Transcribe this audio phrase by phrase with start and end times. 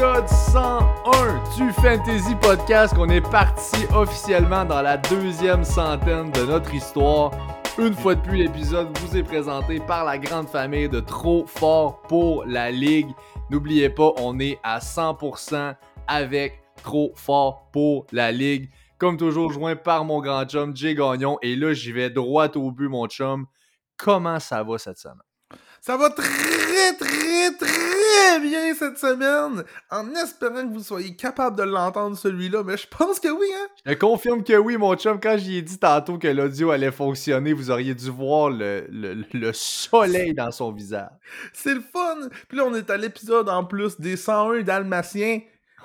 [0.00, 6.72] épisode 101 du Fantasy Podcast qu'on est parti officiellement dans la deuxième centaine de notre
[6.74, 7.32] histoire.
[7.78, 12.00] Une fois de plus, l'épisode vous est présenté par la grande famille de Trop Fort
[12.08, 13.10] pour la Ligue.
[13.50, 15.74] N'oubliez pas, on est à 100%
[16.08, 18.70] avec Trop Fort pour la Ligue.
[18.96, 21.36] Comme toujours, joint par mon grand chum, Jay Gagnon.
[21.42, 23.44] Et là, j'y vais droit au but, mon chum.
[23.98, 25.18] Comment ça va cette semaine?
[25.82, 27.99] Ça va très, très, très
[28.42, 33.20] bien cette semaine, en espérant que vous soyez capable de l'entendre celui-là, mais je pense
[33.20, 33.66] que oui, hein?
[33.86, 35.18] Je confirme que oui, mon chum.
[35.20, 39.24] Quand j'y ai dit tantôt que l'audio allait fonctionner, vous auriez dû voir le, le,
[39.32, 41.10] le soleil dans son visage.
[41.52, 42.28] C'est le fun!
[42.48, 45.40] Puis là, on est à l'épisode en plus des 101 Dalmatiens.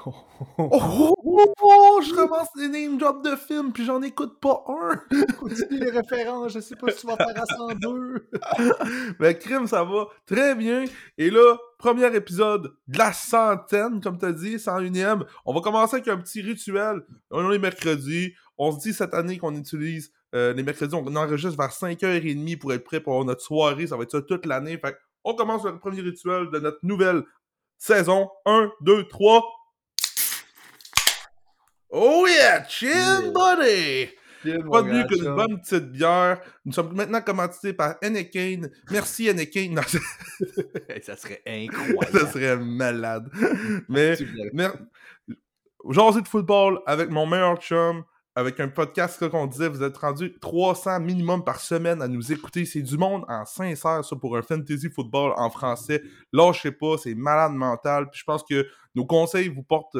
[0.08, 0.14] Oh,
[0.60, 4.98] oh, oh, je commence les name drop de films, puis j'en écoute pas un.
[5.40, 8.30] Continue les références, je sais pas si tu vas faire à 102.
[9.20, 10.86] Mais crime, ça va très bien.
[11.18, 15.26] Et là, premier épisode de la centaine, comme t'as dit, 101ème.
[15.46, 17.02] On va commencer avec un petit rituel.
[17.32, 18.34] On est mercredi.
[18.58, 22.74] On se dit cette année qu'on utilise euh, les mercredis, on enregistre vers 5h30 pour
[22.74, 23.88] être prêt pour notre soirée.
[23.88, 24.78] Ça va être ça toute l'année.
[24.78, 27.24] Fait on commence le premier rituel de notre nouvelle
[27.78, 28.30] saison.
[28.46, 29.44] 1, 2, 3.
[31.98, 34.10] Oh yeah, chill buddy!
[34.70, 36.42] Pas de mieux qu'une bonne petite bière.
[36.66, 38.64] Nous sommes maintenant commentés par Anakin.
[38.92, 39.76] Merci Anakin.
[41.02, 42.20] Ça serait incroyable.
[42.20, 43.30] ça serait malade.
[43.88, 44.18] Mais,
[44.52, 44.68] mais
[45.90, 48.04] jaser de football avec mon meilleur chum,
[48.36, 52.66] avec un podcast qu'on disait, vous êtes rendu 300 minimum par semaine à nous écouter.
[52.66, 56.04] C'est du monde en sincère, ça, pour un fantasy football en français.
[56.34, 58.10] Lâchez pas, c'est malade mental.
[58.10, 59.98] Puis je pense que nos conseils vous portent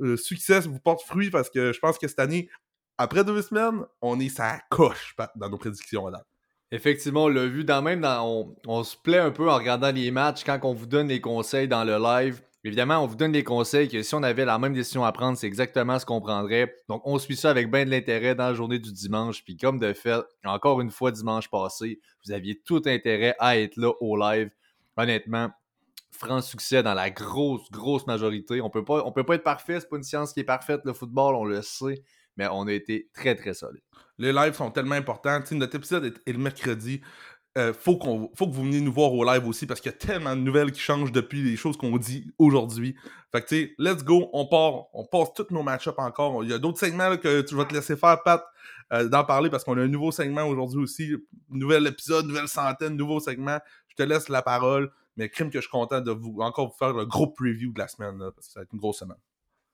[0.00, 2.48] euh, succès, vous portent fruit parce que je pense que cette année,
[2.98, 6.24] après deux semaines, on est ça coche dans nos prédictions là.
[6.72, 8.04] Effectivement, on l'a vu dans même.
[8.04, 11.66] On, se plaît un peu en regardant les matchs quand on vous donne les conseils
[11.66, 12.40] dans le live.
[12.62, 15.36] Évidemment, on vous donne des conseils que si on avait la même décision à prendre,
[15.36, 16.72] c'est exactement ce qu'on prendrait.
[16.88, 19.42] Donc, on suit ça avec bien de l'intérêt dans la journée du dimanche.
[19.42, 23.76] Puis, comme de fait, encore une fois, dimanche passé, vous aviez tout intérêt à être
[23.76, 24.50] là au live.
[24.96, 25.50] Honnêtement,
[26.10, 28.60] franc succès dans la grosse, grosse majorité.
[28.60, 31.34] On peut peut pas être parfait, c'est pas une science qui est parfaite, le football,
[31.34, 32.02] on le sait
[32.40, 33.82] mais on a été très, très solide.
[34.18, 35.40] Les lives sont tellement importants.
[35.52, 37.02] notre épisode est, le mercredi.
[37.58, 39.98] Euh, faut, qu'on, que vous veniez nous voir au live aussi parce qu'il y a
[39.98, 42.94] tellement de nouvelles qui changent depuis les choses qu'on dit aujourd'hui.
[43.32, 46.44] Fait que, tu sais, let's go, on part, on passe tous nos match-ups encore.
[46.44, 48.42] Il y a d'autres segments que tu vas te laisser faire, Pat,
[48.92, 51.12] euh, d'en parler parce qu'on a un nouveau segment aujourd'hui aussi.
[51.50, 53.58] Nouvel épisode, nouvelle centaine, nouveau segment.
[53.88, 56.76] Je te laisse la parole, mais crime que je suis content de vous encore vous
[56.78, 59.18] faire le gros preview de la semaine parce que ça va être une grosse semaine.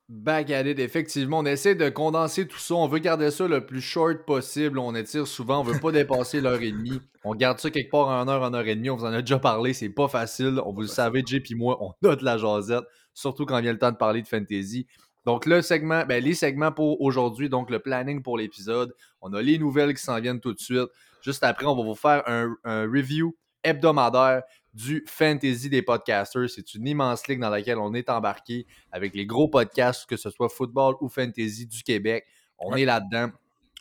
[0.08, 1.38] It, effectivement.
[1.38, 2.74] On essaie de condenser tout ça.
[2.74, 4.78] On veut garder ça le plus short possible.
[4.78, 5.60] On étire souvent.
[5.60, 7.00] On veut pas dépasser l'heure et demie.
[7.24, 8.90] On garde ça quelque part en heure, en heure et demie.
[8.90, 9.72] On vous en a déjà parlé.
[9.72, 10.60] C'est pas facile.
[10.64, 12.84] On vous le savez, Jay et moi, on a de la jasette.
[13.14, 14.86] Surtout quand vient le temps de parler de fantasy.
[15.24, 18.94] Donc, le segment, ben, les segments pour aujourd'hui, donc le planning pour l'épisode.
[19.20, 20.88] On a les nouvelles qui s'en viennent tout de suite.
[21.20, 24.42] Juste après, on va vous faire un, un review hebdomadaire
[24.76, 26.50] du fantasy des podcasters.
[26.50, 30.28] C'est une immense ligue dans laquelle on est embarqué avec les gros podcasts, que ce
[30.28, 32.26] soit football ou fantasy du Québec.
[32.59, 33.31] On est là-dedans.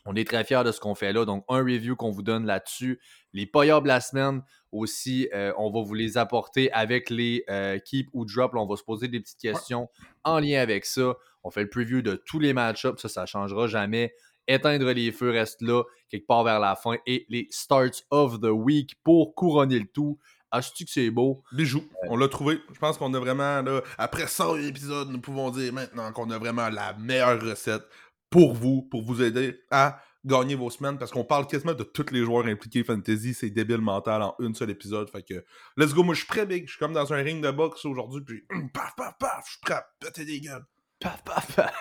[0.06, 1.26] On est très fiers de ce qu'on fait là.
[1.26, 3.02] Donc, un review qu'on vous donne là-dessus.
[3.34, 4.42] Les payables de la semaine
[4.72, 8.54] aussi, euh, on va vous les apporter avec les euh, keep ou drop.
[8.56, 9.90] on va se poser des petites questions
[10.24, 11.16] en lien avec ça.
[11.44, 13.02] On fait le preview de tous les match-ups.
[13.02, 14.14] Ça, ça ne changera jamais.
[14.48, 16.98] Éteindre les feux reste là, quelque part vers la fin.
[17.06, 20.20] Et les starts of the week pour couronner le tout.
[20.56, 21.44] Achetu que c'est beau?
[21.52, 21.84] Bijou.
[22.08, 22.60] On l'a trouvé.
[22.74, 26.38] Je pense qu'on a vraiment, là, après 100 épisodes, nous pouvons dire maintenant qu'on a
[26.38, 27.84] vraiment la meilleure recette
[28.30, 32.12] pour vous, pour vous aider à gagner vos semaines parce qu'on parle quasiment de tous
[32.12, 35.10] les joueurs impliqués fantasy, c'est débile mental en une seule épisode.
[35.10, 35.46] Fait que,
[35.78, 36.66] let's go, moi je suis prêt, big.
[36.66, 38.44] Je suis comme dans un ring de boxe aujourd'hui, puis
[38.74, 40.66] paf, paf, paf, je suis prêt à des gueules.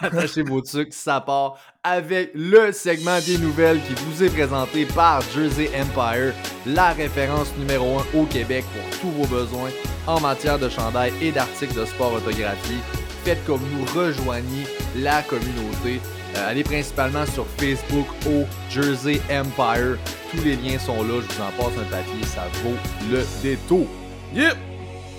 [0.01, 5.21] Attachez vos trucs, ça part avec le segment des nouvelles qui vous est présenté par
[5.35, 6.33] Jersey Empire,
[6.67, 9.71] la référence numéro 1 au Québec pour tous vos besoins
[10.07, 12.77] en matière de chandail et d'articles de sport autographié.
[13.25, 14.67] Faites comme nous, rejoignez
[14.97, 16.01] la communauté.
[16.37, 19.99] Euh, allez principalement sur Facebook au Jersey Empire.
[20.31, 22.77] Tous les liens sont là, je vous en passe un papier, ça vaut
[23.11, 23.87] le détour.
[24.35, 24.74] Yep!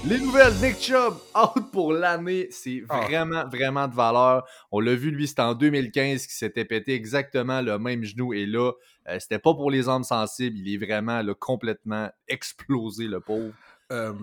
[0.08, 2.48] Les nouvelles, Nick Chubb, out pour l'année.
[2.52, 3.02] C'est ah.
[3.02, 4.46] vraiment, vraiment de valeur.
[4.72, 8.32] On l'a vu, lui, c'était en 2015 qu'il s'était pété exactement le même genou.
[8.32, 8.72] Et là,
[9.08, 10.60] euh, c'était pas pour les hommes sensibles.
[10.60, 13.52] Il est vraiment complètement explosé, le pauvre.
[13.92, 14.14] Euh,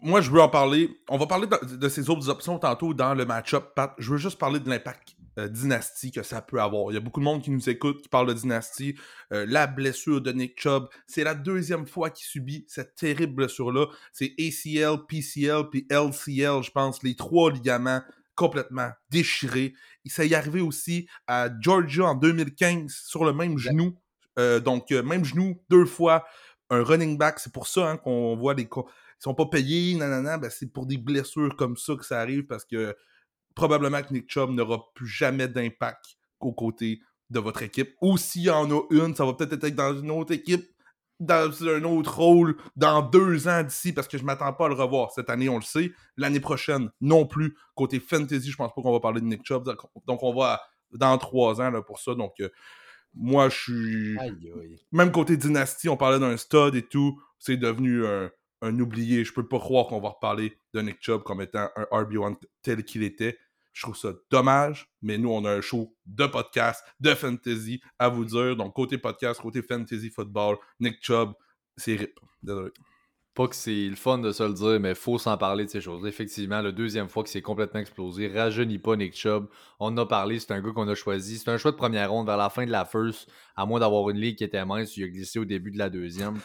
[0.00, 0.96] moi, je veux en parler.
[1.10, 3.92] On va parler de, de, ces autres options tantôt dans le match-up, Pat.
[3.98, 6.90] Je veux juste parler de l'impact euh, dynastie que ça peut avoir.
[6.90, 8.96] Il y a beaucoup de monde qui nous écoute, qui parle de dynastie.
[9.32, 13.86] Euh, la blessure de Nick Chubb, c'est la deuxième fois qu'il subit cette terrible blessure-là.
[14.12, 18.00] C'est ACL, PCL, puis LCL, je pense, les trois ligaments
[18.34, 19.74] complètement déchiré.
[20.04, 23.94] Il s'est arrivé aussi à Georgia en 2015 sur le même genou.
[24.38, 26.26] Euh, donc, même genou, deux fois,
[26.70, 27.38] un running back.
[27.38, 28.64] C'est pour ça hein, qu'on voit les.
[28.64, 30.38] Ils sont pas payés, nanana.
[30.38, 32.94] Ben, c'est pour des blessures comme ça que ça arrive parce que
[33.56, 36.04] probablement que Nick Chubb n'aura plus jamais d'impact
[36.38, 37.00] aux côtés
[37.30, 37.96] de votre équipe.
[38.00, 40.70] Ou s'il y en a une, ça va peut-être être dans une autre équipe
[41.18, 44.74] dans un autre rôle dans deux ans d'ici parce que je m'attends pas à le
[44.74, 45.10] revoir.
[45.12, 45.92] Cette année, on le sait.
[46.16, 47.56] L'année prochaine, non plus.
[47.74, 49.64] Côté fantasy, je pense pas qu'on va parler de Nick Chubb.
[50.06, 50.60] Donc, on va
[50.92, 52.14] dans trois ans là, pour ça.
[52.14, 52.50] Donc, euh,
[53.14, 54.16] moi, je suis.
[54.92, 57.18] Même côté dynastie, on parlait d'un stud et tout.
[57.38, 58.30] C'est devenu un,
[58.60, 59.24] un oublié.
[59.24, 62.84] Je peux pas croire qu'on va reparler de Nick Chubb comme étant un RB1 tel
[62.84, 63.38] qu'il était.
[63.76, 68.08] Je trouve ça dommage, mais nous, on a un show de podcast, de fantasy à
[68.08, 68.56] vous dire.
[68.56, 71.34] Donc, côté podcast, côté fantasy football, Nick Chubb,
[71.76, 72.18] c'est rip.
[72.42, 72.70] Désolé.
[73.34, 75.82] Pas que c'est le fun de se le dire, mais faut s'en parler de ces
[75.82, 76.06] choses.
[76.06, 79.46] Effectivement, la deuxième fois que c'est complètement explosé, rajeunit pas Nick Chubb.
[79.78, 81.36] On en a parlé, c'est un gars qu'on a choisi.
[81.36, 84.08] C'est un choix de première ronde vers la fin de la first, à moins d'avoir
[84.08, 86.38] une ligue qui était mince, il a glissé au début de la deuxième.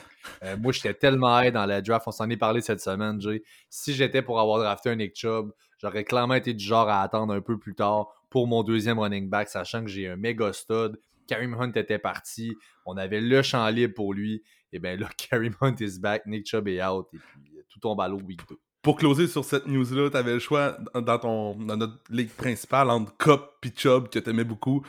[0.44, 3.42] Euh, moi, j'étais tellement high dans la draft, on s'en est parlé cette semaine, Jay.
[3.70, 7.34] Si j'étais pour avoir drafté un Nick Chubb, j'aurais clairement été du genre à attendre
[7.34, 11.00] un peu plus tard pour mon deuxième running back, sachant que j'ai un méga stud.
[11.28, 12.56] Karim Hunt était parti,
[12.86, 14.44] on avait le champ libre pour lui.
[14.74, 17.80] Et bien là, Karim Hunt is back, Nick Chubb est out, et puis euh, tout
[17.80, 18.58] tombe à l'eau week 2.
[18.82, 22.90] Pour closer sur cette news-là, tu avais le choix dans, ton, dans notre ligue principale
[22.90, 24.84] entre Cup et Chubb que t'aimais beaucoup.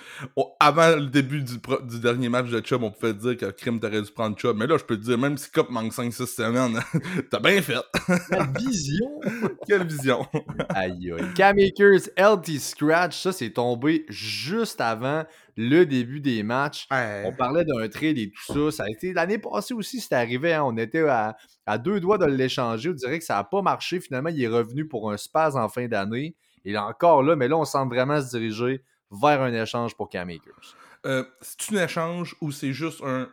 [0.58, 4.00] avant le début du, du, dernier match de Chubb, on pouvait dire que Krim t'aurais
[4.00, 4.56] dû prendre Chubb.
[4.56, 6.80] Mais là, je peux te dire, même si Cup manque 5-6 semaines,
[7.30, 7.84] t'as bien fait.
[8.30, 9.20] Quelle vision!
[9.66, 10.26] Quelle vision!
[10.70, 11.34] aïe aïe.
[11.34, 15.24] Cam Akers, LT Scratch, ça c'est tombé juste avant
[15.56, 16.86] le début des matchs.
[16.90, 18.76] On parlait d'un trade et tout ça.
[18.76, 20.54] Ça a été l'année passée aussi, c'était arrivé.
[20.54, 20.64] Hein.
[20.64, 21.36] on était à,
[21.78, 22.90] deux doigts de l'échanger.
[22.90, 24.00] On dirait que ça n'a pas marché.
[24.00, 26.34] Finalement, il est revenu pour un spaz en fin d'année.
[26.64, 30.08] Il est encore là, mais là, on semble vraiment se diriger vers un échange pour
[30.08, 30.76] Cam Akers.
[31.06, 33.28] Euh, c'est un échange ou c'est juste un.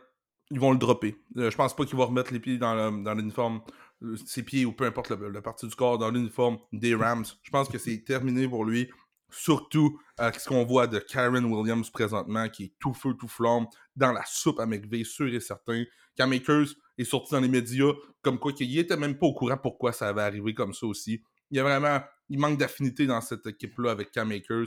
[0.50, 1.16] Ils vont le dropper.
[1.36, 3.60] Euh, je pense pas qu'il va remettre les pieds dans l'uniforme,
[4.02, 7.24] euh, ses pieds ou peu importe la partie du corps dans l'uniforme des Rams.
[7.42, 8.90] Je pense que c'est terminé pour lui.
[9.32, 13.66] Surtout euh, ce qu'on voit de Karen Williams présentement, qui est tout feu, tout flamme,
[13.96, 15.84] dans la soupe à McVeigh, sûr et certain.
[16.16, 17.92] Cam Akers est sorti dans les médias,
[18.22, 21.22] comme quoi qu'il était même pas au courant pourquoi ça avait arrivé comme ça aussi.
[21.50, 24.66] Il y a vraiment, il manque d'affinité dans cette équipe-là avec Cam Akers.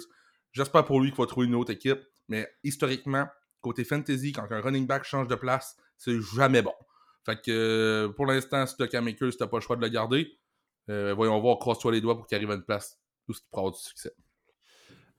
[0.51, 3.27] J'espère pour lui qu'il va trouver une autre équipe, mais historiquement,
[3.62, 6.74] côté fantasy, quand un running back change de place, c'est jamais bon.
[7.25, 9.75] Fait que euh, pour l'instant, si tu as Cam Akers, tu n'as pas le choix
[9.75, 10.38] de le garder.
[10.89, 13.62] Euh, voyons voir, croise-toi les doigts pour qu'il arrive à une place où il pourra
[13.62, 14.13] avoir du succès.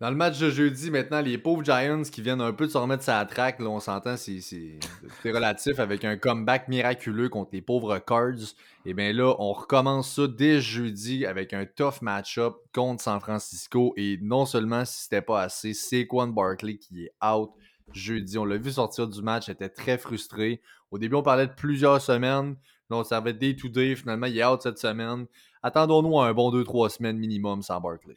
[0.01, 2.77] Dans le match de jeudi, maintenant, les pauvres Giants qui viennent un peu de se
[2.77, 4.81] remettre sa traque, là, on s'entend, c'est
[5.25, 8.55] relatif avec un comeback miraculeux contre les pauvres Cards.
[8.85, 13.95] Et bien là, on recommence ça dès jeudi avec un tough match-up contre San Francisco.
[13.97, 17.53] Et non seulement si c'était pas assez, Saquon Barkley qui est out
[17.93, 18.37] jeudi.
[18.37, 20.61] On l'a vu sortir du match, était très frustré.
[20.91, 22.57] Au début, on parlait de plusieurs semaines.
[22.91, 23.95] Là, on savait day-to-day.
[23.95, 25.27] Finalement, il est out cette semaine.
[25.63, 28.17] Attendons-nous un bon 2-3 semaines minimum sans Barkley.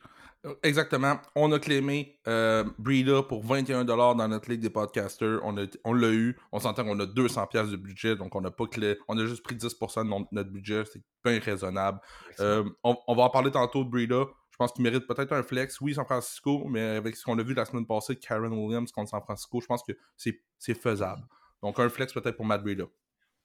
[0.64, 1.20] Exactement.
[1.36, 5.40] On a clémé euh, Breeder pour 21$ dans notre ligue des podcasters.
[5.44, 6.38] On, on l'a eu.
[6.52, 8.98] On s'entend qu'on a 200$ de budget, donc on n'a pas clé.
[9.08, 10.84] On a juste pris 10% de notre budget.
[10.92, 12.00] C'est bien raisonnable.
[12.40, 14.26] Euh, on, va en parler tantôt de Breeder.
[14.52, 15.82] Je pense qu'il mérite peut-être un flex.
[15.82, 19.10] Oui, San Francisco, mais avec ce qu'on a vu la semaine passée, Karen Williams contre
[19.10, 21.24] San Francisco, je pense que c'est faisable.
[21.62, 22.86] Donc un flex peut-être pour Matt Breeder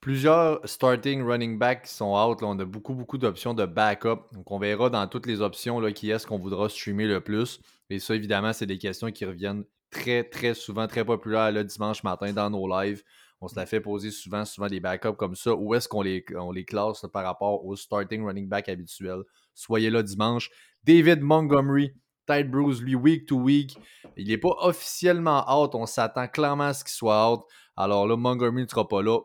[0.02, 2.42] plusieurs starting running backs qui sont out.
[2.42, 4.26] On a beaucoup, beaucoup d'options de backup.
[4.32, 7.60] Donc, on verra dans toutes les options là, qui est-ce qu'on voudra streamer le plus.
[7.88, 12.02] Et ça, évidemment, c'est des questions qui reviennent très, très souvent, très populaires le dimanche
[12.02, 13.02] matin dans nos lives.
[13.40, 15.54] On se la fait poser souvent, souvent des backups comme ça.
[15.54, 19.22] Où est-ce qu'on les, on les classe par rapport au starting running back habituel?
[19.54, 20.50] Soyez là dimanche.
[20.82, 21.92] David Montgomery,
[22.26, 23.78] Tide Bruce, lui, week to week.
[24.16, 25.76] Il n'est pas officiellement out.
[25.76, 27.42] On s'attend clairement à ce qu'il soit out.
[27.76, 29.20] Alors là, Montgomery ne sera pas là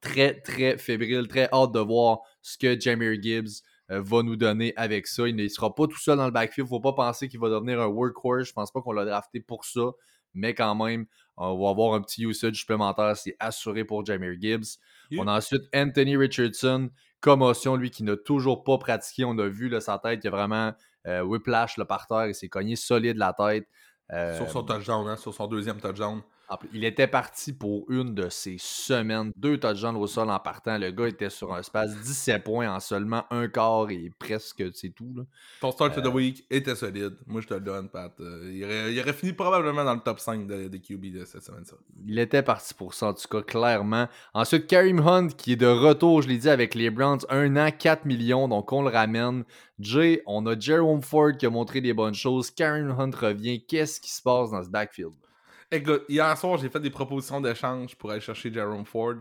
[0.00, 4.72] très, très fébrile, très hâte de voir ce que Jamir Gibbs euh, va nous donner
[4.76, 5.28] avec ça.
[5.28, 6.68] Il ne sera pas tout seul dans le backfield.
[6.68, 8.48] Il ne faut pas penser qu'il va devenir un workhorse.
[8.48, 9.90] Je pense pas qu'on l'a drafté pour ça.
[10.34, 13.16] Mais quand même, on va avoir un petit usage supplémentaire.
[13.16, 14.78] C'est assuré pour Jamir Gibbs.
[15.18, 19.24] On a ensuite Anthony Richardson, commotion, lui qui n'a toujours pas pratiqué.
[19.24, 20.72] On a vu là, sa tête, il a vraiment
[21.06, 22.26] euh, whiplash le par terre.
[22.26, 23.68] Il s'est cogné solide la tête.
[24.12, 26.22] Euh, sur son touchdown, hein, sur son deuxième touchdown.
[26.72, 30.78] Il était parti pour une de ces semaines, deux touchdowns au sol en partant.
[30.78, 34.90] Le gars était sur un space 17 points en seulement un quart et presque, c'est
[34.90, 35.12] tout.
[35.16, 35.24] Là.
[35.60, 37.16] Ton start of the week était solide.
[37.26, 38.12] Moi, je te le donne, Pat.
[38.20, 41.64] Euh, il, aurait, fini probablement dans le top 5 des QB de cette semaine.
[41.64, 41.76] Ça.
[42.06, 44.08] Il était parti pour ça, en tout cas, clairement.
[44.32, 47.20] Ensuite, Karim Hunt, qui est de retour, je l'ai dit, avec les Browns.
[47.28, 49.44] Un an, 4 millions, donc on le ramène.
[49.80, 52.50] Jay, on a Jerome Ford qui a montré des bonnes choses.
[52.50, 53.62] Karim Hunt revient.
[53.64, 55.12] Qu'est-ce qui se passe dans ce backfield?
[55.72, 59.16] Écoute, hier soir, j'ai fait des propositions d'échange pour aller chercher Jerome Ford.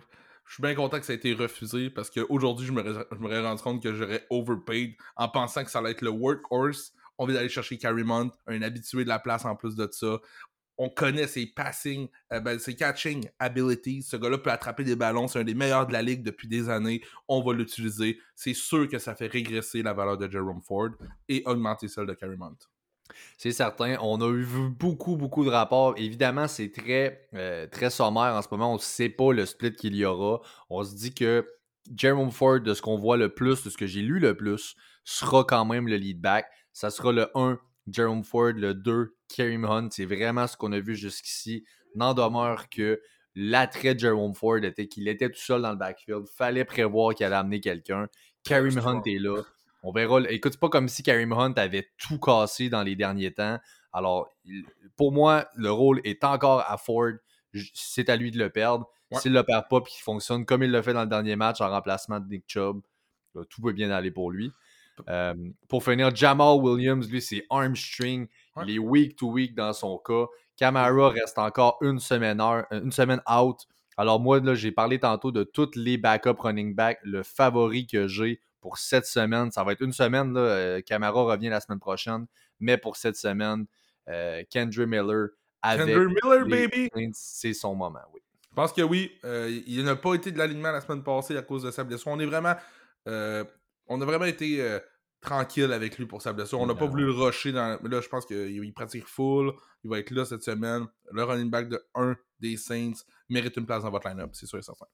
[0.45, 3.81] Je suis bien content que ça ait été refusé parce qu'aujourd'hui, je me rendu compte
[3.81, 6.93] que j'aurais overpaid en pensant que ça allait être le workhorse.
[7.17, 10.19] On vient d'aller chercher Carrie Mont, un habitué de la place en plus de ça.
[10.77, 14.03] On connaît ses passing, euh, ben, ses catching abilities.
[14.03, 15.27] Ce gars-là peut attraper des ballons.
[15.27, 17.01] C'est un des meilleurs de la ligue depuis des années.
[17.27, 18.19] On va l'utiliser.
[18.35, 20.89] C'est sûr que ça fait régresser la valeur de Jerome Ford
[21.27, 22.55] et augmenter celle de Carrie Mont.
[23.37, 23.97] C'est certain.
[24.01, 25.93] On a eu beaucoup, beaucoup de rapports.
[25.97, 28.71] Évidemment, c'est très, euh, très sommaire en ce moment.
[28.71, 30.41] On ne sait pas le split qu'il y aura.
[30.69, 31.47] On se dit que
[31.95, 34.75] Jerome Ford, de ce qu'on voit le plus, de ce que j'ai lu le plus,
[35.03, 36.45] sera quand même le lead back.
[36.73, 39.89] Ça sera le 1, Jerome Ford, le 2, Kareem Hunt.
[39.91, 41.65] C'est vraiment ce qu'on a vu jusqu'ici.
[41.95, 42.99] N'en demeure que
[43.35, 46.25] l'attrait de Jerome Ford était qu'il était tout seul dans le backfield.
[46.27, 48.07] Fallait prévoir qu'il allait amener quelqu'un.
[48.43, 49.41] Kareem Hunt est là.
[49.85, 50.19] On verra.
[50.29, 53.59] Écoute, c'est pas comme si Karim Hunt avait tout cassé dans les derniers temps.
[53.93, 54.27] Alors,
[54.97, 57.11] pour moi, le rôle est encore à Ford.
[57.75, 58.89] C'est à lui de le perdre.
[59.11, 61.35] S'il ne le perd pas et qu'il fonctionne comme il l'a fait dans le dernier
[61.35, 62.81] match en remplacement de Nick Chubb,
[63.49, 64.51] tout peut bien aller pour lui.
[65.07, 65.35] Euh,
[65.67, 68.27] pour finir, Jamal Williams, lui, c'est armstring.
[68.63, 70.25] Il est week to week dans son cas.
[70.57, 73.67] Camara reste encore une semaine, une semaine out.
[73.97, 76.99] Alors moi, là, j'ai parlé tantôt de tous les backup running backs.
[77.03, 79.51] Le favori que j'ai pour cette semaine.
[79.51, 80.33] Ça va être une semaine.
[80.33, 82.25] Là, euh, Camara revient la semaine prochaine.
[82.59, 83.67] Mais pour cette semaine,
[84.09, 85.27] euh, Kendra Miller
[85.61, 86.89] avec Miller, baby!
[87.13, 88.21] C'est son moment, oui.
[88.49, 89.11] Je pense que oui.
[89.23, 92.07] Euh, il n'a pas été de l'alignement la semaine passée à cause de sa blessure.
[92.07, 92.55] On est vraiment.
[93.05, 94.79] on a vraiment été
[95.21, 96.59] tranquille avec lui pour sa blessure.
[96.59, 97.51] On n'a pas voulu le rusher.
[97.51, 97.77] Dans...
[97.83, 99.53] Mais là, je pense qu'il pratique full.
[99.83, 100.87] Il va être là cette semaine.
[101.11, 104.57] Le running back de 1 des Saints mérite une place dans votre line-up, c'est sûr
[104.57, 104.87] et certain.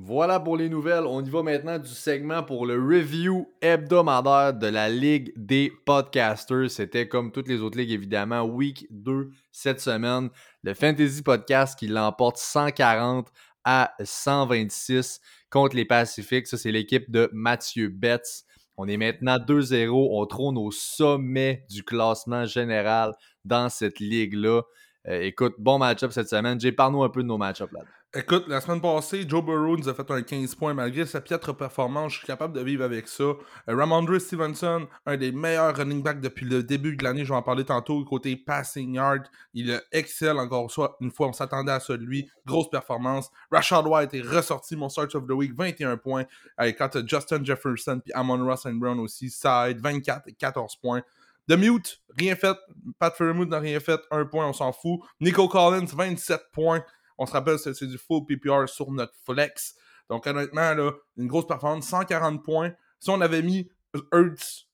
[0.00, 1.06] Voilà pour les nouvelles.
[1.08, 6.70] On y va maintenant du segment pour le review hebdomadaire de la Ligue des podcasters.
[6.70, 10.30] C'était comme toutes les autres ligues, évidemment, week 2 cette semaine.
[10.62, 13.32] Le Fantasy Podcast qui l'emporte 140
[13.64, 16.46] à 126 contre les Pacifiques.
[16.46, 18.44] Ça, c'est l'équipe de Mathieu Betts.
[18.76, 20.10] On est maintenant 2-0.
[20.12, 23.14] On trône au sommet du classement général
[23.44, 24.62] dans cette ligue-là.
[25.08, 26.60] Euh, écoute, bon match-up cette semaine.
[26.60, 27.80] J'ai parlé un peu de nos match-ups là.
[28.14, 31.54] Écoute, la semaine passée, Joe Burrow nous a fait un 15 points malgré sa piètre
[31.54, 32.12] performance.
[32.12, 33.22] Je suis capable de vivre avec ça.
[33.22, 33.36] Euh,
[33.68, 37.26] Ramondre Stevenson, un des meilleurs running backs depuis le début de l'année.
[37.26, 38.02] Je vais en parler tantôt.
[38.06, 40.70] Côté passing yard, il excelle encore
[41.02, 41.28] une fois.
[41.28, 42.30] On s'attendait à ça de lui.
[42.46, 43.30] Grosse performance.
[43.50, 46.24] Rashad White est ressorti mon start of the week, 21 points.
[46.78, 51.02] Quand Justin Jefferson puis Amon Ross and Brown aussi, side 24 et 14 points.
[51.48, 52.56] The Mute, rien fait.
[52.98, 54.00] Pat Fairmouth n'a rien fait.
[54.10, 55.00] Un point, on s'en fout.
[55.20, 56.84] Nico Collins, 27 points.
[57.18, 59.74] On se rappelle, c'est du full PPR sur notre flex.
[60.08, 62.72] Donc, honnêtement, là, une grosse performance, 140 points.
[62.98, 63.68] Si on avait mis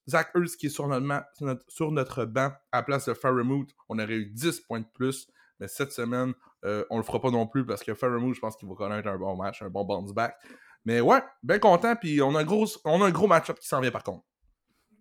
[0.09, 3.99] Zach Hurts qui est sur notre, sur notre banc à la place de Fairmouth, on
[3.99, 5.29] aurait eu 10 points de plus.
[5.61, 6.35] Mais cette semaine,
[6.65, 9.09] euh, on le fera pas non plus parce que Fairmouth, je pense qu'il va connaître
[9.09, 10.37] un bon match, un bon bounce back.
[10.85, 11.97] Mais ouais, bien content.
[11.97, 14.25] Puis on a un gros, on a un gros match-up qui s'en vient par contre.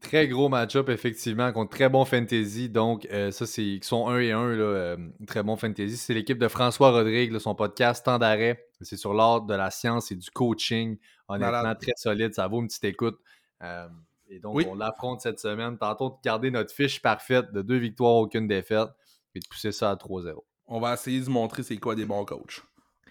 [0.04, 2.70] Très gros match-up, effectivement, contre très bon fantasy.
[2.70, 3.64] Donc, euh, ça, c'est.
[3.64, 5.96] Ils sont 1 et 1, là, euh, très bon fantasy.
[5.96, 8.68] C'est l'équipe de François Rodrigue, son podcast Temps d'arrêt.
[8.82, 10.98] C'est sur l'art de la science et du coaching.
[11.30, 12.34] Honnêtement, très solide.
[12.34, 13.18] Ça vaut une petite écoute.
[13.64, 13.88] Euh,
[14.28, 15.78] et donc, on l'affronte cette semaine.
[15.78, 18.90] Tentons de garder notre fiche parfaite de deux victoires, aucune défaite,
[19.34, 20.36] et de pousser ça à 3-0.
[20.68, 22.62] On va essayer de montrer c'est quoi des bons coachs.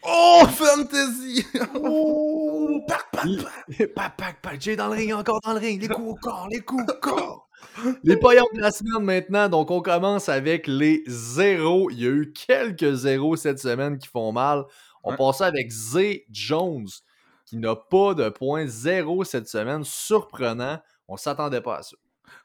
[0.04, 1.46] Oh, fantasy!
[1.74, 2.51] Oh,
[2.86, 3.26] pac, pac,
[3.94, 5.80] pac, pac, pac, J'ai dans le ring, encore dans le ring.
[5.80, 7.48] Les coups au corps, les coups au corps.
[8.02, 9.48] Les paillons de la semaine maintenant.
[9.48, 11.90] Donc, on commence avec les zéros.
[11.90, 14.64] Il y a eu quelques zéros cette semaine qui font mal.
[15.04, 16.88] On passe avec Zay Jones,
[17.46, 19.84] qui n'a pas de point zéro cette semaine.
[19.84, 20.80] Surprenant.
[21.08, 21.96] On s'attendait pas à ça.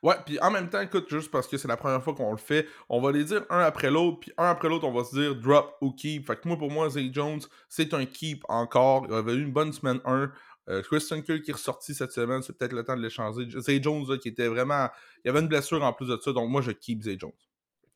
[0.03, 2.37] Ouais, puis en même temps, écoute, juste parce que c'est la première fois qu'on le
[2.37, 5.15] fait, on va les dire un après l'autre, puis un après l'autre, on va se
[5.15, 6.27] dire drop ou keep.
[6.27, 9.05] Fait que moi, pour moi, Zay Jones, c'est un keep encore.
[9.09, 10.31] Il avait eu une bonne semaine 1.
[10.69, 13.47] Euh, Christian Kirk qui est ressorti cette semaine, c'est peut-être le temps de l'échanger.
[13.59, 14.89] Zay Jones, qui était vraiment.
[15.23, 17.31] Il y avait une blessure en plus de ça, donc moi, je keep Zay Jones.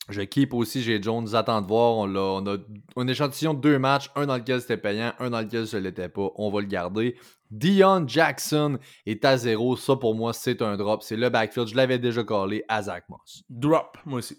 [0.10, 1.98] Je keep aussi, j'ai Jones, attends de voir.
[1.98, 2.58] On, a, on a
[2.98, 6.10] un échantillon de deux matchs, un dans lequel c'était payant, un dans lequel ce l'était
[6.10, 6.30] pas.
[6.36, 7.18] On va le garder.
[7.51, 9.75] Dion Jackson est à zéro.
[9.75, 11.03] Ça, pour moi, c'est un drop.
[11.03, 11.67] C'est le backfield.
[11.67, 13.43] Je l'avais déjà collé à Zach Moss.
[13.50, 14.38] Drop, moi aussi.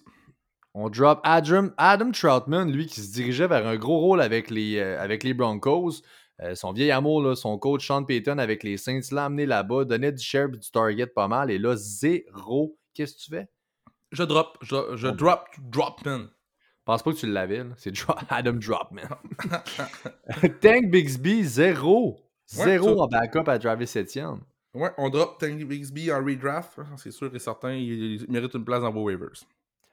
[0.75, 4.79] On drop Adam, Adam Troutman, lui qui se dirigeait vers un gros rôle avec les,
[4.79, 6.01] euh, avec les Broncos.
[6.41, 9.85] Euh, son vieil amour, là, son coach Sean Payton avec les Saints l'a amené là-bas,
[9.85, 11.51] donnait du share du target pas mal.
[11.51, 12.79] Et là, zéro.
[12.95, 13.49] Qu'est-ce que tu fais?
[14.13, 14.57] Je drop.
[14.63, 16.29] Je, je drop Dropman.
[16.83, 17.93] Je pense pas que tu l'avais, C'est
[18.31, 19.09] Adam Dropman.
[20.61, 22.19] Tank Bixby, zéro.
[22.53, 24.41] Zéro en backup à Travis Etienne.
[24.75, 26.79] Ouais, on drop Tank Bixby en redraft.
[26.97, 29.45] C'est sûr et certain, il, mérite une place dans vos waivers.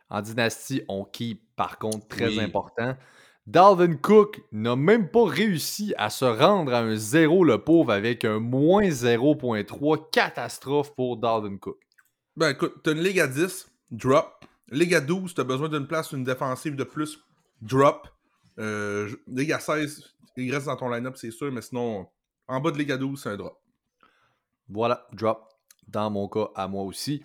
[0.10, 2.96] En dynastie, on keep, par contre, très important.
[3.46, 8.24] Dalvin Cook n'a même pas réussi à se rendre à un zéro, le pauvre, avec
[8.26, 10.10] un moins 0.3.
[10.12, 11.80] Catastrophe pour Dalvin Cook.
[12.36, 14.46] Ben écoute, t'as une ligue à 10, drop.
[14.72, 17.20] Ligue à 12, t'as besoin d'une place, une défensive de plus,
[17.62, 18.08] drop.
[18.60, 20.04] Euh, ligue à 16,
[20.38, 22.08] il reste dans ton line-up, c'est sûr, mais sinon,
[22.50, 23.58] en bas de Ligue à 12, c'est un drop.
[24.68, 25.46] Voilà, drop.
[25.88, 27.24] Dans mon cas, à moi aussi.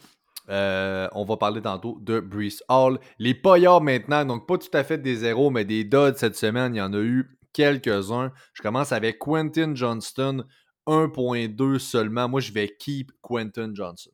[0.51, 2.99] Euh, on va parler tantôt de Brees Hall.
[3.19, 6.75] Les paillards maintenant, donc pas tout à fait des zéros, mais des duds cette semaine.
[6.75, 8.33] Il y en a eu quelques-uns.
[8.53, 10.45] Je commence avec Quentin Johnston,
[10.87, 12.29] 1.2 seulement.
[12.29, 14.11] Moi, je vais keep Quentin Johnson.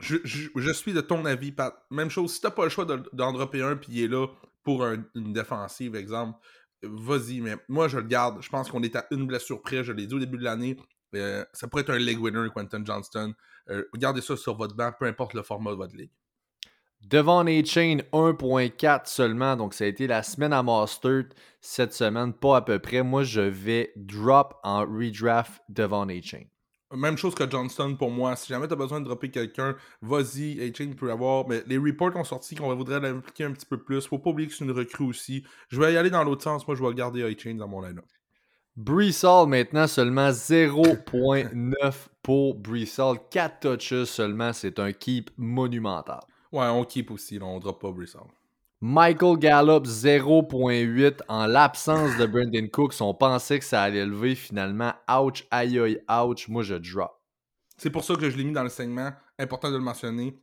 [0.00, 1.74] Je, suis de ton avis, Pat.
[1.90, 4.26] Même chose, si t'as pas le choix d'en dropper un puis il est là
[4.62, 6.38] pour une défensive, exemple,
[6.88, 8.42] vas-y, mais moi je le garde.
[8.42, 10.76] Je pense qu'on est à une blessure près, je l'ai dit au début de l'année.
[11.14, 13.34] Euh, ça pourrait être un leg winner, Quentin Johnston.
[13.70, 16.10] Euh, gardez ça sur votre banc, peu importe le format de votre ligue.
[17.02, 19.56] Devant A-Chain, 1.4 seulement.
[19.56, 21.24] Donc, ça a été la semaine à Master
[21.60, 23.02] cette semaine, pas à peu près.
[23.02, 26.44] Moi, je vais drop en redraft devant A-Chain.
[26.94, 28.36] Même chose que Johnston pour moi.
[28.36, 31.48] Si jamais tu as besoin de dropper quelqu'un, vas-y, A-Chain peut avoir.
[31.48, 34.06] Mais les reports ont sorti qu'on voudrait l'impliquer un petit peu plus.
[34.06, 35.44] Faut pas oublier que c'est une recrue aussi.
[35.68, 36.66] Je vais y aller dans l'autre sens.
[36.66, 38.04] Moi, je vais garder A-Chain dans mon line-up.
[38.76, 43.18] Breesall maintenant seulement 0.9 pour Breesall.
[43.30, 46.20] 4 touches seulement, c'est un keep monumental.
[46.50, 48.26] Ouais, on keep aussi, on drop pas Breesall.
[48.80, 53.00] Michael Gallup 0.8 en l'absence de Brendan Cooks.
[53.00, 54.92] On pensait que ça allait lever finalement.
[55.08, 56.48] Ouch, aïe aïe, ouch.
[56.48, 57.12] Moi, je drop.
[57.76, 59.12] C'est pour ça que je l'ai mis dans le segment.
[59.38, 60.38] Important de le mentionner.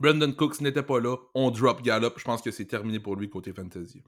[0.00, 1.16] Brendan Cooks n'était pas là.
[1.34, 2.14] On drop Gallup.
[2.16, 4.02] Je pense que c'est terminé pour lui côté fantasy.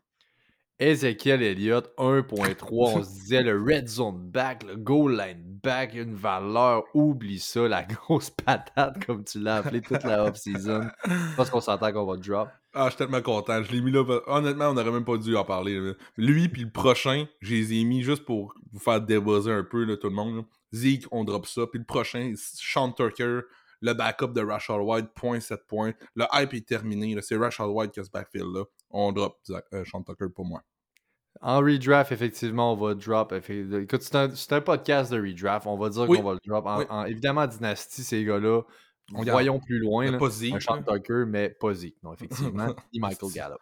[0.79, 2.67] Ezekiel Elliott 1.3.
[2.71, 6.83] On se disait le red zone back, le goal line back, une valeur.
[6.95, 10.89] Oublie ça, la grosse patate, comme tu l'as appelé toute la off-season.
[11.37, 12.49] Parce qu'on s'entend qu'on va drop.
[12.75, 13.63] Ah, je suis tellement content.
[13.63, 14.03] Je l'ai mis là.
[14.27, 15.95] Honnêtement, on n'aurait même pas dû en parler.
[16.17, 19.85] Lui, puis le prochain, je les ai mis juste pour vous faire débuzzer un peu,
[19.85, 20.45] là, tout le monde.
[20.73, 21.67] Zeke, on drop ça.
[21.67, 23.41] Puis le prochain, Sean Tucker,
[23.83, 25.93] le backup de Rashad White, point 7 points.
[26.15, 27.21] Le hype est terminé.
[27.21, 28.65] C'est Rashad White qui a ce backfield-là.
[28.91, 30.63] On drop euh, Sean Tucker pour moi.
[31.41, 33.33] En redraft, effectivement, on va drop.
[33.33, 35.67] Écoute, c'est un, podcast de redraft.
[35.67, 36.65] On va dire qu'on va le drop.
[36.67, 38.63] En, évidemment, Dynasty, ces gars-là,
[39.13, 40.11] voyons plus loin.
[40.11, 40.55] Là, pas Zeke.
[40.55, 41.97] Un Sean Tucker, mais pas Zeke.
[42.03, 42.75] Non, effectivement.
[42.93, 43.59] ni Michael Gallup.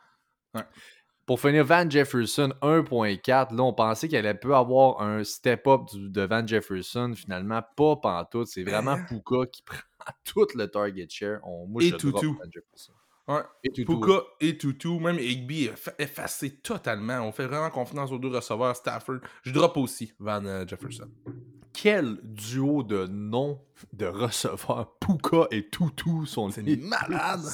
[1.26, 3.54] Pour finir, Van Jefferson 1.4.
[3.54, 7.12] Là, on pensait qu'elle allait peut avoir un step-up de Van Jefferson.
[7.14, 8.48] Finalement, pas pantoute.
[8.48, 9.78] C'est vraiment Puka qui prend
[10.24, 11.38] tout le target share.
[11.44, 12.20] On, moi, Et je Van
[12.52, 12.92] Jefferson.
[13.28, 13.42] Ouais.
[13.62, 17.20] Et Puka et Tutu, même Higby effacé totalement.
[17.20, 18.74] On fait vraiment confiance aux deux receveurs.
[18.74, 21.08] Stafford, je drop aussi Van euh, Jefferson.
[21.82, 23.58] Quel duo de noms
[23.94, 27.40] de receveurs Puka et Tutu sont C'est malade!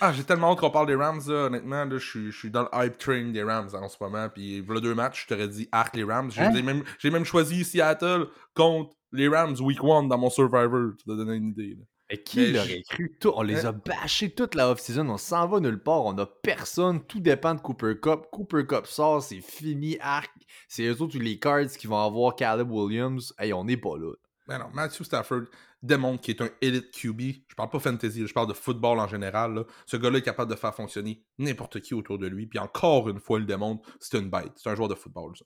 [0.00, 1.88] Ah, j'ai tellement hâte qu'on parle des Rams, honnêtement.
[1.90, 4.28] je, suis, dans le hype train des Rams en ce moment.
[4.28, 6.30] Puis, voilà deux matchs, je t'aurais dit arc les Rams.
[6.30, 6.62] J'ai hein?
[6.62, 10.90] même, même, choisi Seattle contre les Rams week one dans mon Survivor.
[10.98, 11.78] Tu te donner une idée.
[12.08, 13.18] Et qui l'aurait cru?
[13.24, 15.08] on les a bâchés toute la off-season.
[15.08, 16.04] On s'en va nulle part.
[16.04, 17.04] On a personne.
[17.04, 18.26] Tout dépend de Cooper Cup.
[18.30, 19.98] Cooper Cup sort, c'est fini.
[20.00, 20.30] Arc.
[20.68, 23.34] C'est eux autres, les cards qui vont avoir Caleb Williams.
[23.38, 24.12] Hey, on n'est pas là.
[24.46, 25.44] Ben non, Matthew Stafford
[25.82, 27.20] démontre qu'il est un elite QB.
[27.48, 29.64] Je parle pas fantasy, je parle de football en général.
[29.86, 32.46] Ce gars-là est capable de faire fonctionner n'importe qui autour de lui.
[32.46, 33.88] Puis encore une fois, il démontre.
[33.98, 34.52] C'est une bête.
[34.56, 35.44] C'est un joueur de football, ça.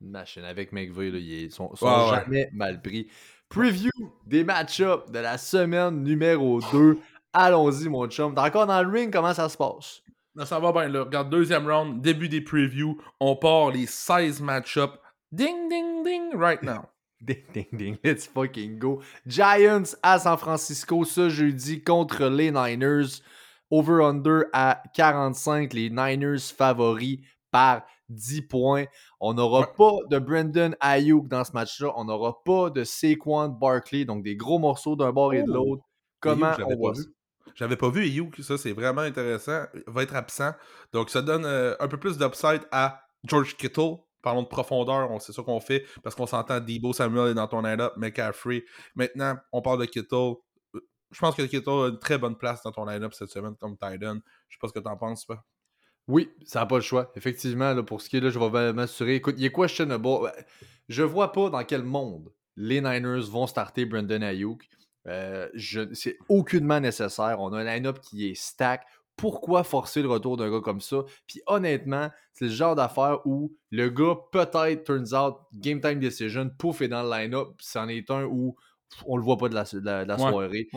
[0.00, 3.08] Machine avec McVeigh, ils sont, jamais mal pris.
[3.48, 3.90] Preview
[4.26, 6.98] des match-ups de la semaine numéro 2.
[7.32, 8.34] Allons-y, mon chum.
[8.34, 10.02] T'es encore dans le ring, comment ça se passe?
[10.44, 11.00] ça va bien, là.
[11.04, 13.00] Regarde, deuxième round, début des previews.
[13.20, 14.98] On part les 16 match-ups.
[15.32, 16.88] Ding, ding, ding, right now.
[17.22, 17.96] ding, ding, ding.
[18.04, 19.00] Let's fucking go.
[19.26, 23.22] Giants à San Francisco ce jeudi contre les Niners.
[23.70, 25.72] Over-under à 45.
[25.72, 28.84] Les Niners favoris par 10 points.
[29.20, 31.92] On n'aura pas de Brendan Ayuk dans ce match-là.
[31.96, 35.54] On n'aura pas de Saquon Barkley, donc des gros morceaux d'un bord et de oh!
[35.54, 35.82] l'autre.
[36.20, 37.02] Comment on voit ça?
[37.54, 39.64] J'avais pas vu Ayuk, ça c'est vraiment intéressant.
[39.74, 40.52] Il va être absent.
[40.92, 43.96] Donc ça donne euh, un peu plus d'upside à George Kittle.
[44.22, 47.62] Parlons de profondeur, c'est ça qu'on fait parce qu'on s'entend Debo Samuel est dans ton
[47.62, 48.64] line-up, McCaffrey.
[48.94, 50.34] Maintenant, on parle de Kittle.
[51.10, 53.76] je pense que Kittle a une très bonne place dans ton line-up cette semaine comme
[53.76, 54.18] Titan.
[54.48, 55.44] Je sais pas ce que tu en penses, pas.
[56.08, 57.12] Oui, ça n'a pas le choix.
[57.16, 59.16] Effectivement, pour ce qui est là, je vais m'assurer.
[59.16, 60.08] Écoute, il est questionable.
[60.88, 64.68] Je vois pas dans quel monde les Niners vont starter Brandon Ayuk.
[65.06, 65.48] Euh,
[65.92, 67.36] c'est aucunement nécessaire.
[67.40, 68.86] On a un line-up qui est stack.
[69.16, 71.04] Pourquoi forcer le retour d'un gars comme ça?
[71.26, 76.50] Puis honnêtement, c'est le genre d'affaire où le gars, peut-être, turns out, game time decision,
[76.56, 77.48] pouf, est dans le line-up.
[77.58, 78.56] C'en est un où
[79.06, 80.68] on le voit pas de la, soirée.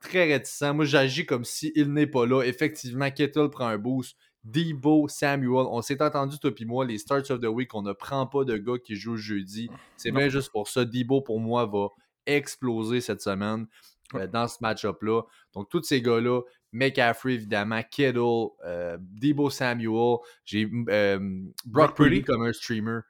[0.00, 0.74] très réticent.
[0.74, 2.42] Moi, j'agis comme s'il il n'est pas là.
[2.42, 4.16] Effectivement, Kettle prend un boost.
[4.44, 7.94] Debo, Samuel, on s'est entendu, toi et moi, les starts of the week, on ne
[7.94, 9.70] prend pas de gars qui jouent jeudi.
[9.96, 10.84] C'est bien juste pour ça.
[10.84, 11.88] Debo, pour moi, va
[12.26, 13.66] exploser cette semaine
[14.14, 15.22] euh, dans ce match-up-là.
[15.54, 16.42] Donc, tous ces gars-là,
[16.72, 23.00] McCaffrey, évidemment, Kettle, euh, Debo Samuel, j'ai euh, Brock, Purdy comme un streamer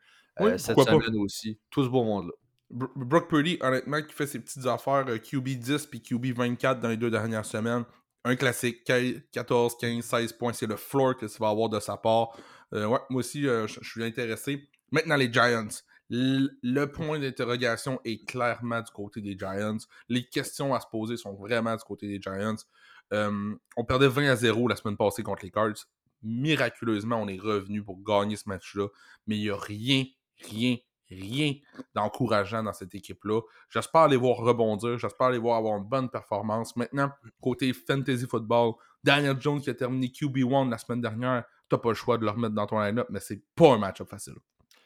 [0.57, 1.59] cette semaine aussi.
[1.71, 2.33] Tout ce beau monde-là.
[2.75, 6.97] Brock Purdy, honnêtement, qui fait ses petites affaires QB 10 puis QB 24 dans les
[6.97, 7.85] deux dernières semaines.
[8.25, 8.91] Un classique,
[9.33, 12.37] 14, 15, 16 points, c'est le floor que tu vas avoir de sa part.
[12.73, 14.69] ouais, moi aussi, je suis intéressé.
[14.91, 15.69] Maintenant, les Giants
[16.11, 19.79] le point d'interrogation est clairement du côté des Giants.
[20.09, 22.57] Les questions à se poser sont vraiment du côté des Giants.
[23.11, 25.87] on perdait 20 à 0 la semaine passée contre les Cards.
[26.23, 28.89] Miraculeusement, on est revenu pour gagner ce match-là.
[29.27, 30.05] Mais il n'y a rien,
[30.43, 30.77] rien,
[31.11, 31.55] rien
[31.95, 33.41] d'encourageant dans cette équipe-là.
[33.69, 34.99] J'espère les voir rebondir.
[34.99, 36.77] J'espère les voir avoir une bonne performance.
[36.77, 41.79] Maintenant, côté fantasy football, Daniel Jones qui a terminé QB1 la semaine dernière, tu n'as
[41.79, 44.35] pas le choix de le remettre dans ton line-up, mais c'est pas un match-up facile.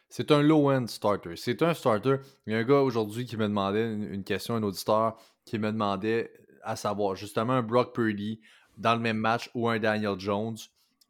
[0.09, 1.37] C'est un low-end starter.
[1.37, 2.17] C'est un starter.
[2.47, 5.71] Il y a un gars aujourd'hui qui me demandait une, question, un auditeur, qui me
[5.71, 8.41] demandait à savoir justement un Brock Purdy
[8.77, 10.57] dans le même match ou un Daniel Jones.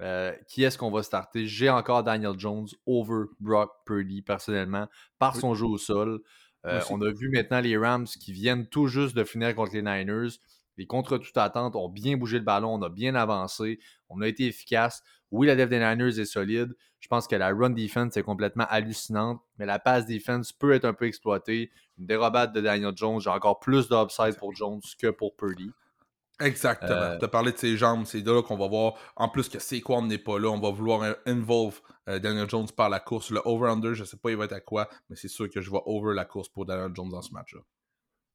[0.00, 1.46] Euh, qui est-ce qu'on va starter?
[1.46, 4.87] J'ai encore Daniel Jones over Brock Purdy personnellement
[5.18, 6.20] par son jeu au sol.
[6.66, 9.82] Euh, on a vu maintenant les Rams qui viennent tout juste de finir contre les
[9.82, 10.38] Niners.
[10.76, 14.28] Les contre toute attente ont bien bougé le ballon, on a bien avancé, on a
[14.28, 15.02] été efficace.
[15.32, 16.76] Oui, la def des Niners est solide.
[17.00, 20.84] Je pense que la run defense est complètement hallucinante, mais la pass defense peut être
[20.84, 21.70] un peu exploitée.
[21.98, 25.70] Une dérobade de Daniel Jones, j'ai encore plus d'upside pour Jones que pour Purdy.
[26.40, 26.92] Exactement.
[26.92, 28.94] Euh, tu as parlé de ses jambes, c'est là qu'on va voir.
[29.16, 32.88] En plus que Saquon n'est pas là, on va vouloir involve euh, Daniel Jones par
[32.88, 33.31] la course.
[33.31, 35.70] Le over-under, je sais pas il va être à quoi, mais c'est sûr que je
[35.70, 37.61] vais over la course pour Daniel Jones dans ce match-là.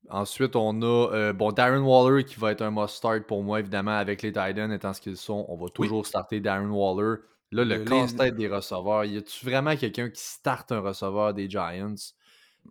[0.09, 3.97] Ensuite, on a euh, bon, Darren Waller qui va être un must-start pour moi, évidemment,
[3.97, 5.45] avec les Titans étant ce qu'ils sont.
[5.47, 7.21] On va toujours starter Darren Waller.
[7.51, 11.93] Là, le, casse-tête des receveurs, y a-tu vraiment quelqu'un qui starte un receveur des Giants?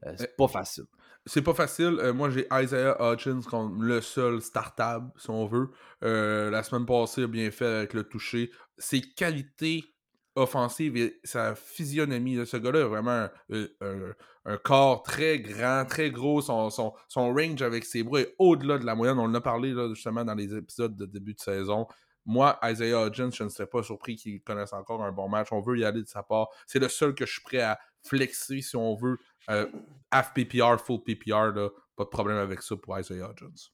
[0.04, 0.84] Euh, C'est pas facile.
[1.24, 1.98] C'est pas facile.
[2.00, 5.70] Euh, moi, j'ai Isaiah Hutchins comme le seul startable, si on veut.
[6.00, 8.50] la semaine passée, il a bien fait avec le toucher.
[8.78, 9.92] Ses qualités
[10.34, 12.44] offensive et sa physionomie.
[12.46, 16.40] ce gars-là vraiment un, corps très grand, très gros.
[16.40, 16.94] Son, son,
[17.34, 19.18] range avec ses bras est au-delà de la moyenne.
[19.18, 21.86] On en a parlé justement dans les épisodes de début de saison.
[22.24, 25.48] Moi, Isaiah Hodgins, je ne serais pas surpris qu'il connaisse encore un bon match.
[25.50, 26.48] On veut y aller de sa part.
[26.66, 29.18] C'est le seul que je suis prêt à flexer si on veut.
[29.50, 29.66] Euh,
[30.10, 31.52] half PPR, full PPR,
[31.96, 33.70] pas de problème avec ça pour Isaiah Hodgins.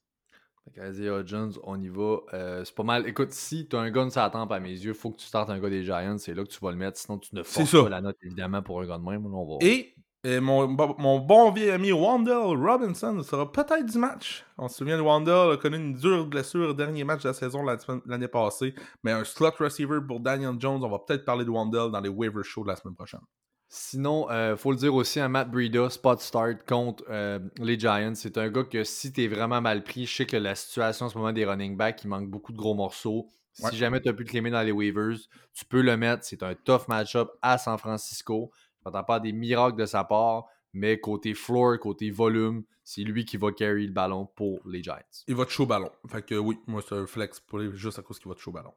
[0.77, 2.19] Isaiah Jones, on y va.
[2.35, 3.07] Euh, c'est pas mal.
[3.07, 5.27] Écoute, si tu as un gun la tempe à mes yeux, il faut que tu
[5.27, 6.19] startes un gars des Giants.
[6.19, 6.99] C'est là que tu vas le mettre.
[6.99, 9.27] Sinon, tu ne forces pas la note, évidemment, pour un gars de même.
[9.61, 9.95] Et,
[10.41, 14.45] mon, mon, bon vieux ami Wandell Robinson sera peut-être du match.
[14.59, 17.35] On se souvient de Wandell a connu une dure blessure au dernier match de la
[17.35, 17.65] saison
[18.05, 18.75] l'année passée.
[19.05, 22.11] Mais un slot receiver pour Daniel Jones, on va peut-être parler de Wandell dans les
[22.11, 23.21] waiver shows de la semaine prochaine.
[23.71, 27.79] Sinon, il euh, faut le dire aussi, un Matt Breida, spot start contre euh, les
[27.79, 28.15] Giants.
[28.15, 31.07] C'est un gars que si tu es vraiment mal pris, je sais que la situation
[31.07, 33.29] en ce moment des running backs, il manque beaucoup de gros morceaux.
[33.53, 35.19] Si jamais tu as pu te claimer dans les waivers,
[35.53, 36.25] tu peux le mettre.
[36.25, 38.51] C'est un tough match-up à San Francisco.
[38.81, 43.25] Je n'entends pas des miracles de sa part, mais côté floor, côté volume, c'est lui
[43.25, 44.97] qui va carry le ballon pour les Giants.
[45.27, 45.91] Il va te chaud ballon.
[46.09, 48.53] Fait que oui, moi c'est un flex pour juste à cause qu'il va te chaud
[48.53, 48.73] ballon.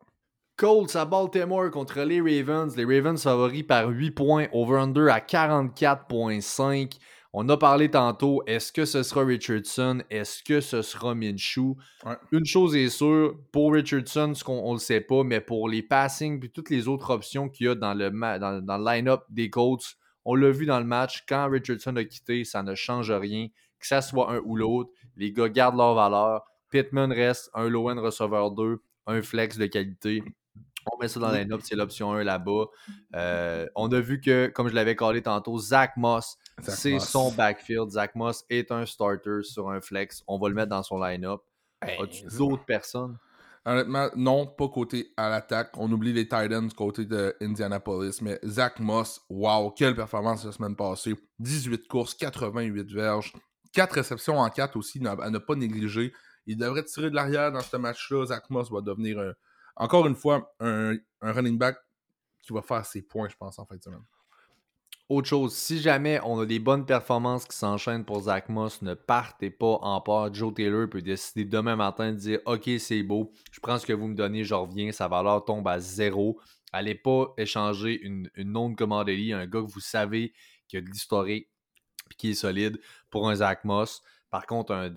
[0.61, 2.77] Colts à Baltimore contre les Ravens.
[2.77, 6.99] Les Ravens favoris par 8 points, over-under à 44,5.
[7.33, 10.03] On a parlé tantôt, est-ce que ce sera Richardson?
[10.11, 11.75] Est-ce que ce sera Minshew?
[12.31, 15.81] Une chose est sûre, pour Richardson, ce qu'on ne le sait pas, mais pour les
[15.81, 19.23] passings et toutes les autres options qu'il y a dans le, dans, dans le line-up
[19.31, 19.95] des Colts,
[20.25, 23.47] on l'a vu dans le match, quand Richardson a quitté, ça ne change rien.
[23.79, 26.43] Que ça soit un ou l'autre, les gars gardent leur valeur.
[26.69, 30.23] Pittman reste un low-end receveur 2, un flex de qualité.
[30.91, 32.65] On met ça dans la note, c'est l'option 1 là-bas.
[33.15, 37.89] Euh, on a vu que, comme je l'avais collé tantôt, Zach Moss, c'est son backfield.
[37.91, 40.23] Zach Moss est un starter sur un flex.
[40.27, 41.41] On va le mettre dans son line-up.
[41.81, 43.17] Ben, As-tu d'autres personnes?
[43.63, 45.71] Honnêtement, non, pas côté à l'attaque.
[45.77, 48.21] On oublie les Titans côté de Indianapolis.
[48.21, 51.15] Mais Zach Moss, wow, quelle performance la semaine passée.
[51.39, 53.33] 18 courses, 88 verges,
[53.73, 56.11] 4 réceptions en 4 aussi, à ne pas négliger.
[56.47, 58.25] il devrait tirer de l'arrière dans ce match-là.
[58.25, 59.19] Zach Moss va devenir,
[59.81, 61.75] encore une fois, un, running back
[62.43, 64.03] qui va faire ses points, je pense, en fin de semaine.
[65.09, 68.93] Autre chose, si jamais on a des bonnes performances qui s'enchaînent pour Zach Moss, ne
[68.93, 70.33] partez pas en part.
[70.33, 73.91] Joe Taylor peut décider demain matin de dire Ok, c'est beau, je prends ce que
[73.91, 76.39] vous me donnez, je reviens, sa valeur tombe à zéro.
[76.71, 80.31] Allez pas échanger une, une non-commodity, un gars que vous savez
[80.67, 81.49] qui a de l'historique
[82.11, 84.03] et qui est solide pour un Zach Moss.
[84.31, 84.87] Par contre, un,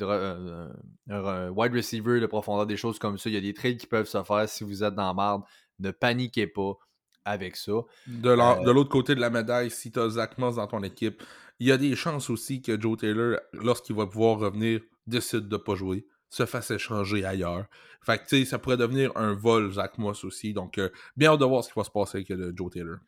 [1.51, 4.07] wide receiver de profondeur, des choses comme ça, il y a des trades qui peuvent
[4.07, 5.43] se faire si vous êtes dans la merde.
[5.81, 6.75] Ne paniquez pas
[7.25, 7.73] avec ça.
[8.07, 11.21] De euh, l'autre côté de la médaille, si tu as Zach Moss dans ton équipe,
[11.59, 15.57] il y a des chances aussi que Joe Taylor, lorsqu'il va pouvoir revenir, décide de
[15.57, 17.67] ne pas jouer, se fasse échanger ailleurs.
[18.03, 20.53] Fait que, tu sais, ça pourrait devenir un vol, Zach Moss aussi.
[20.53, 22.99] Donc, euh, bien hâte de voir ce qui va se passer avec euh, Joe Taylor.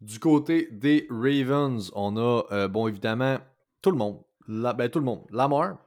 [0.00, 3.38] Du côté des Ravens, on a, bon, évidemment,
[3.82, 4.22] tout le monde.
[4.50, 5.24] Ben, tout le monde.
[5.30, 5.78] Lamar,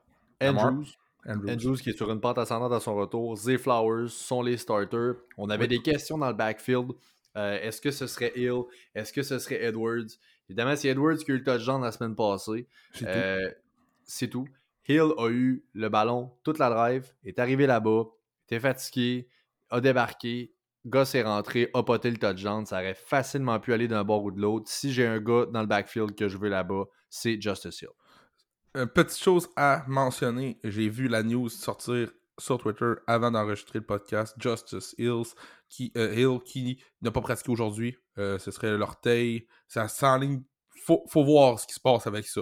[0.42, 0.86] Andrews,
[1.28, 1.76] Andrews.
[1.78, 3.36] qui est sur une pente ascendante à son retour.
[3.36, 5.16] Zay Flowers sont les starters.
[5.38, 6.92] On avait des questions dans le backfield.
[7.36, 8.64] Euh, est-ce que ce serait Hill?
[8.96, 10.18] Est-ce que ce serait Edwards?
[10.50, 12.68] Évidemment, c'est Edwards qui a eu le touchdown la semaine passée.
[14.06, 14.46] C'est tout.
[14.48, 18.04] Euh, Hill a eu le ballon toute la drive, est arrivé là-bas,
[18.46, 19.30] était fatigué,
[19.70, 20.54] a débarqué,
[20.86, 22.66] Goss est rentré, a poté le touchdown.
[22.66, 24.66] Ça aurait facilement pu aller d'un bord ou de l'autre.
[24.68, 27.90] Si j'ai un gars dans le backfield que je veux là-bas, c'est Justice Hill.
[28.74, 32.10] Petite chose à mentionner, j'ai vu la news sortir
[32.40, 35.36] sur Twitter avant d'enregistrer le podcast, Justice Hills,
[35.70, 37.96] qui, euh, Hill qui n'a pas pratiqué aujourd'hui.
[38.18, 39.48] Euh, ce serait l'orteil.
[39.68, 40.42] Ça s'enligne.
[40.86, 42.42] Faut, faut voir ce qui se passe avec ça.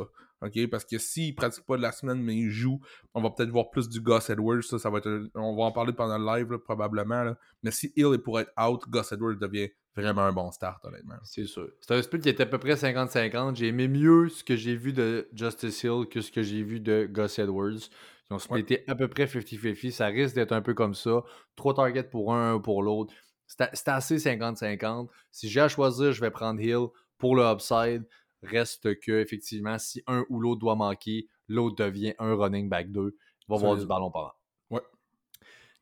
[0.72, 2.80] Parce que s'il ne pratique pas de la semaine, mais il joue,
[3.14, 4.64] on va peut-être voir plus du Gus Edwards.
[4.64, 4.90] Ça,
[5.36, 7.36] on va en parler pendant le live, probablement.
[7.62, 11.16] Mais si Hill est pour être out, Gus Edwards devient vraiment un bon start, honnêtement.
[11.24, 11.70] C'est sûr.
[11.82, 13.56] C'est un split qui était à peu près 50-50.
[13.56, 16.80] J'ai aimé mieux ce que j'ai vu de Justice Hill que ce que j'ai vu
[16.80, 17.90] de Gus Edwards.
[18.30, 19.92] Ils ont splitté à peu près 50-50.
[19.92, 21.24] Ça risque d'être un peu comme ça.
[21.56, 23.14] Trois targets pour un, un pour l'autre.
[23.48, 25.10] C'est assez 50-50.
[25.32, 28.08] Si j'ai à choisir, je vais prendre Hill pour le upside.
[28.44, 33.14] Reste que, effectivement, si un ou l'autre doit manquer, l'autre devient un running back 2.
[33.14, 34.32] Il va avoir du ballon par an.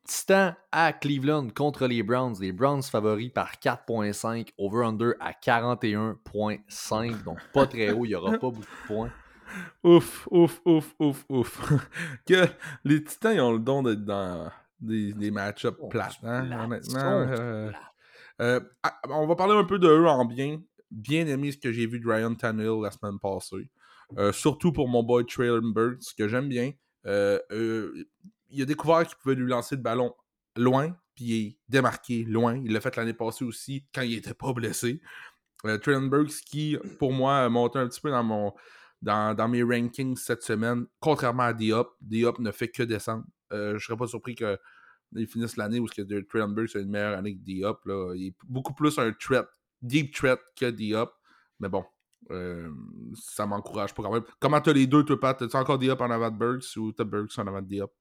[0.04, 2.36] Titan à Cleveland contre les Browns.
[2.40, 7.22] Les Browns favoris par 4.5, over-under à 41.5.
[7.24, 9.10] Donc pas très haut, il n'y aura pas beaucoup de points.
[9.82, 11.72] Ouf, ouf, ouf, ouf, ouf.
[12.26, 12.46] que
[12.84, 14.48] les Titans ils ont le don d'être dans
[14.80, 17.00] des, des match-ups plates, hein, honnêtement.
[17.00, 17.72] Euh,
[18.40, 20.60] euh, ah, on va parler un peu de eux en bien.
[20.90, 23.70] Bien aimé ce que j'ai vu de Ryan Tannehill la semaine passée.
[24.18, 26.72] Euh, surtout pour mon boy Traylon Burks, ce que j'aime bien.
[28.50, 30.14] Il a découvert qu'il pouvait lui lancer le ballon
[30.56, 32.60] loin, puis il est démarqué loin.
[32.64, 35.00] Il l'a fait l'année passée aussi, quand il n'était pas blessé.
[35.82, 38.54] Traylon Burks qui, pour moi, a monté un petit peu dans mon
[39.02, 41.96] dans, mes rankings cette semaine, contrairement à Diop.
[42.00, 43.24] Diop ne fait que descendre.
[43.52, 47.34] Euh, je ne serais pas surpris qu'ils finissent l'année où Trailberg c'est une meilleure année
[47.34, 47.84] que Diop.
[47.86, 48.14] Là.
[48.14, 49.46] Il est beaucoup plus un threat,
[49.82, 51.12] deep threat que Diop.
[51.58, 51.84] Mais bon,
[52.30, 52.70] euh,
[53.14, 54.24] ça m'encourage pas quand même.
[54.38, 55.48] Comment t'as les deux, toi, Pat?
[55.48, 57.92] T'as encore Diop en avant de Burks ou t'as Burks en avant de Diop?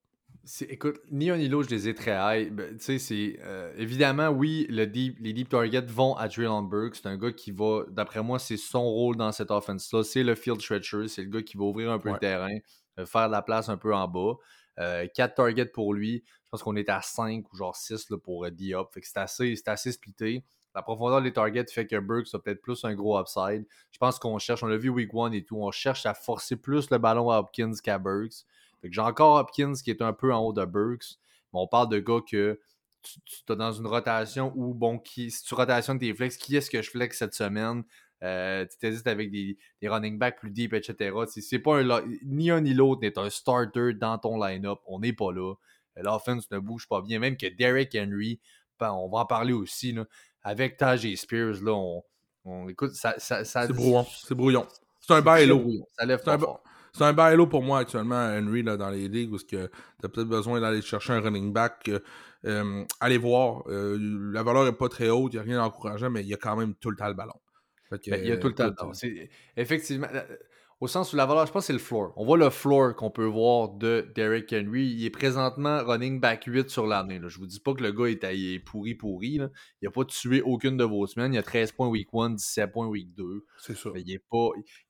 [0.62, 2.52] Écoute, ni un ni l'autre, je les ai très high.
[2.52, 3.40] Ben, tu sais, c'est.
[3.44, 6.96] Euh, évidemment, oui, le deep, les deep targets vont à Traylon Burke.
[6.96, 10.04] C'est un gars qui va, d'après moi, c'est son rôle dans cette offense-là.
[10.04, 11.08] C'est le field stretcher.
[11.08, 12.58] C'est le gars qui va ouvrir un peu le terrain,
[13.00, 14.36] euh, faire de la place un peu en bas.
[14.80, 16.24] Euh, 4 targets pour lui.
[16.26, 18.94] Je pense qu'on est à 5 ou genre 6 là, pour euh, Diop.
[18.94, 20.44] Fait que c'est assez, assez splitté.
[20.74, 23.66] La profondeur des targets fait que Burks a peut-être plus un gros upside.
[23.92, 26.56] Je pense qu'on cherche, on l'a vu week 1 et tout, on cherche à forcer
[26.56, 28.46] plus le ballon à Hopkins qu'à Burks
[28.84, 31.18] j'ai encore Hopkins qui est un peu en haut de Burks.
[31.54, 32.60] Mais on parle de gars que
[33.02, 36.70] tu, es dans une rotation où, bon, qui, si tu rotationnes tes flex, qui est-ce
[36.70, 37.84] que je flex cette semaine?
[38.22, 41.16] Euh, tu t'hésites avec des, running backs plus deep, etc.
[41.28, 44.80] C'est pas un, ni un ni l'autre n'est un starter dans ton line-up.
[44.86, 45.54] On n'est pas là.
[45.98, 47.20] Euh, l'offense ne bouge pas bien.
[47.20, 48.40] Même que Derek Henry,
[48.80, 49.94] ben, on va en parler aussi.
[49.94, 50.06] Là,
[50.44, 51.74] avec Tajay Spears, là,
[52.46, 53.16] on, écoute, ça.
[53.20, 54.06] ça, c'est brouillon.
[54.26, 54.68] C'est brouillon.
[55.00, 55.50] C'est un bail
[55.98, 56.62] Ça lève pas fort.
[57.00, 59.70] C'est un bailo pour moi actuellement, Henry, là, dans les ligues, où tu as
[60.02, 61.90] peut-être besoin d'aller chercher un running back.
[62.44, 63.64] Euh, allez voir.
[63.70, 63.98] Euh,
[64.34, 66.38] la valeur n'est pas très haute, il n'y a rien d'encourageant, mais il y a
[66.38, 67.40] quand même tout le temps le ballon.
[67.90, 68.92] Ben, il y a tout le temps le ballon.
[69.56, 70.24] Effectivement, euh,
[70.82, 72.12] au sens où la valeur, je pense que c'est le floor.
[72.18, 74.88] On voit le floor qu'on peut voir de Derrick Henry.
[74.88, 77.22] Il est présentement running back 8 sur l'année.
[77.26, 79.40] Je vous dis pas que le gars est, pourri pourri.
[79.82, 81.34] Il n'a pas tué aucune de vos semaines.
[81.34, 83.46] Il a 13 points week 1, 17 points week 2.
[83.58, 83.90] C'est ça.
[83.96, 84.14] il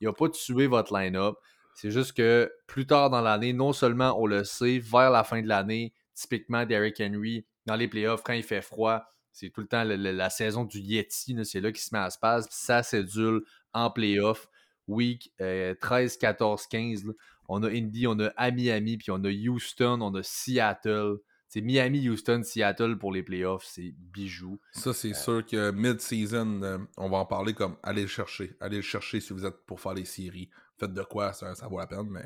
[0.02, 1.36] n'a pas, pas tué votre line-up.
[1.82, 5.42] C'est juste que plus tard dans l'année, non seulement on le sait, vers la fin
[5.42, 9.68] de l'année, typiquement Derrick Henry, dans les playoffs, quand il fait froid, c'est tout le
[9.68, 12.50] temps la, saison du Yeti, c'est là qu'il se met à se passer.
[12.52, 14.50] ça cédule en playoff,
[14.90, 17.06] week 13, 14, 15.
[17.48, 21.20] on a Indy, on a à Miami, puis on a Houston, on a Seattle.
[21.48, 24.60] C'est Miami, Houston, Seattle pour les playoffs, c'est bijou.
[24.74, 28.56] Ça, c'est sûr que mid-season, euh, on va en parler comme allez le chercher.
[28.60, 30.50] Allez le chercher si vous êtes pour faire les séries.
[30.80, 32.26] Faites de quoi, ça, ça vaut la peine, mais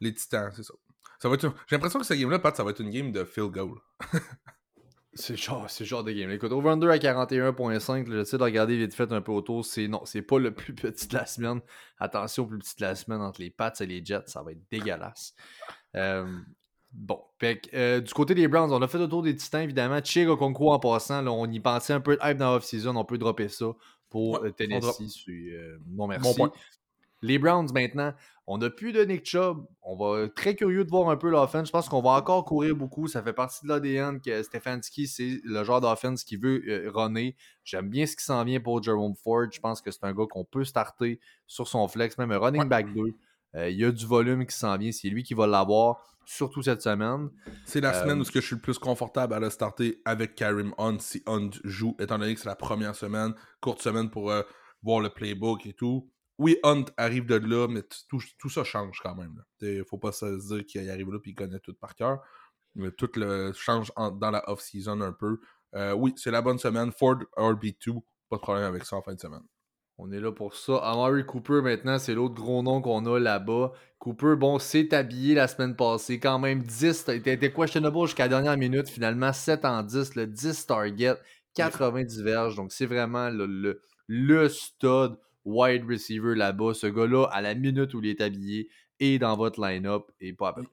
[0.00, 0.74] les Titans, c'est ça.
[1.18, 1.52] ça va être...
[1.66, 3.78] J'ai l'impression que cette game-là, Pat, ça va être une game de field goal.
[5.14, 6.30] c'est genre, c'est genre de game.
[6.30, 9.64] Écoute, over-under à 41.5, j'essaie de regarder vite fait un peu autour.
[9.64, 11.60] C'est non, c'est pas le plus petit de la semaine.
[11.98, 14.52] Attention au plus petit de la semaine entre les Pats et les Jets, ça va
[14.52, 15.34] être dégueulasse.
[15.96, 16.26] Euh,
[16.94, 17.20] Bon,
[17.74, 19.98] euh, du côté des Browns, on a fait le tour des Titans, évidemment.
[20.02, 23.04] Chig concours en passant, là, on y pensait un peu de hype dans l'off-season, on
[23.04, 23.66] peut dropper ça
[24.08, 25.24] pour euh, Tennessee.
[25.28, 26.40] Euh, non, merci.
[27.24, 28.12] Les Browns, maintenant,
[28.46, 29.64] on n'a plus de Nick Chubb.
[29.82, 31.68] On va être très curieux de voir un peu l'offense.
[31.68, 33.08] Je pense qu'on va encore courir beaucoup.
[33.08, 36.62] Ça fait partie de l'ADN que Stefanski, c'est le genre d'offense qui veut
[36.94, 37.34] runner.
[37.64, 39.46] J'aime bien ce qui s'en vient pour Jerome Ford.
[39.50, 42.68] Je pense que c'est un gars qu'on peut starter sur son flex, même un running
[42.68, 43.14] back 2.
[43.68, 44.92] Il y a du volume qui s'en vient.
[44.92, 47.30] C'est lui qui va l'avoir surtout cette semaine.
[47.64, 50.74] C'est la semaine euh, où je suis le plus confortable à le starter avec Karim
[50.78, 54.42] Hunt si Hunt joue, étant donné que c'est la première semaine, courte semaine pour euh,
[54.82, 56.10] voir le playbook et tout.
[56.38, 59.42] Oui, Hunt arrive de là, mais tout, ça change quand même.
[59.60, 62.20] Il faut pas se dire qu'il arrive là et qu'il connaît tout par cœur.
[62.74, 65.38] Mais tout le change dans la off-season un peu.
[65.76, 66.90] Euh, oui, c'est la bonne semaine.
[66.92, 69.44] Ford RB2, pas de problème avec ça en fin de semaine.
[69.96, 70.78] On est là pour ça.
[70.78, 73.72] Amari Cooper, maintenant, c'est l'autre gros nom qu'on a là-bas.
[74.00, 76.18] Cooper, bon, s'est habillé la semaine passée.
[76.18, 78.88] Quand même 10, il était questionable jusqu'à la dernière minute.
[78.88, 81.14] Finalement, 7 en 10, le 10 target,
[81.54, 82.56] 90 verges.
[82.56, 86.74] Donc, c'est vraiment le, le, stud wide receiver là-bas.
[86.74, 88.68] Ce gars-là, à la minute où il est habillé,
[89.00, 90.64] est dans votre line-up et pas à peu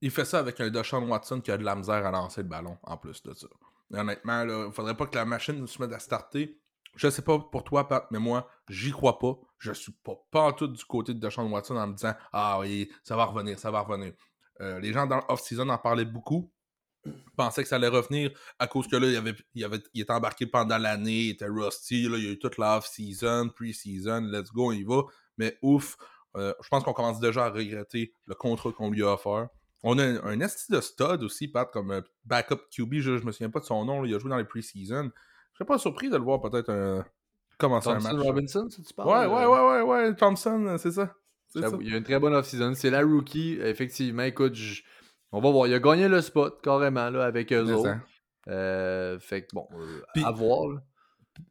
[0.00, 2.48] Il fait ça avec un Deshaun Watson qui a de la misère à lancer le
[2.48, 3.46] ballon, en plus de ça.
[3.92, 6.58] honnêtement, il faudrait pas que la machine se mette à starter
[6.98, 9.38] je sais pas pour toi, Pat, mais moi, j'y crois pas.
[9.58, 9.92] Je suis
[10.30, 13.58] pas, tout du côté de Deshaun Watson en me disant Ah oui, ça va revenir,
[13.58, 14.12] ça va revenir.
[14.60, 16.52] Euh, les gens dans l'off-season en parlaient beaucoup.
[17.36, 20.12] Pensaient que ça allait revenir à cause que là, il, avait, il, avait, il était
[20.12, 24.22] embarqué pendant l'année, il était rusty, là, il y a eu toute la off-season, pre-season,
[24.30, 25.02] let's go, on y va.
[25.36, 25.96] Mais ouf,
[26.36, 29.48] euh, je pense qu'on commence déjà à regretter le contrat qu'on lui a offert.
[29.82, 33.32] On a un, esti de stud aussi, Pat, comme euh, backup QB, je, je me
[33.32, 35.10] souviens pas de son nom, il a joué dans les pre-season.
[35.52, 37.02] Je serais pas surpris de le voir peut-être euh,
[37.58, 38.16] commencer un match.
[38.16, 39.08] Robinson, si tu parles.
[39.08, 41.14] Ouais, ouais, ouais, ouais, ouais, Thompson, c'est ça.
[41.54, 42.74] Il y a une très bonne off-season.
[42.74, 44.22] C'est la rookie, effectivement.
[44.22, 44.54] Écoute,
[45.32, 45.66] on va voir.
[45.66, 47.98] Il a gagné le spot carrément là, avec eux autres.
[48.48, 49.68] Euh, fait que bon,
[50.24, 50.80] à voir.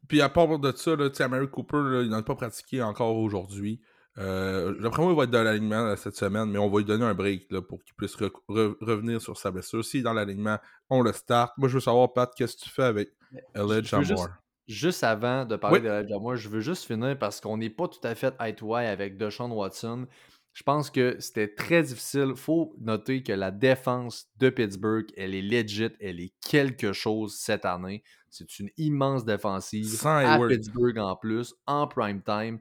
[0.08, 3.80] Puis à part de ça, là, Mary Cooper, il n'a pas pratiqué encore aujourd'hui.
[4.18, 7.04] Euh, D'après moi, il va être dans l'alignement cette semaine, mais on va lui donner
[7.04, 8.16] un break là, pour qu'il puisse
[8.48, 9.84] revenir sur sa blessure.
[9.84, 10.58] Si dans l'alignement,
[10.90, 11.52] on le start.
[11.56, 13.10] Moi, je veux savoir, Pat, qu'est-ce que tu fais avec
[13.54, 14.28] Elijah Moore?
[14.66, 17.88] Juste, avant de parler de d'Elijah Moore, je veux juste finir parce qu'on n'est pas
[17.88, 20.06] tout à fait eye to eye avec Deshaun Watson.
[20.52, 22.30] Je pense que c'était très difficile.
[22.30, 27.36] Il faut noter que la défense de Pittsburgh, elle est legit, elle est quelque chose
[27.36, 28.02] cette année.
[28.30, 32.58] C'est une immense défensive à Pittsburgh en plus, en prime time.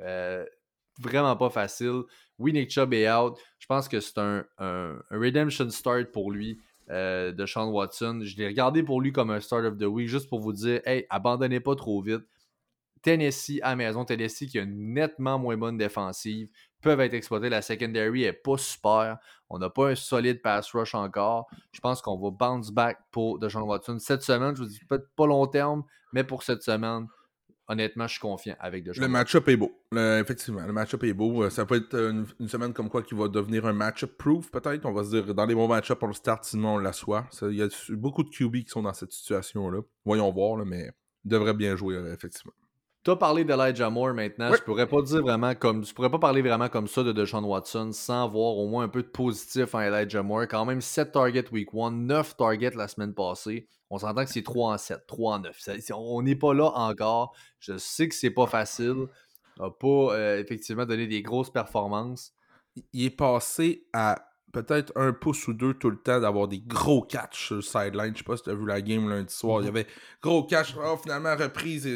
[0.00, 0.44] Euh,
[1.00, 2.02] vraiment pas facile.
[2.38, 3.38] Oui, Nick Chubb est out.
[3.58, 4.44] Je pense que c'est un,
[5.10, 8.20] redemption start pour lui euh, de Sean Watson.
[8.22, 10.80] Je l'ai regardé pour lui comme un start of the week, juste pour vous dire,
[10.84, 12.22] hey, abandonnez pas trop vite.
[13.02, 16.48] Tennessee à maison, Tennessee qui a une nettement moins bonne défensive,
[16.82, 17.48] peuvent être exploités.
[17.48, 19.18] La secondary est pas super.
[19.48, 21.46] On n'a pas un solide pass rush encore.
[21.72, 24.54] Je pense qu'on va bounce back pour Deshaun Watson cette semaine.
[24.56, 27.06] Je vous dis peut-être pas long terme, mais pour cette semaine,
[27.68, 29.72] honnêtement, je suis confiant avec Le match-up est beau.
[29.92, 31.44] effectivement, le match-up est beau.
[31.44, 34.84] Euh, ça peut être une, semaine comme quoi qui va devenir un match-up proof, peut-être.
[34.86, 37.26] On va se dire, dans les bons match-up, on le start, sinon on l'assoit.
[37.42, 39.80] Il y a beaucoup de QB qui sont dans cette situation-là.
[40.04, 40.90] Voyons voir, mais
[41.24, 42.52] il devrait bien jouer, euh, effectivement.
[43.04, 44.52] Tu as parlé d'Elijah Moore maintenant.
[44.54, 45.84] Je pourrais pas dire vraiment comme.
[45.84, 48.88] Je pourrais pas parler vraiment comme ça de Deshaun Watson sans voir au moins un
[48.88, 50.42] peu de positif en Elijah Moore.
[50.42, 53.66] Quand même 7 targets week 1, 9 targets la semaine passée.
[53.90, 55.68] On s'entend que c'est 3 en 7, 3 en 9.
[55.96, 57.34] on n'est pas là encore.
[57.58, 59.08] Je sais que c'est pas facile.
[59.56, 62.32] Il n'a pas euh, effectivement donné des grosses performances.
[62.92, 67.02] Il est passé à peut-être un pouce ou deux tout le temps d'avoir des gros
[67.02, 68.12] catchs sur le sideline.
[68.12, 69.60] Je sais pas si tu as vu la game lundi soir.
[69.60, 69.70] Il y mm-hmm.
[69.70, 69.86] avait
[70.22, 70.76] gros catch.
[70.78, 71.88] Oh, finalement, reprise.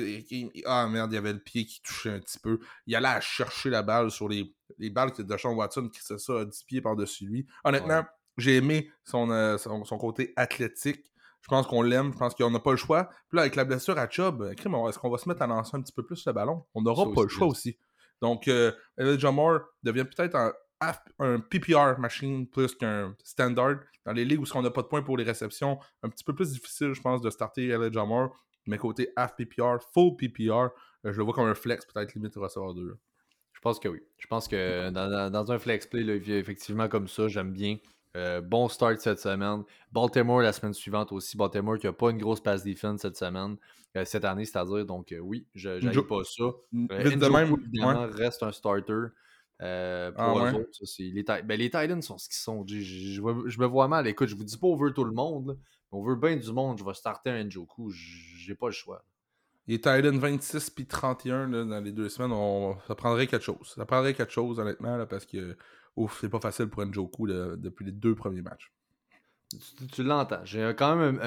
[0.65, 2.59] ah merde, il y avait le pied qui touchait un petit peu.
[2.87, 6.41] Il allait chercher la balle sur les, les balles de Sean Watson qui c'est ça
[6.41, 7.47] à 10 pieds par-dessus lui.
[7.65, 8.05] Honnêtement,
[8.39, 11.13] j'ai aimé euh, son, son, côté athlétique.
[11.43, 13.05] Je pense qu'on l'aime, je pense qu'on n'a pas le choix.
[13.29, 15.83] Puis là, avec la blessure à Chubb, est-ce qu'on va se mettre à lancer un
[15.83, 16.65] petit peu plus le ballon?
[16.75, 17.79] On n'aura pas le choix aussi.
[18.21, 23.77] Donc, euh, Elijah Moore devient peut-être un, PPR machine plus qu'un standard.
[24.05, 26.35] Dans les ligues où on n'a pas de points pour les réceptions, un petit peu
[26.35, 28.37] plus difficile, je pense, de starter Elijah Moore.
[28.67, 30.71] Mais côté half PPR, full PPR,
[31.05, 32.97] euh, je le vois comme un flex, peut-être limite recevoir deux.
[33.63, 34.01] pense que oui.
[34.19, 37.79] Je pense que dans, un flex play, effectivement, comme ça, j'aime bien.
[38.17, 39.63] Euh, bon start cette semaine.
[39.93, 41.37] Baltimore la semaine suivante aussi.
[41.37, 43.57] Baltimore qui n'a pas une grosse pass defense cette semaine,
[43.95, 44.87] euh, cette année, c'est-à-dire.
[44.87, 46.45] Donc oui, je n'aime pas ça.
[46.73, 49.09] de même, évidemment, reste un starter.
[49.63, 52.65] Euh, pour ah, eux autres, les, ben, les Titans sont ce qu'ils sont.
[52.67, 53.21] Je, je,
[53.61, 54.07] me vois mal.
[54.07, 55.59] Écoute, je vous dis pas on veut tout le monde.
[55.93, 56.79] On veut bien du monde.
[56.79, 57.91] Je vais starter un Njoku.
[57.91, 59.05] J'ai pas le choix.
[59.67, 62.77] Les Titans 26 puis 31 dans les deux semaines, on...
[62.87, 63.73] ça prendrait quelque chose.
[63.75, 65.57] Ça prendrait quelque chose, honnêtement, là, parce que
[65.97, 68.73] ouf, c'est pas facile pour Njoku depuis les deux premiers matchs.
[69.93, 70.45] Tu, l'entends.
[70.45, 71.21] J'ai quand même.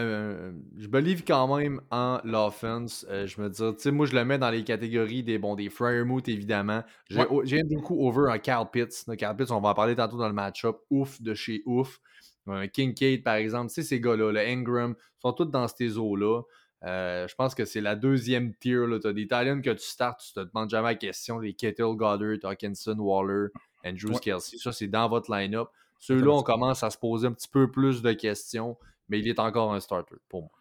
[0.78, 3.06] je me livre quand même en l'offense.
[3.10, 5.56] Euh, je me dis, tu sais, moi, je le mets dans les catégories des, bon,
[5.56, 5.72] des
[6.04, 6.84] Moot, évidemment.
[7.10, 9.06] J'ai beaucoup over un Carl Pitts.
[9.18, 10.78] Carl Pitts, on va en parler tantôt dans le match-up.
[10.90, 12.02] Ouf de chez ouf.
[12.48, 13.70] Un Kincaid, par exemple.
[13.70, 16.42] Tu sais, ces gars-là, le Ingram, sont tous dans ces eaux-là.
[16.86, 18.84] Euh, je pense que c'est la deuxième tier.
[19.02, 21.40] Tu as des Italians que tu starts, tu te demandes jamais la question.
[21.40, 23.48] Les Kettle, Goddard, Hawkinson, Waller,
[23.86, 24.58] Andrews, Kelsey.
[24.58, 25.70] Ça, c'est dans votre line-up.
[26.00, 28.78] Ceux-là, on commence à se poser un petit peu plus de questions,
[29.10, 30.52] mais il est encore un starter pour moi.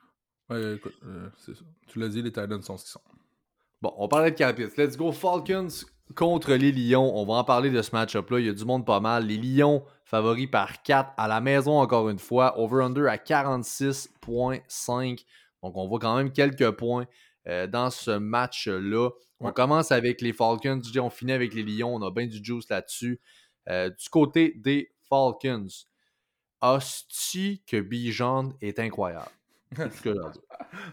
[0.50, 1.64] Ouais, écoute, euh, c'est ça.
[1.86, 3.00] Tu l'as dit, les Titans sont ce qu'ils sont.
[3.80, 4.72] Bon, on parlait de Capitals.
[4.76, 5.68] Let's go Falcons
[6.16, 7.16] contre les Lions.
[7.16, 8.40] On va en parler de ce match-up-là.
[8.40, 9.26] Il y a du monde pas mal.
[9.26, 12.58] Les Lions favoris par 4 à la maison, encore une fois.
[12.58, 15.24] Over-under à 46,5.
[15.62, 17.06] Donc, on voit quand même quelques points
[17.46, 19.10] euh, dans ce match-là.
[19.38, 20.82] On commence avec les Falcons.
[20.96, 21.94] On finit avec les Lions.
[21.94, 23.20] On a bien du juice là-dessus.
[23.68, 25.86] Euh, du côté des Falcons.
[26.60, 29.30] Hostie que Bijan est incroyable.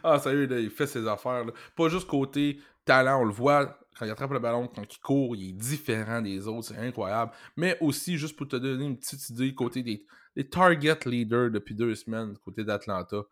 [0.04, 1.46] ah, sérieux, il fait ses affaires.
[1.76, 5.36] Pas juste côté talent, on le voit quand il attrape le ballon, quand il court,
[5.36, 7.32] il est différent des autres, c'est incroyable.
[7.56, 10.06] Mais aussi, juste pour te donner une petite idée, côté des,
[10.50, 13.24] target leaders depuis deux semaines, côté d'Atlanta.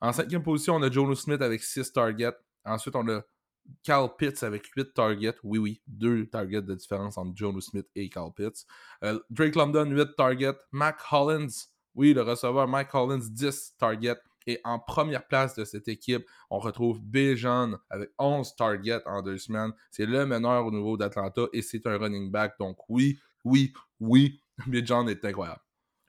[0.00, 2.36] En cinquième position, on a Jonas Smith avec six targets.
[2.64, 3.22] Ensuite, on a
[3.82, 5.36] Carl Pitts avec 8 targets.
[5.42, 8.66] Oui, oui, deux targets de différence entre Jonas Smith et Carl Pitts.
[9.04, 10.58] Euh, Drake London, 8 targets.
[10.72, 11.48] Mac Hollins,
[11.94, 14.20] oui, le receveur Mike Hollins, 10 targets.
[14.46, 19.36] Et en première place de cette équipe, on retrouve Bijan avec 11 targets en deux
[19.36, 19.72] semaines.
[19.90, 22.54] C'est le meneur au niveau d'Atlanta et c'est un running back.
[22.58, 25.60] Donc oui, oui, oui, Bijan est incroyable.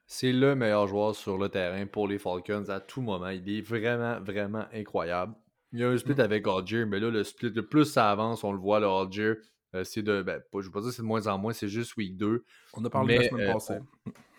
[0.06, 3.30] C'est le meilleur joueur sur le terrain pour les Falcons à tout moment.
[3.30, 5.34] Il est vraiment, vraiment incroyable.
[5.72, 6.22] Il y a un split mm.
[6.22, 9.34] avec Algier, mais là, le split, le plus ça avance, on le voit, le Algier,
[9.76, 10.22] euh, c'est de.
[10.22, 12.44] Ben, je ne veux pas dire c'est de moins en moins, c'est juste week 2.
[12.74, 13.78] On a parlé la semaine euh, passée.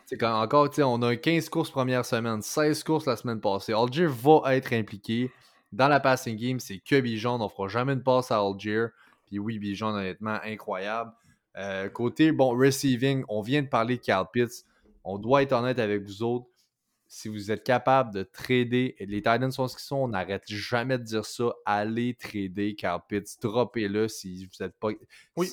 [0.07, 3.73] C'est quand encore, on a 15 courses première semaine, 16 courses la semaine passée.
[3.73, 5.31] Algier va être impliqué.
[5.73, 7.41] Dans la passing game, c'est que Bijan.
[7.41, 8.87] On ne fera jamais une passe à Algier.
[9.27, 11.13] Puis oui, Bijan, honnêtement, incroyable.
[11.57, 14.65] Euh, côté, bon, receiving, on vient de parler de Carl Pitts.
[15.05, 16.47] On doit être honnête avec vous autres
[17.13, 20.97] si vous êtes capable de trader, les Titans sont ce qu'ils sont, on n'arrête jamais
[20.97, 24.91] de dire ça, allez trader Carl Pitts, droppez-le si vous n'êtes pas...
[25.37, 25.53] Oui.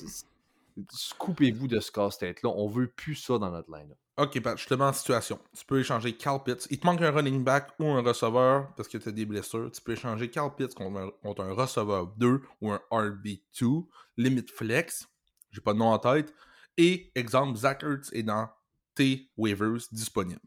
[1.18, 3.92] Coupez-vous de ce casse-tête-là, on veut plus ça dans notre line.
[4.16, 5.40] Ok, Pat, je te mets en situation.
[5.52, 6.68] Tu peux échanger Carl Pitts.
[6.70, 9.70] Il te manque un running back ou un receveur parce que tu as des blessures.
[9.72, 13.84] Tu peux échanger Carl Pitts contre un, contre un receveur 2 ou un RB2,
[14.16, 15.08] limite flex.
[15.50, 16.32] J'ai pas de nom en tête.
[16.76, 18.48] Et, exemple, Zach Ertz est dans
[18.94, 20.40] tes waivers disponibles.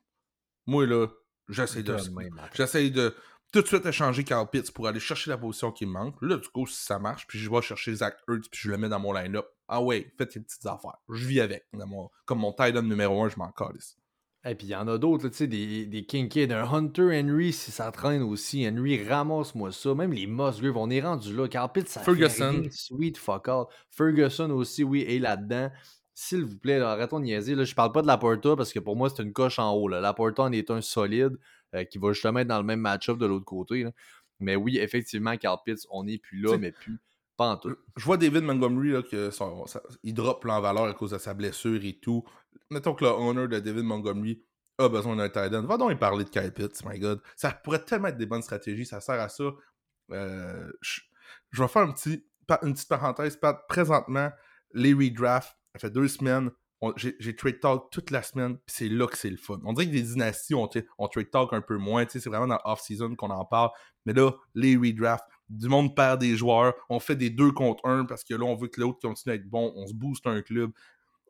[0.65, 1.07] Moi, là,
[1.49, 1.97] j'essaie de.
[2.53, 3.15] J'essaie de
[3.51, 6.15] tout de suite échanger Carl Pitts pour aller chercher la position qui me manque.
[6.21, 8.77] Là, du coup, si ça marche, puis je vais chercher Zach Ertz, puis je le
[8.77, 9.45] mets dans mon line-up.
[9.67, 10.97] Ah ouais, faites tes petites affaires.
[11.09, 11.65] Je vis avec.
[12.25, 13.97] comme mon tight numéro 1, je m'en calisse.
[14.43, 17.53] Et puis il y en a d'autres, tu sais, des, des Kincaid, un Hunter Henry,
[17.53, 18.67] si ça traîne aussi.
[18.67, 19.93] Henry, ramasse-moi ça.
[19.93, 21.47] Même les Musgrave, on est rendu là.
[21.47, 22.63] Carl Pitts, ça Ferguson.
[22.71, 23.65] sweet fuck all.
[23.91, 25.69] Ferguson aussi, oui, est là-dedans.
[26.23, 27.55] S'il vous plaît, arrêtons de niaiser.
[27.55, 29.73] Là, je parle pas de la Porta parce que pour moi, c'est une coche en
[29.73, 29.87] haut.
[29.87, 31.35] La Porta en est un solide
[31.73, 33.87] euh, qui va justement être dans le même match-up de l'autre côté.
[34.39, 36.99] Mais oui, effectivement, Carl Pitts, on n'est plus là, mais plus
[37.37, 37.75] pas en tout.
[37.97, 39.31] Je vois David Montgomery là, que
[40.03, 42.23] il drop en valeur à cause de sa blessure et tout.
[42.69, 44.43] Mettons que le owner de David Montgomery
[44.77, 45.63] a besoin d'un tight end.
[45.63, 47.19] Va donc y parler de Kyle Pitts, my god.
[47.35, 49.45] Ça pourrait tellement être des bonnes stratégies, ça sert à ça.
[50.11, 51.01] Euh, je,
[51.51, 52.23] vais faire un petit,
[52.61, 53.39] une petite parenthèse.
[53.67, 54.29] Présentement,
[54.75, 56.51] les redrafts ça fait deux semaines.
[56.95, 59.59] J'ai trade talk toute la semaine, puis c'est là que c'est le fun.
[59.65, 63.15] On dirait que des dynasties, on, trade talk un peu moins, c'est vraiment dans off-season
[63.15, 63.69] qu'on en parle.
[64.05, 68.05] Mais là, les redrafts, du monde perd des joueurs, on fait des deux contre un
[68.05, 70.41] parce que là, on veut que l'autre continue à être bon, on se booste un
[70.41, 70.71] club.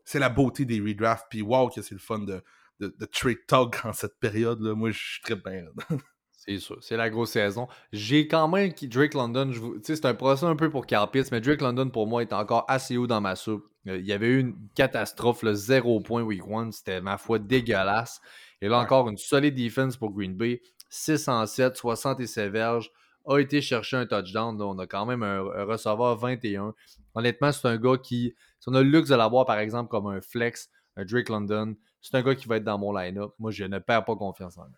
[0.05, 2.41] C'est la beauté des redrafts, puis wow, que c'est le fun de,
[2.79, 4.73] de, de, trade talk en cette période-là.
[4.73, 5.65] Moi, je suis très bien.
[6.43, 7.67] C'est sûr, c'est la grosse saison.
[7.93, 9.51] J'ai quand même Drake London,
[9.83, 12.65] c'est un procès un peu pour Carl Pitts, mais Drake London pour moi est encore
[12.67, 13.63] assez haut dans ma soupe.
[13.87, 17.37] Euh, il y avait eu une catastrophe, le 0 point week 1, c'était ma foi
[17.37, 18.21] dégueulasse.
[18.59, 20.63] Et là encore, une solide défense pour Green Bay.
[20.89, 22.91] 607, 67 verges,
[23.27, 24.59] a été chercher un touchdown.
[24.59, 26.73] On a quand même un, receveur 21.
[27.13, 28.33] Honnêtement, c'est un gars qui.
[28.59, 31.75] Si on a le luxe de l'avoir, par exemple, comme un flex, un Drake London,
[32.01, 33.31] c'est un gars qui va être dans mon line-up.
[33.39, 34.73] Moi, je ne perds pas confiance en lui.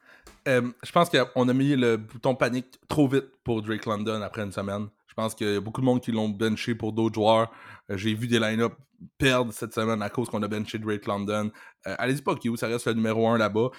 [0.48, 4.44] Euh, je pense qu'on a mis le bouton panique trop vite pour Drake London après
[4.44, 4.88] une semaine.
[5.08, 7.52] Je pense qu'il y a beaucoup de monde qui l'ont benché pour d'autres joueurs.
[7.90, 8.74] Euh, j'ai vu des line-up
[9.18, 11.52] perdre cette semaine à cause qu'on a benché Drake London.
[11.88, 13.70] Euh, allez-y pas ça reste le numéro 1 là-bas.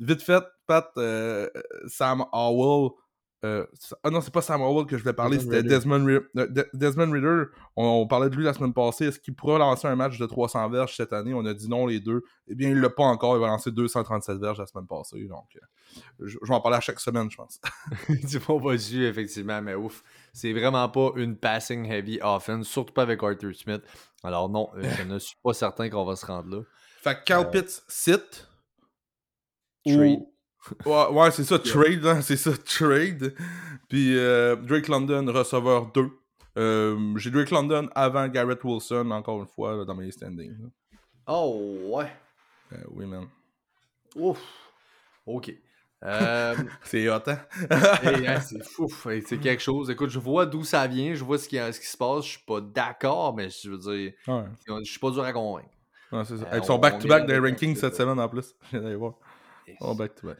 [0.00, 0.88] vite fait, Pat,
[1.86, 2.90] Sam Howell
[3.44, 3.66] euh,
[4.04, 7.44] ah non, c'est pas Sam Howell que je vais parler, c'était Desmond, euh, Desmond Ritter.
[7.74, 9.06] On, parlait de lui la semaine passée.
[9.06, 11.34] Est-ce qu'il pourra lancer un match de 300 verges cette année?
[11.34, 12.22] On a dit non, les deux.
[12.46, 13.36] Eh bien, il l'a pas encore.
[13.36, 15.24] Il va lancer 237 verges la semaine passée.
[15.24, 17.60] Donc, euh, je, vais en parler à chaque semaine, je pense.
[18.08, 20.04] du bon pas dessus, effectivement, mais ouf.
[20.32, 23.82] C'est vraiment pas une passing heavy offense, surtout pas avec Arthur Smith.
[24.22, 26.62] Alors, non, je ne suis pas certain qu'on va se rendre là.
[27.02, 28.48] Fait que Pitts sit.
[30.86, 33.34] Ouais, c'est ça, trade, hein, c'est ça, trade.
[33.88, 36.10] Puis euh, Drake London, receveur 2.
[36.58, 40.70] Euh, j'ai Drake London avant Garrett Wilson, encore une fois, dans mes standings.
[41.26, 42.12] Oh, ouais.
[42.72, 43.26] Euh, oui, man.
[44.16, 44.40] Ouf.
[45.26, 45.54] Ok.
[46.82, 47.38] c'est hot, hein?
[47.70, 48.88] hein c'est fou.
[49.04, 49.88] C'est quelque chose.
[49.88, 52.24] Écoute, je vois d'où ça vient, je vois ce qui, ce qui se passe.
[52.24, 55.68] Je suis pas d'accord, mais je veux dire, je suis pas dur à convaincre.
[56.12, 56.46] Ouais, c'est ça.
[56.56, 58.54] Ils sont back-to-back des rankings cette semaine en plus.
[58.64, 59.14] Je viens d'aller voir.
[59.80, 60.38] Oh, back-to-back.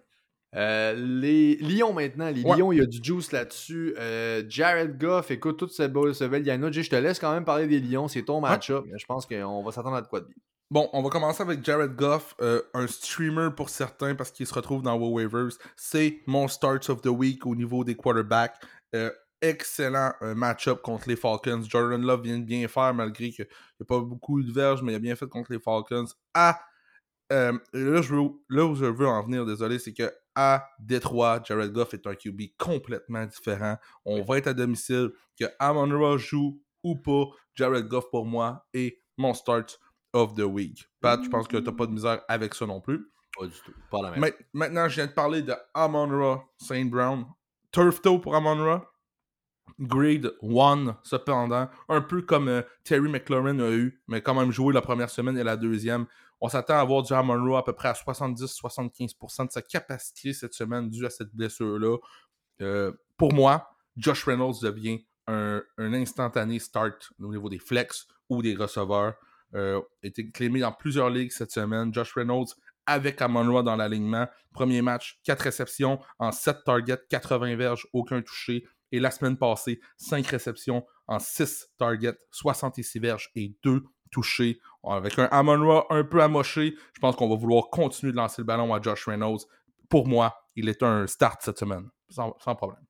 [0.55, 3.95] Euh, les Lions maintenant, les Lions, il y a du juice là-dessus.
[3.99, 7.67] Euh, Jared Goff, écoute, toute cette belle, ce belle Je te laisse quand même parler
[7.67, 8.85] des Lions, c'est ton match-up.
[8.95, 10.37] Je pense qu'on va s'attendre à de quoi de bien.
[10.71, 14.55] Bon, on va commencer avec Jared Goff, euh, un streamer pour certains parce qu'il se
[14.55, 15.51] retrouve dans vos waivers.
[15.77, 18.57] C'est mon start of the week au niveau des quarterbacks.
[19.43, 21.63] excellent match-up contre les Falcons.
[21.69, 24.93] Jordan Love vient de bien faire malgré qu'il n'y a pas beaucoup de verges, mais
[24.93, 26.07] il a bien fait contre les Falcons.
[26.33, 26.61] Ah,
[27.31, 31.41] là, je veux, là où je veux en venir, désolé, c'est que à Détroit.
[31.45, 33.77] Jared Goff est un QB complètement différent.
[34.05, 35.11] On va être à domicile.
[35.39, 37.25] Que Amon joue ou pas,
[37.55, 39.79] Jared Goff pour moi est mon start
[40.13, 40.89] of the week.
[41.01, 43.11] Pat, je pense que t'as pas de misère avec ça non plus.
[43.39, 43.73] Pas du tout.
[43.91, 44.33] Pas la même.
[44.53, 47.27] maintenant, je viens de parler de Amon Saint Brown.
[47.71, 48.83] Turf toe pour Amon
[49.79, 51.69] Grade 1, cependant.
[51.89, 55.37] Un peu comme euh, Terry McLaurin a eu, mais quand même joué la première semaine
[55.39, 56.07] et la deuxième.
[56.45, 60.55] On s'attend à avoir du Monroe à peu près à 70-75% de sa capacité cette
[60.55, 61.99] semaine dû à cette blessure-là.
[62.61, 68.57] Euh, pour moi, Josh Reynolds devient un, instantané start au niveau des flex ou des
[68.57, 69.15] receveurs.
[69.55, 71.95] Euh, été clémé dans plusieurs ligues cette semaine.
[71.95, 72.49] Josh Reynolds
[72.87, 74.27] avec Amon dans l'alignement.
[74.53, 78.67] Premier match, 4 réceptions en 7 targets, 80 verges, aucun touché.
[78.91, 84.61] Et la semaine passée, 5 réceptions en 6 targets, 66 verges et 2 touché.
[84.85, 88.47] Avec un Amon un peu amoché, je pense qu'on va vouloir continuer de lancer le
[88.47, 89.43] ballon à Josh Reynolds.
[89.89, 92.85] Pour moi, il est un start cette semaine, sans, problème.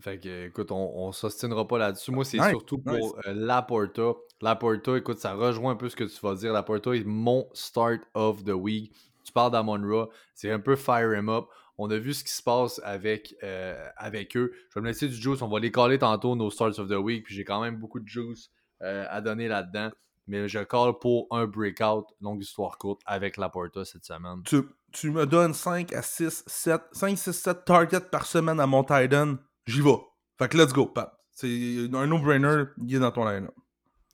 [0.00, 2.10] Fait que, écoute, on, ne s'ostinera pas là-dessus.
[2.10, 4.12] Moi, c'est surtout pour euh, Laporta.
[4.40, 6.52] Laporta, écoute, ça rejoint un peu ce que tu vas dire.
[6.52, 8.92] Laporta est mon start of the week.
[9.24, 11.46] Tu parles d'Amon c'est un peu fire him up.
[11.76, 14.52] On a vu ce qui se passe avec, euh, avec eux.
[14.70, 15.42] Je vais me laisser du juice.
[15.42, 17.24] On va les caler tantôt, nos starts of the week.
[17.24, 18.50] Puis j'ai quand même beaucoup de juice
[18.82, 19.90] euh, à donner là-dedans
[20.26, 24.42] mais je call pour un breakout, longue histoire courte, avec Laporta cette semaine.
[24.44, 24.62] Tu,
[24.92, 28.82] tu me donnes 5 à 6, 7, 5, 6, 7 targets par semaine à mon
[28.82, 29.98] Titan, j'y vais.
[30.38, 31.12] Fait que let's go, Pat.
[31.32, 31.48] C'est
[31.92, 33.54] un no-brainer, il est dans ton line-up.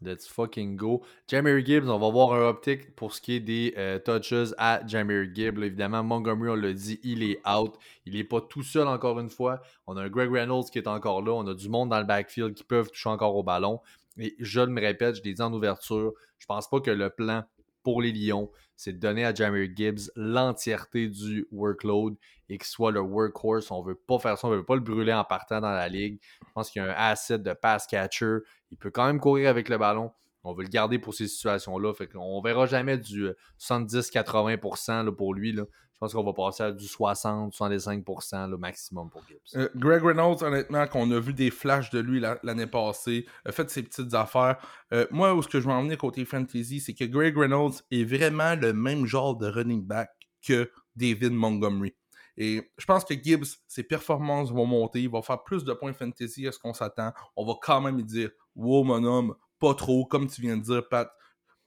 [0.03, 1.03] Let's fucking go.
[1.29, 4.81] Jamie Gibbs, on va voir un optique pour ce qui est des euh, touches à
[4.87, 5.63] Jamie Gibbs.
[5.63, 7.75] Évidemment, Montgomery, on l'a dit, il est out.
[8.07, 9.61] Il n'est pas tout seul encore une fois.
[9.87, 11.33] On a un Greg Reynolds qui est encore là.
[11.33, 13.81] On a du monde dans le backfield qui peuvent toucher encore au ballon.
[14.19, 17.45] Et je le répète, je l'ai dit en ouverture, je pense pas que le plan
[17.83, 22.17] pour les Lions, c'est de donner à Jamie Gibbs l'entièreté du workload
[22.49, 23.71] et qu'il soit le workhorse.
[23.71, 26.19] On veut pas faire ça, on veut pas le brûler en partant dans la ligue.
[26.47, 28.39] Je pense qu'il y a un asset de pass catcher.
[28.71, 30.13] Il peut quand même courir avec le ballon.
[30.45, 31.93] On veut le garder pour ces situations-là.
[31.93, 35.55] Fait qu'on verra jamais du 70-80% euh, pour lui.
[36.01, 39.39] Je pense qu'on va passer à du 60-65% le maximum pour Gibbs.
[39.55, 43.69] Euh, Greg Reynolds, honnêtement, qu'on a vu des flashs de lui l'année passée, a fait
[43.69, 44.57] ses petites affaires.
[44.95, 48.55] Euh, moi, où ce que je veux côté fantasy, c'est que Greg Reynolds est vraiment
[48.55, 50.09] le même genre de running back
[50.41, 51.95] que David Montgomery.
[52.39, 55.93] Et je pense que Gibbs, ses performances vont monter, il va faire plus de points
[55.93, 57.13] fantasy à ce qu'on s'attend.
[57.37, 60.63] On va quand même lui dire Wow, mon homme, pas trop, comme tu viens de
[60.63, 61.13] dire, Pat.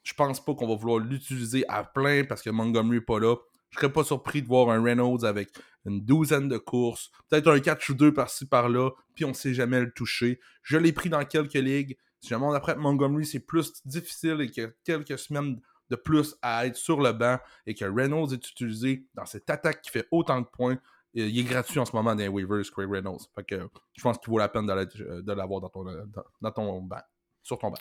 [0.01, 3.35] Je pense pas qu'on va vouloir l'utiliser à plein parce que Montgomery n'est pas là.
[3.73, 5.49] Je serais pas surpris de voir un Reynolds avec
[5.85, 9.81] une douzaine de courses, peut-être un catch ou deux par-ci par-là, puis on sait jamais
[9.81, 10.39] le toucher.
[10.61, 11.97] Je l'ai pris dans quelques ligues.
[12.21, 15.59] Si jamais on apprend Montgomery, c'est plus difficile et qu'il y a quelques semaines
[15.89, 19.81] de plus à être sur le banc et que Reynolds est utilisé dans cette attaque
[19.81, 20.77] qui fait autant de points,
[21.13, 23.21] il est gratuit en ce moment dans les waivers, Craig Reynolds.
[23.35, 25.85] Fait que je pense qu'il vaut la peine de l'avoir dans ton,
[26.41, 27.01] dans, ton banc,
[27.43, 27.77] sur ton banc.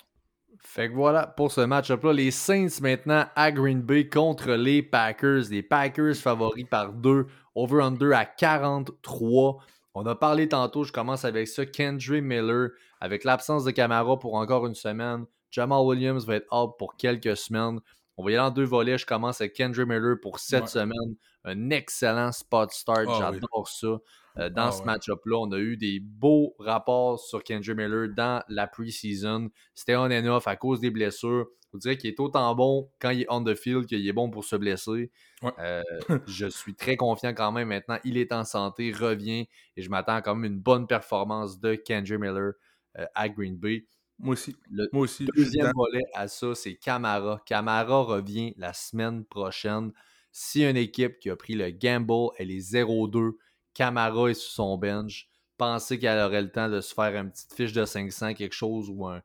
[0.61, 2.13] Fait que voilà pour ce match-up-là.
[2.13, 5.45] Les Saints maintenant à Green Bay contre les Packers.
[5.51, 9.59] Les Packers favoris par 2, over-under à 43.
[9.95, 11.67] On a parlé tantôt, je commence avec ça.
[11.67, 15.27] Kendry Miller, avec l'absence de Camara pour encore une semaine.
[15.51, 17.81] Jamal Williams va être out pour quelques semaines.
[18.17, 18.99] On va y aller en deux volets.
[18.99, 21.17] Je commence avec Kendry Miller pour cette semaine.
[21.45, 23.07] Un excellent spot start.
[23.09, 23.99] Ah J'adore ça.
[24.39, 28.43] Euh, dans ah ce match-up-là, on a eu des beaux rapports sur Kendry Miller dans
[28.49, 29.51] la pre-season.
[29.74, 31.47] C'était on and off à cause des blessures.
[31.72, 34.30] Vous dirait qu'il est autant bon quand il est on the field qu'il est bon
[34.30, 35.11] pour se blesser.
[35.59, 35.83] Euh,
[36.26, 37.99] je suis très confiant quand même maintenant.
[38.05, 42.18] Il est en santé, revient et je m'attends quand même une bonne performance de Kendry
[42.18, 42.53] Miller
[42.99, 43.87] euh, à Green Bay.
[44.18, 44.55] Moi aussi.
[44.70, 45.26] Le Moi aussi.
[45.35, 47.41] deuxième volet à ça, c'est Camara.
[47.47, 49.93] Camara revient la semaine prochaine.
[50.30, 53.33] Si une équipe qui a pris le gamble, elle est 0-2,
[53.75, 57.55] Camara est sur son bench, pensez qu'elle aurait le temps de se faire une petite
[57.55, 59.23] fiche de 500, quelque chose, ou un,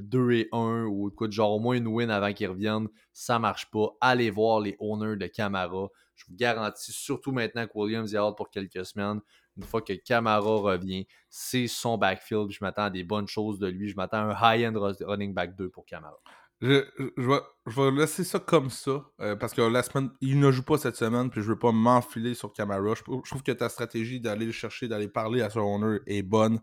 [0.00, 3.70] 2 et 1, ou écoute, genre au moins une win avant qu'il revienne, ça marche
[3.70, 3.88] pas.
[4.00, 5.88] Allez voir les owners de Camara.
[6.16, 9.20] Je vous garantis, surtout maintenant que Williams est out pour quelques semaines,
[9.56, 12.50] une fois que Camara revient, c'est son backfield.
[12.50, 13.88] Je m'attends à des bonnes choses de lui.
[13.88, 16.18] Je m'attends à un high-end running back 2 pour Camara.
[16.60, 16.84] Je,
[17.16, 20.96] vais, laisser ça comme ça, euh, parce que la semaine, il ne joue pas cette
[20.96, 22.94] semaine, puis je veux pas m'enfiler sur Camara.
[22.94, 26.60] Je, trouve que ta stratégie d'aller le chercher, d'aller parler à son owner est bonne.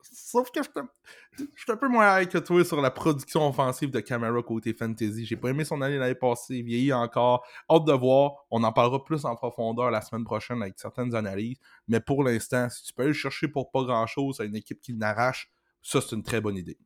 [0.00, 3.98] Sauf que je suis un peu moins high que toi sur la production offensive de
[3.98, 5.26] Camara côté fantasy.
[5.26, 7.44] J'ai pas aimé son année l'année passée, il vieillit encore.
[7.68, 8.32] Hâte de voir.
[8.50, 11.58] On en parlera plus en profondeur la semaine prochaine avec certaines analyses.
[11.88, 14.54] Mais pour l'instant, si tu peux aller le chercher pour pas grand chose à une
[14.54, 15.50] équipe qui n'arrache,
[15.82, 16.78] ça c'est une très bonne idée.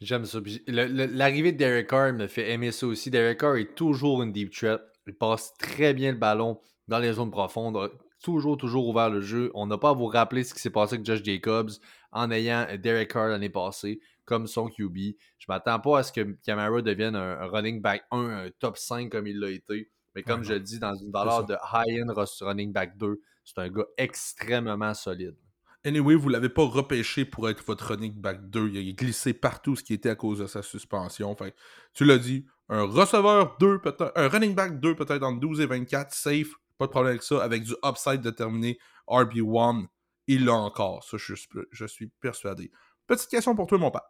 [0.00, 0.38] J'aime ça.
[0.66, 3.10] L'arrivée de Derek Carr me fait aimer ça aussi.
[3.10, 4.80] Derek Carr est toujours une deep threat.
[5.06, 7.90] Il passe très bien le ballon dans les zones profondes.
[8.22, 9.50] Toujours, toujours ouvert le jeu.
[9.54, 11.70] On n'a pas à vous rappeler ce qui s'est passé avec Josh Jacobs
[12.12, 14.96] en ayant Derek Carr l'année passée comme son QB.
[15.38, 19.10] Je m'attends pas à ce que Camara devienne un, running back 1, un top 5
[19.10, 19.90] comme il l'a été.
[20.14, 23.86] Mais comme je dis, dans une valeur de high-end running back 2, c'est un gars
[23.96, 25.36] extrêmement solide.
[25.84, 28.68] Anyway, vous ne l'avez pas repêché pour être votre running back 2.
[28.68, 31.34] Il a glissé partout ce qui était à cause de sa suspension.
[31.34, 31.54] Fait,
[31.94, 35.66] tu l'as dit, un receveur 2, peut-être, un running back 2 peut-être entre 12 et
[35.66, 38.78] 24, safe, pas de problème avec ça, avec du upside déterminé,
[39.08, 39.86] RB1,
[40.26, 41.02] il l'a encore.
[41.02, 41.34] Ça, je,
[41.70, 42.70] je, suis persuadé.
[43.06, 44.08] Petite question pour toi, mon père.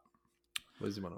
[0.81, 1.11] Vas-y, mon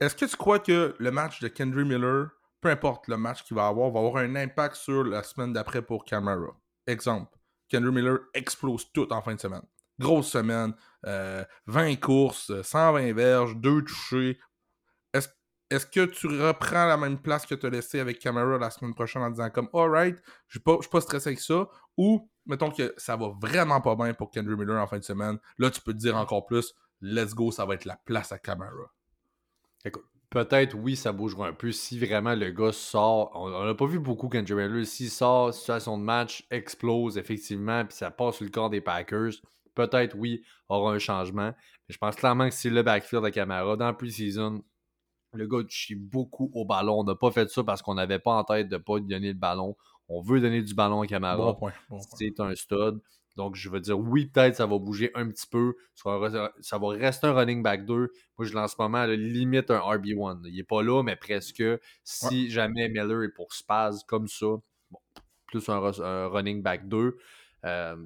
[0.00, 3.54] Est-ce que tu crois que le match de Kendry Miller, peu importe le match qu'il
[3.54, 6.58] va avoir, va avoir un impact sur la semaine d'après pour Camara?
[6.86, 7.37] Exemple,
[7.68, 9.62] Kendrick Miller explose tout en fin de semaine.
[9.98, 14.38] Grosse semaine, 20 euh, courses, 120 verges, 2 touchés.
[15.70, 18.94] Est-ce que tu reprends la même place que tu as laissé avec Camara la semaine
[18.94, 20.16] prochaine en disant comme alright,
[20.46, 24.14] je ne suis pas stressé avec ça, ou mettons que ça va vraiment pas bien
[24.14, 27.34] pour Kendrick Miller en fin de semaine, là tu peux te dire encore plus, let's
[27.34, 28.94] go, ça va être la place à Camara.
[29.84, 33.32] Écoute, Peut-être, oui, ça bougera un peu si vraiment le gars sort.
[33.34, 34.84] On n'a pas vu beaucoup quand Miller.
[34.84, 39.32] S'il sort, situation de match explose effectivement, puis ça passe sur le corps des Packers,
[39.74, 41.54] peut-être, oui, aura un changement.
[41.88, 43.76] Mais je pense clairement que c'est le backfield de caméra.
[43.76, 44.62] Dans pre-season,
[45.32, 47.00] le gars chie beaucoup au ballon.
[47.00, 49.06] On n'a pas fait ça parce qu'on n'avait pas en tête de ne pas lui
[49.06, 49.76] donner le ballon.
[50.08, 51.56] On veut donner du ballon à Camara.
[52.16, 53.00] c'est un stud.
[53.38, 55.76] Donc, je veux dire, oui, peut-être ça va bouger un petit peu.
[55.94, 57.94] Ça va, rester un running back 2.
[58.36, 60.40] Moi, je lance ce moment, limite un RB1.
[60.46, 61.62] Il n'est pas là, mais presque.
[62.02, 64.56] Si jamais Miller est pour Spaz comme ça,
[65.46, 65.78] plus un,
[66.26, 67.16] running back 2.
[67.64, 67.96] Euh,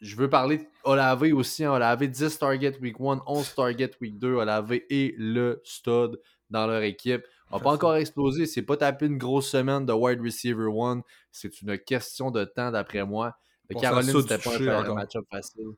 [0.00, 1.64] je veux parler d'Olave aussi.
[1.64, 1.74] Hein.
[1.74, 4.34] Olave, 10 targets week 1, 11 targets week 2.
[4.34, 6.18] Olave est le stud
[6.50, 7.22] dans leur équipe.
[7.52, 8.46] On n'a pas encore explosé.
[8.46, 11.02] C'est pas taper une grosse semaine de wide receiver 1.
[11.30, 13.36] C'est une question de temps, d'après moi.
[13.80, 15.72] Caroline, c'était pas un, match-up facile.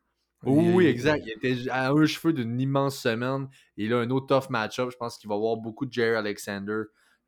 [0.45, 1.25] Oui, exact.
[1.27, 3.49] Il était à un cheveu d'une immense semaine.
[3.77, 4.91] Il a un autre tough match-up.
[4.91, 6.83] Je pense qu'il va avoir beaucoup de Jerry Alexander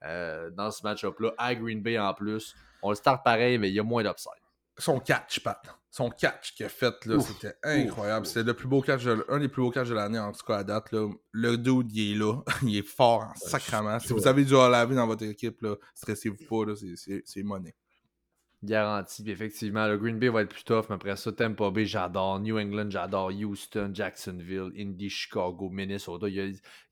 [0.05, 2.55] euh, dans ce match-up-là, à Green Bay en plus.
[2.83, 4.33] On le start pareil, mais il y a moins d'upside.
[4.79, 5.59] Son catch, Pat.
[5.91, 8.27] Son catch qu'il a fait, là, c'était incroyable.
[8.27, 10.59] C'était le plus beau catch, un des plus beaux catchs de l'année, en tout cas
[10.59, 10.93] à date.
[10.93, 11.09] Là.
[11.33, 12.43] Le dude, il est là.
[12.63, 13.99] il est fort en sacrament.
[14.01, 16.73] Si vous avez du laver dans votre équipe, stressez-vous pas.
[17.25, 17.75] C'est monnaie.
[18.63, 19.23] Garanti.
[19.31, 22.41] effectivement, le Green Bay va être plus tough, mais après ça, Tampa Bay, j'adore.
[22.41, 23.31] New England, j'adore.
[23.31, 26.27] Houston, Jacksonville, Indy, Chicago, Minnesota.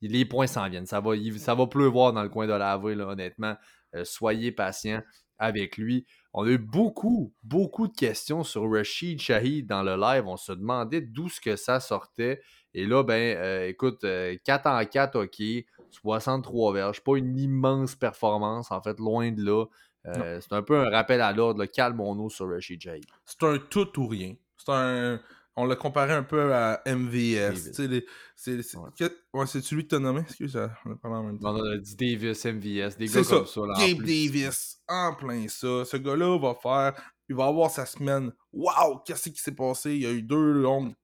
[0.00, 0.86] les points s'en viennent.
[0.86, 3.56] Ça va, ça va pleuvoir dans le coin de la ville, honnêtement.
[3.94, 5.02] Euh, soyez patients
[5.38, 6.06] avec lui.
[6.32, 10.26] On a eu beaucoup, beaucoup de questions sur Rashid Shahid dans le live.
[10.26, 12.40] On se demandait d'où ce que ça sortait.
[12.72, 15.42] Et là, ben, euh, écoute, 4 euh, en 4, OK,
[15.90, 17.00] 63 verges.
[17.02, 19.64] Pas une immense performance, en fait, loin de là.
[20.06, 23.00] Euh, c'est un peu un rappel à l'ordre, calmons-nous sur Rashid Jay.
[23.24, 24.34] C'est un tout ou rien.
[24.56, 25.20] C'est un.
[25.56, 27.72] On l'a comparé un peu à MVS.
[27.72, 29.46] C'est ouais.
[29.46, 30.22] celui que t'as nommé?
[30.22, 31.54] Excuse, on a parlé en même temps.
[31.54, 33.36] on a dit Davis, MVS, des gars ça.
[33.36, 33.60] comme ça.
[33.60, 35.84] Là, Gabe Davis, en plein ça.
[35.84, 37.00] Ce gars-là va faire.
[37.28, 38.32] Il va avoir sa semaine.
[38.52, 39.92] Waouh, qu'est-ce qui s'est passé?
[39.94, 40.94] Il y a eu deux longues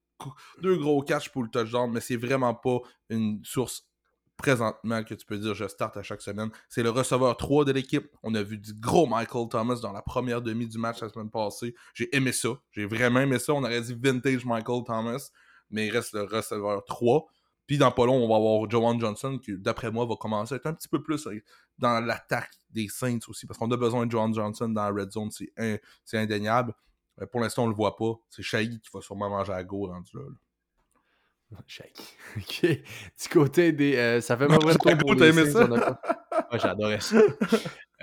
[0.61, 2.79] deux gros catchs pour le touchdown, mais c'est vraiment pas
[3.09, 3.87] une source
[4.41, 6.49] présentement que tu peux dire je starte à chaque semaine.
[6.67, 8.09] C'est le receveur 3 de l'équipe.
[8.23, 11.29] On a vu du gros Michael Thomas dans la première demi du match la semaine
[11.29, 11.75] passée.
[11.93, 12.49] J'ai aimé ça.
[12.71, 13.53] J'ai vraiment aimé ça.
[13.53, 15.29] On aurait dit vintage Michael Thomas,
[15.69, 17.27] mais il reste le receveur 3.
[17.67, 20.57] Puis dans pas long, on va avoir Joan Johnson qui, d'après moi, va commencer à
[20.57, 21.39] être un petit peu plus euh,
[21.77, 25.11] dans l'attaque des Saints aussi, parce qu'on a besoin de Joan Johnson dans la red
[25.11, 26.73] zone, c'est indéniable.
[27.21, 28.13] Euh, pour l'instant, on le voit pas.
[28.29, 30.21] C'est Shaggy qui va sûrement manger à go rendu là.
[31.67, 32.03] Shaggy.
[32.37, 32.61] ok.
[33.21, 33.95] Du côté des.
[33.95, 35.67] Euh, ça fait vrai tour pour les Saints, ça?
[35.67, 35.79] Moi,
[36.59, 37.21] j'adorais ça.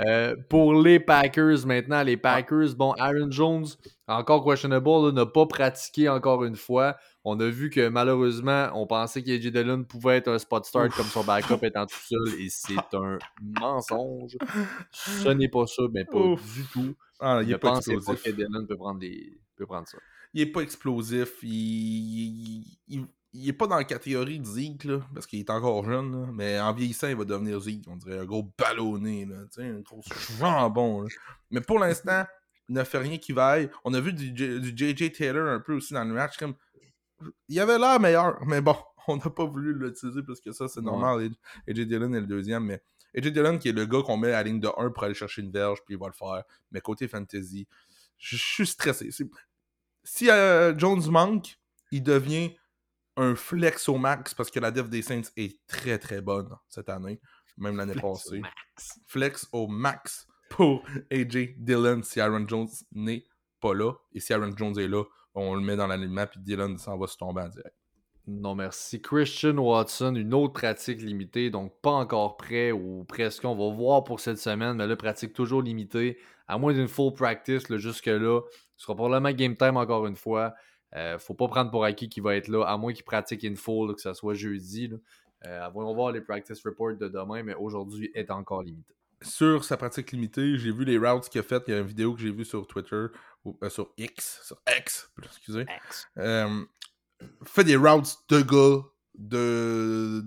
[0.00, 3.66] Euh, pour les Packers maintenant, les Packers, bon, Aaron Jones,
[4.06, 6.96] encore questionable, n'a pas pratiqué encore une fois.
[7.24, 11.06] On a vu que malheureusement, on pensait qu'AJ Dillon pouvait être un spot start comme
[11.06, 13.18] son backup étant tout seul et c'est un
[13.60, 14.36] mensonge.
[14.92, 16.94] Ce n'est pas ça, mais pas du tout.
[17.20, 19.00] Ah, il, ne pensait pas que Dillon peut prendre,
[19.56, 19.98] peut prendre ça.
[20.32, 21.42] Il est pas explosif.
[21.42, 25.84] Il, il, il est pas dans la catégorie de Zeke, là, parce qu'il est encore
[25.84, 27.84] jeune, mais en vieillissant, il va devenir Zeke.
[27.88, 30.02] On dirait un gros ballonné, là, un gros
[30.38, 31.06] jambon.
[31.50, 32.24] Mais pour l'instant,
[32.68, 33.70] il ne fait rien qui vaille.
[33.84, 36.36] On a vu du, du, JJ Taylor un peu aussi dans le match.
[36.36, 36.54] Comme...
[37.48, 38.76] Il avait l'air meilleur, mais bon,
[39.08, 41.30] on n'a pas voulu l'utiliser parce que ça, c'est normal.
[41.66, 42.82] AJ Dillon est le deuxième, mais
[43.16, 45.14] AJ Dillon qui est le gars qu'on met à la ligne de 1 pour aller
[45.14, 46.44] chercher une verge, puis il va le faire.
[46.70, 47.66] Mais côté fantasy,
[48.18, 49.10] je suis stressé.
[50.04, 51.58] Si euh, Jones manque,
[51.90, 52.54] il devient
[53.18, 56.88] un flex au max parce que la def des Saints est très très bonne cette
[56.88, 57.20] année,
[57.58, 58.40] même l'année passée.
[59.06, 63.24] Flex au max pour AJ Dillon si Aaron Jones n'est
[63.60, 63.92] pas là.
[64.12, 65.02] Et si Aaron Jones est là,
[65.34, 67.74] on le met dans l'alignement puis Dillon s'en va se tomber en direct.
[68.28, 69.00] Non, merci.
[69.00, 73.42] Christian Watson, une autre pratique limitée, donc pas encore prêt ou presque.
[73.46, 76.18] On va voir pour cette semaine, mais là, pratique toujours limitée.
[76.46, 78.42] À moins d'une full practice, jusque-là.
[78.76, 80.54] Ce sera probablement game time encore une fois.
[80.94, 83.54] Euh, faut pas prendre pour acquis qu'il va être là, à moins qu'il pratique in
[83.56, 84.88] full, que ce soit jeudi.
[84.88, 84.96] Là.
[85.46, 88.94] Euh, on va voir les practice reports de demain, mais aujourd'hui est encore limité.
[89.22, 91.64] Sur sa pratique limitée, j'ai vu les routes qu'il a faites.
[91.66, 93.06] Il y a une vidéo que j'ai vue sur Twitter,
[93.44, 95.66] ou, euh, sur X, sur X, excusez.
[96.18, 96.64] Euh,
[97.44, 98.84] fait des routes de gars
[99.14, 100.22] de,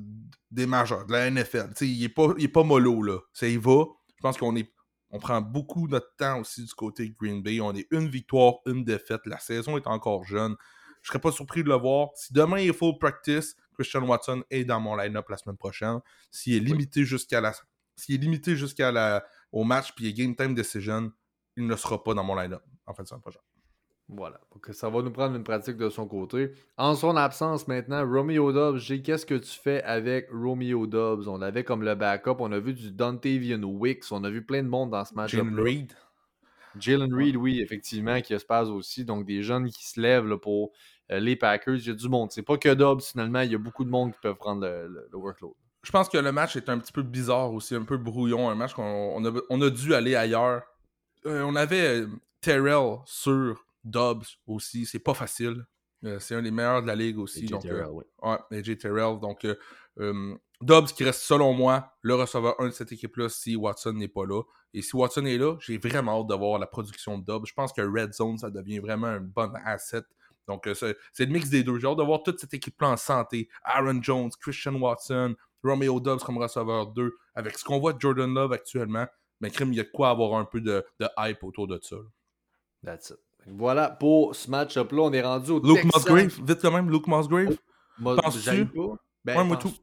[0.49, 1.69] des majeurs, de la NFL.
[1.81, 3.19] il est pas, il est pas mollo, là.
[3.33, 3.85] Ça y va.
[4.15, 4.69] Je pense qu'on est
[5.11, 7.59] on prend beaucoup notre temps aussi du côté de Green Bay.
[7.61, 9.21] On est une victoire, une défaite.
[9.25, 10.55] La saison est encore jeune.
[11.01, 12.09] Je serais pas surpris de le voir.
[12.15, 15.99] Si demain il faut practice, Christian Watson est dans mon line-up la semaine prochaine.
[16.29, 17.53] S'il est limité jusqu'à la.
[17.95, 21.11] S'il est limité jusqu'à la au match puis il est game time decision,
[21.57, 23.41] il ne sera pas dans mon line-up en fin de semaine prochaine.
[24.13, 24.41] Voilà.
[24.51, 26.51] Donc, ça va nous prendre une pratique de son côté.
[26.77, 31.29] En son absence maintenant, Romeo Dobbs, qu'est-ce que tu fais avec Romeo Dobbs?
[31.29, 32.35] On l'avait comme le backup.
[32.39, 34.11] On a vu du Dontavian Wicks.
[34.11, 35.31] On a vu plein de monde dans ce match.
[35.31, 35.93] Jalen Reed.
[36.77, 39.05] Jalen Reed, oui, effectivement, qui se passe aussi.
[39.05, 40.73] Donc, des jeunes qui se lèvent pour
[41.09, 41.75] euh, les Packers.
[41.75, 42.31] Il y a du monde.
[42.33, 43.41] C'est pas que Dobbs, finalement.
[43.41, 45.53] Il y a beaucoup de monde qui peuvent prendre le, workload.
[45.83, 48.49] Je pense que le match est un petit peu bizarre aussi, un peu brouillon.
[48.49, 50.63] Un match qu'on on a, dû aller ailleurs.
[51.25, 52.07] Euh, on avait euh,
[52.41, 55.65] Terrell sur Dobbs aussi, c'est pas facile.
[56.03, 57.43] Euh, c'est un des meilleurs de la ligue aussi.
[57.43, 58.03] AJ donc, Terrell, euh, oui.
[58.21, 59.19] Ouais, AJ Terrell.
[59.19, 63.93] Donc, euh, Dobbs qui reste, selon moi, le receveur 1 de cette équipe-là si Watson
[63.93, 64.41] n'est pas là.
[64.73, 67.45] Et si Watson est là, j'ai vraiment hâte de voir la production de Dobbs.
[67.45, 70.03] Je pense que Red Zone, ça devient vraiment un bon asset.
[70.47, 71.77] Donc, c'est le mix des deux.
[71.77, 73.49] J'ai hâte de voir toute cette équipe-là en santé.
[73.63, 77.13] Aaron Jones, Christian Watson, Romeo Dobbs comme receveur 2.
[77.35, 79.07] Avec ce qu'on voit de Jordan Love actuellement,
[79.39, 81.79] mais crime, il y a de quoi avoir un peu de, de hype autour de
[81.81, 81.97] ça.
[82.83, 83.17] That's it.
[83.47, 85.01] Voilà pour ce match-up-là.
[85.01, 87.57] On est rendu au Luke Musgrave, vite quand même, Luke Musgrave.
[88.03, 88.67] Oh, Penses-tu?
[89.23, 89.73] Ben, moi, tout.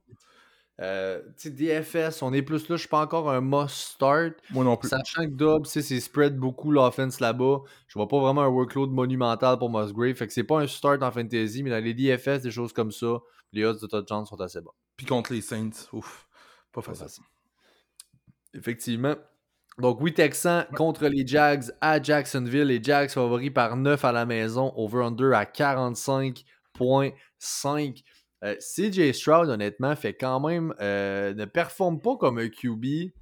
[0.81, 2.77] Euh, DFS, on est plus là.
[2.77, 4.35] Je suis pas encore un must start.
[4.51, 4.89] Moi non plus.
[4.89, 7.63] Sachant que Dobbs, c'est spread beaucoup l'offense là-bas.
[7.89, 10.15] Je vois pas vraiment un workload monumental pour Musgrave.
[10.15, 12.93] Fait que c'est pas un start en fantasy, mais dans les DFS, des choses comme
[12.93, 13.19] ça,
[13.53, 14.73] les odds de touchdown sont assez bons.
[14.97, 16.29] Puis contre les Saints, ouf,
[16.73, 17.25] pas facile.
[18.55, 19.17] Effectivement.
[19.79, 22.65] Donc oui, Texans contre les Jags à Jacksonville.
[22.65, 24.73] Les Jags favoris par 9 à la maison.
[24.75, 28.03] Over-under à 45.5.
[28.45, 30.75] Euh, CJ Stroud, honnêtement, fait quand même...
[30.81, 33.13] Euh, ne performe pas comme un QB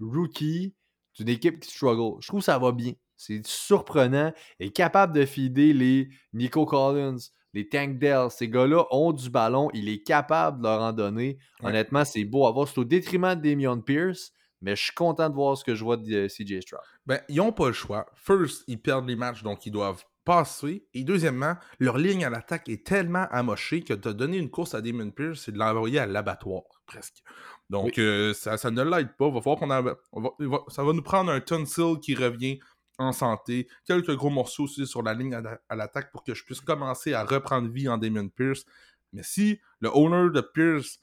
[0.00, 0.74] rookie
[1.16, 2.20] d'une équipe qui struggle.
[2.20, 2.94] Je trouve que ça va bien.
[3.16, 4.32] C'est surprenant.
[4.58, 7.18] Il est capable de feeder les Nico Collins,
[7.52, 8.30] les Tank Dell.
[8.30, 9.70] Ces gars-là ont du ballon.
[9.74, 11.38] Il est capable de leur en donner.
[11.62, 12.66] Honnêtement, c'est beau à voir.
[12.66, 14.32] C'est au détriment de Damian Pierce
[14.62, 16.82] mais je suis content de voir ce que je vois de CJ Stroud.
[17.06, 18.06] Ben, ils n'ont pas le choix.
[18.14, 20.86] First, ils perdent les matchs, donc ils doivent passer.
[20.94, 24.80] Et deuxièmement, leur ligne à l'attaque est tellement amochée que de donner une course à
[24.80, 27.22] Damon Pierce, c'est de l'envoyer à l'abattoir, presque.
[27.70, 29.30] Donc, euh, ça, ça, ne l'aide pas.
[29.30, 29.82] Va qu'on a,
[30.68, 32.58] ça va nous prendre un Tunsil qui revient
[32.98, 36.60] en santé, quelques gros morceaux aussi sur la ligne à, l'attaque pour que je puisse
[36.60, 38.66] commencer à reprendre vie en Damon Pierce.
[39.14, 41.00] Mais si le owner de Pierce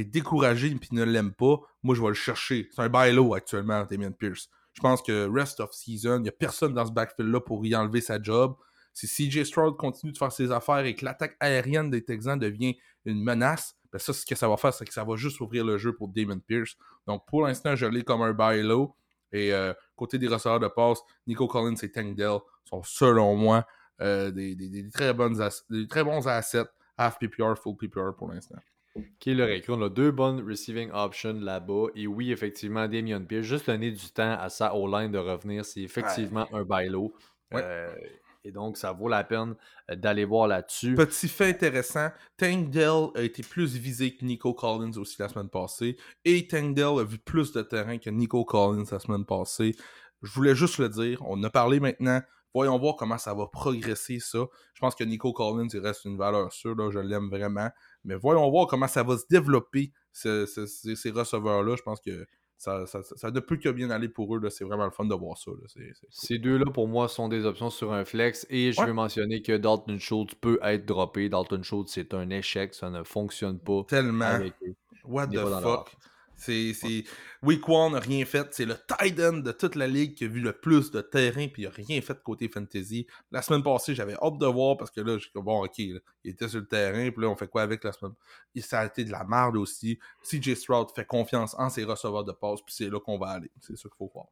[0.00, 2.68] est découragé et ne l'aime pas, moi je vais le chercher.
[2.72, 4.48] C'est un buy low actuellement, Damien Pierce.
[4.72, 7.74] Je pense que rest of season, il n'y a personne dans ce backfield-là pour y
[7.76, 8.56] enlever sa job.
[8.94, 12.76] Si CJ Stroud continue de faire ses affaires et que l'attaque aérienne des Texans devient
[13.04, 15.64] une menace, ben ça, ce que ça va faire, c'est que ça va juste ouvrir
[15.64, 16.76] le jeu pour Damon Pierce.
[17.06, 18.96] Donc pour l'instant, je l'ai comme un buy low.
[19.32, 23.66] Et euh, côté des receveurs de passe, Nico Collins et Tank Dell sont selon moi
[24.00, 25.38] euh, des, très bonnes
[25.70, 26.68] des très bons assets,
[26.98, 28.56] half PPR, full PPR pour l'instant.
[29.18, 31.86] Qui le écrit, on a deux bonnes receiving options là-bas.
[31.94, 35.80] Et oui, effectivement, Damien Pierce, juste donner du temps à sa O-line de revenir, c'est
[35.80, 37.14] effectivement un bailo.
[37.54, 37.94] Euh,
[38.44, 39.54] et donc, ça vaut la peine
[39.90, 40.94] euh, d'aller voir là-dessus.
[40.94, 45.48] Petit fait intéressant, Tank Dell a été plus visé que Nico Collins aussi la semaine
[45.48, 45.96] passée.
[46.24, 49.74] Et Tank Dell a vu plus de terrain que Nico Collins la semaine passée.
[50.22, 51.22] Je voulais juste le dire.
[51.26, 52.20] On a parlé maintenant.
[52.54, 54.44] Voyons voir comment ça va progresser, ça.
[54.74, 56.74] Je pense que Nico Collins, il reste une valeur sûre.
[56.76, 57.70] Là, je l'aime vraiment.
[58.04, 61.76] Mais voyons voir comment ça va se développer, ces receveurs-là.
[61.76, 62.26] Je pense que
[62.56, 64.48] ça, ne peut que bien aller pour eux.
[64.50, 65.50] C'est vraiment le fun de voir ça.
[66.10, 68.46] Ces deux-là, pour moi, sont des options sur un flex.
[68.50, 71.28] Et je veux mentionner que Dalton Schultz peut être droppé.
[71.28, 72.74] Dalton Schultz, c'est un échec.
[72.74, 73.82] Ça ne fonctionne pas.
[73.88, 74.38] Tellement.
[75.04, 75.96] What the fuck?
[76.42, 77.04] C'est,
[77.42, 78.48] Week One n'a rien fait.
[78.52, 81.46] C'est le tight end de toute la ligue qui a vu le plus de terrain,
[81.48, 83.06] puis il n'a rien fait côté fantasy.
[83.30, 86.48] La semaine passée, j'avais hâte de voir parce que là, je bon, ok, il était
[86.48, 88.14] sur le terrain, puis là, on fait quoi avec la semaine?
[88.56, 89.98] Ça a été de la merde aussi.
[90.22, 93.50] CJ Stroud fait confiance en ses receveurs de passe, puis c'est là qu'on va aller.
[93.60, 94.26] C'est ça qu'il faut voir.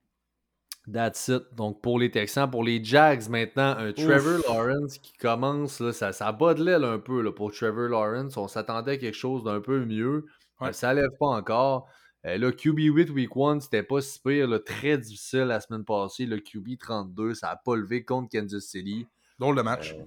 [0.90, 1.42] That's it.
[1.54, 6.12] Donc pour les Texans, pour les Jags maintenant, un Trevor Lawrence qui commence, là, ça,
[6.12, 8.36] ça bat de l'aile un peu là, pour Trevor Lawrence.
[8.36, 10.26] On s'attendait à quelque chose d'un peu mieux.
[10.60, 10.72] Ouais.
[10.72, 11.88] ça lève pas encore.
[12.26, 14.48] Euh, le QB8 Week 1, c'était pas si pire.
[14.64, 16.26] très difficile la semaine passée.
[16.26, 19.06] Le QB 32, ça n'a pas levé contre Kansas City.
[19.38, 19.94] Drôle de match.
[19.94, 20.04] Euh,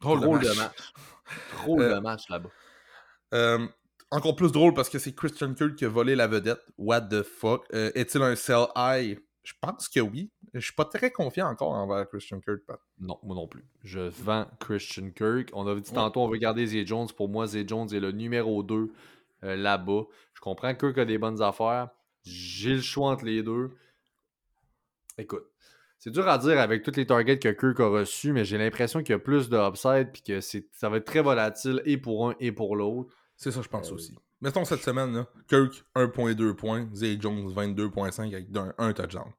[0.00, 0.92] drôle, de match.
[1.58, 3.68] Drôle de euh, match là-bas.
[4.10, 6.62] encore plus drôle parce que c'est Christian Kirk qui a volé la vedette.
[6.78, 7.66] What the fuck?
[7.72, 9.18] Est-il un sell high?
[9.42, 10.30] Je pense que oui.
[10.54, 12.62] Je suis pas très confiant encore envers Christian Kirk.
[12.98, 13.64] Non, moi non plus.
[13.84, 15.50] Je vends Christian Kirk.
[15.52, 17.08] On a dit tantôt, on veut garder Zay Jones.
[17.16, 18.92] Pour moi, Zay Jones est le numéro 2
[19.44, 20.02] euh, là-bas.
[20.34, 21.90] Je comprends que Kirk a des bonnes affaires.
[22.22, 23.70] J'ai le choix entre les deux.
[25.18, 25.46] Écoute,
[25.98, 29.00] c'est dur à dire avec tous les targets que Kirk a reçus, mais j'ai l'impression
[29.00, 32.30] qu'il y a plus de upside puis que ça va être très volatile et pour
[32.30, 33.14] un et pour l'autre.
[33.36, 34.14] C'est ça, je pense euh, aussi.
[34.40, 39.30] Mettons cette semaine, là, Kirk 1.2 points, Zay Jones 22.5 avec un, touchdown.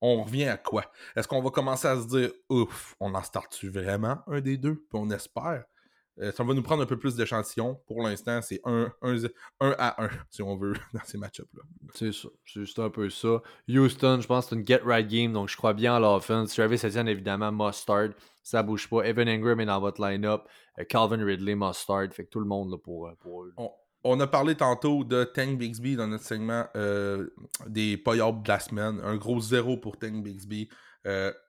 [0.00, 0.84] On revient à quoi?
[1.14, 4.74] Est-ce qu'on va commencer à se dire, ouf, on en start-tu vraiment un des deux?
[4.74, 5.64] Puis on espère.
[6.20, 7.80] Euh, ça va nous prendre un peu plus d'échantillons.
[7.86, 8.92] Pour l'instant, c'est 1
[9.60, 11.62] à 1, si on veut, dans ces match-ups-là.
[11.94, 12.28] C'est ça.
[12.44, 13.40] C'est juste un peu ça.
[13.68, 16.54] Houston, je pense que c'est une get-right game, donc je crois bien à l'offense.
[16.54, 18.12] Travis Etienne, évidemment, must start.
[18.42, 19.02] Ça bouge pas.
[19.04, 20.42] Evan Ingram est dans votre line-up.
[20.78, 22.12] Euh, Calvin Ridley must start.
[22.12, 23.54] Fait que tout le monde là, pour, euh, pour eux.
[24.04, 26.66] On, a parlé tantôt de Tank Bixby dans notre segment
[27.68, 29.00] des payable de la semaine.
[29.04, 30.68] Un gros zéro pour Tank Bixby.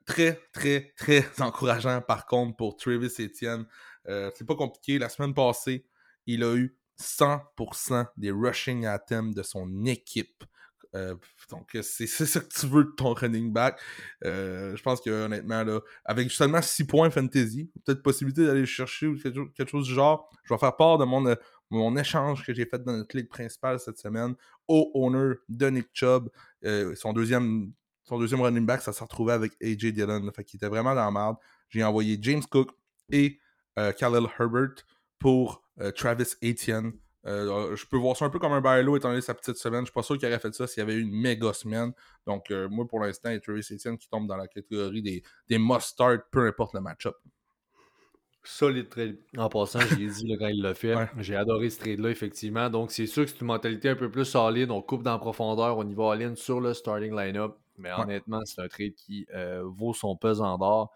[0.05, 3.65] très, très, très encourageant par contre pour Travis Etienne.
[4.07, 4.99] Euh, c'est pas compliqué.
[4.99, 5.85] La semaine passée,
[6.25, 10.43] il a eu 100% des rushing attempts de son équipe.
[10.95, 11.15] Euh,
[11.49, 13.79] donc, c'est ça que tu veux de ton running back.
[14.25, 19.07] Euh, je pense que honnêtement, là, avec seulement 6 points fantasy, peut-être possibilité d'aller chercher
[19.07, 21.35] ou quelque, chose du genre, je vais faire part de mon,
[21.71, 24.35] mon échange que j'ai fait dans notre ligue principale cette semaine
[24.67, 26.29] au owner de Nick Chubb.
[26.95, 27.73] son, deuxième,
[28.03, 30.31] son deuxième running back, ça s'est retrouvé avec AJ Dillon.
[30.35, 31.37] Fait qu'il était vraiment dans la merde.
[31.69, 32.69] J'ai envoyé James Cook
[33.09, 33.39] et
[33.75, 34.85] Khalil Herbert
[35.19, 36.91] pour euh, Travis Etienne.
[37.25, 39.81] Euh, je peux voir ça un peu comme un bailo étant donné sa petite semaine.
[39.81, 41.93] Je suis pas sûr qu'il aurait fait ça s'il y avait eu une méga semaine.
[42.27, 45.23] Donc, moi, pour l'instant, il y a Travis Etienne qui tombe dans la catégorie des,
[45.47, 47.15] des must-start, peu importe le match-up.
[48.43, 49.17] Solide trade.
[49.37, 50.95] En passant, j'ai dit quand il l'a fait.
[51.19, 52.69] J'ai adoré ce trade-là, effectivement.
[52.69, 54.69] Donc, c'est sûr que c'est une mentalité un peu plus solide.
[54.69, 57.55] On coupe dans la profondeur au niveau all sur le starting line-up.
[57.77, 59.25] Mais honnêtement, c'est un trade qui
[59.63, 60.91] vaut son pesant d'or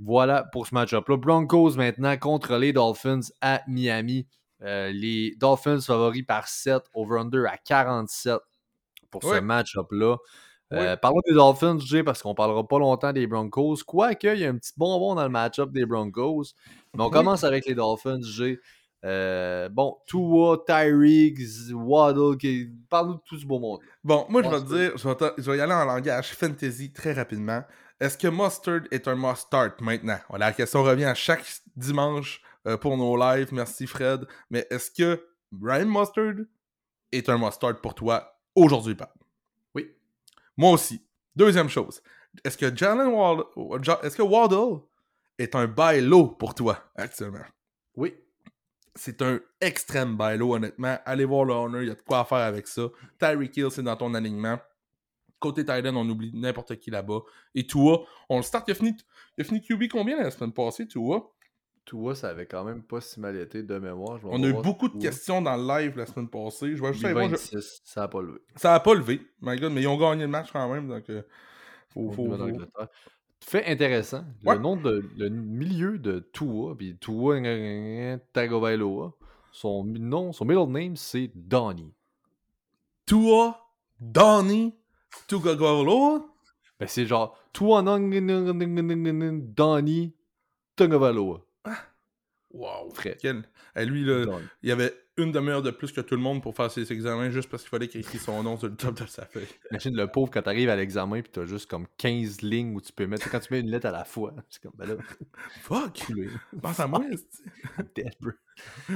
[0.00, 1.16] voilà pour ce match-up-là.
[1.16, 4.26] Broncos maintenant contre les Dolphins à Miami.
[4.62, 8.38] Euh, les Dolphins favoris par 7, over-under à 47
[9.10, 10.16] pour ce match-up-là.
[10.72, 13.76] Euh, parlons des Dolphins, Jay, parce qu'on parlera pas longtemps des Broncos.
[13.86, 16.54] Quoique, il y a un petit bonbon dans le match-up des Broncos.
[16.94, 18.58] Mais on commence avec les Dolphins, Jay.
[19.04, 21.38] Euh, bon, Tua, Tyreek,
[21.72, 22.68] Waddle, qui...
[22.88, 23.78] parle-nous de tout ce beau monde.
[24.02, 26.32] Bon, moi, je vais te dire, je vais, te- je vais y aller en langage
[26.34, 27.62] fantasy très rapidement.
[27.98, 30.18] Est-ce que Mustard est un must-start maintenant?
[30.28, 31.44] Voilà, la question revient à chaque
[31.76, 33.52] dimanche euh, pour nos lives.
[33.52, 34.26] Merci, Fred.
[34.50, 35.26] Mais est-ce que
[35.62, 36.44] Ryan Mustard
[37.12, 39.12] est un must-start pour toi aujourd'hui, Pat?
[39.74, 39.90] Oui.
[40.56, 41.02] Moi aussi.
[41.34, 42.02] Deuxième chose.
[42.44, 43.08] Est-ce que Jalen
[44.02, 44.82] est-ce que Waddle
[45.38, 47.44] est un buy low pour toi actuellement?
[47.94, 48.14] Oui.
[48.94, 50.98] C'est un extrême buy low, honnêtement.
[51.04, 52.82] Allez voir le Honor, il y a de quoi faire avec ça.
[53.18, 54.58] Tyreek Hill, c'est dans ton alignement.
[55.38, 57.20] Côté Titan, on oublie n'importe qui là-bas.
[57.54, 58.96] Et Tua, on le start, il a fini,
[59.36, 61.30] il a fini QB combien la semaine passée, Tua?
[61.84, 64.18] Tua, ça avait quand même pas si mal été de mémoire.
[64.18, 66.74] je On a eu beaucoup de questions dans le live la semaine passée.
[66.74, 68.38] Je vais juste Lui, aller voir, je- 26, ça a pas levé.
[68.56, 71.08] Ça a pas levé, my god, mais ils ont gagné le match quand même, donc
[71.10, 71.22] euh,
[71.90, 72.12] faut.
[73.40, 74.24] Fait intéressant.
[74.44, 74.56] Ouais.
[74.56, 77.38] Le nom de le milieu de Tua, puis Tua
[78.32, 79.14] Tagovailoa,
[79.52, 81.92] son nom, son middle name c'est Donnie.
[83.04, 83.60] Tua,
[84.00, 84.74] Donnie,
[85.28, 86.24] Tugagoloa.
[86.78, 88.20] Ben c'est genre Tua Donnie
[90.76, 91.40] Tagovailoa.
[92.50, 93.18] Wow, Fred.
[93.20, 93.42] quel...
[93.74, 94.24] Eh, lui, là,
[94.62, 97.30] il y avait une demi-heure de plus que tout le monde pour faire ses examens
[97.30, 99.48] juste parce qu'il fallait qu'il écrit son nom sur le top de sa feuille.
[99.70, 102.92] Imagine le pauvre quand t'arrives à l'examen puis t'as juste comme 15 lignes où tu
[102.92, 103.30] peux mettre.
[103.30, 104.94] Quand tu mets une lettre à la fois, c'est comme ben là,
[105.62, 106.02] Fuck!
[106.62, 107.04] Pense à moi,
[108.20, 108.30] bro.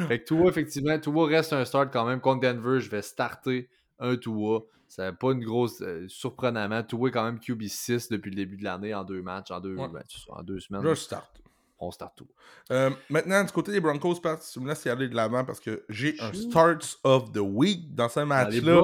[0.08, 2.80] Fait que Tua, effectivement, Tua reste un start quand même contre Denver.
[2.80, 4.62] Je vais starter un Tua.
[4.90, 5.80] Ça pas une grosse.
[5.82, 9.60] euh, surprenamment, est quand même QB6 depuis le début de l'année en deux matchs, en
[9.60, 9.88] deux, Ouais.
[9.88, 10.82] ben, en deux semaines.
[10.84, 11.40] Je start.
[11.82, 12.26] On start Tua.
[12.72, 15.60] Euh, maintenant, du côté des Broncos, Pat, tu me laisses y aller de l'avant parce
[15.60, 16.30] que j'ai un.
[16.34, 18.82] Starts of the Week dans ce match-là.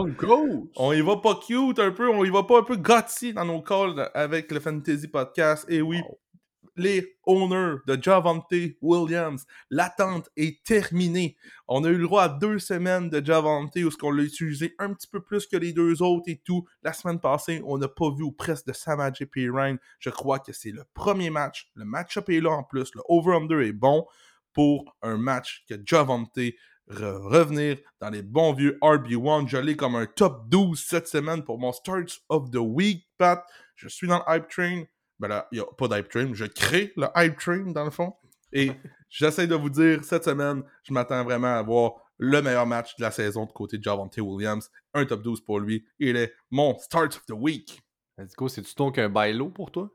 [0.77, 3.45] On y va pas cute un peu, on y va pas un peu gutsy dans
[3.45, 5.67] nos calls avec le Fantasy Podcast.
[5.69, 6.19] Et oui, Wow.
[6.77, 11.37] Les owners de Javante Williams, l'attente est terminée.
[11.69, 14.93] On a eu le droit à deux semaines de Javante où ce l'a utilisé un
[14.93, 16.67] petit peu plus que les deux autres et tout.
[16.83, 19.77] La semaine passée, on n'a pas vu ou presque de Samaje Ryan.
[19.99, 21.71] Je crois que c'est le premier match.
[21.75, 22.95] Le match-up est là en plus.
[22.95, 24.07] Le over-under est bon
[24.53, 26.55] pour un match que Javante re-
[26.89, 29.49] revenir dans les bons vieux RB1.
[29.49, 33.45] Je l'ai comme un top 12 cette semaine pour mon Starts of the Week, Pat.
[33.75, 34.85] Je suis dans le Hype Train.
[35.19, 36.35] Ben là, il n'y a pas d'Hype Train.
[36.35, 38.15] Je crée le Hype Train, dans le fond.
[38.53, 38.71] Et
[39.09, 43.03] j'essaie de vous dire, cette semaine, je m'attends vraiment à avoir le meilleur match de
[43.03, 44.71] la saison de côté de Javante Williams.
[44.95, 45.87] Un top 12 pour lui.
[45.99, 47.83] Il est mon Start of the Week.
[48.37, 49.91] Go, c'est-tu donc un bailo pour toi?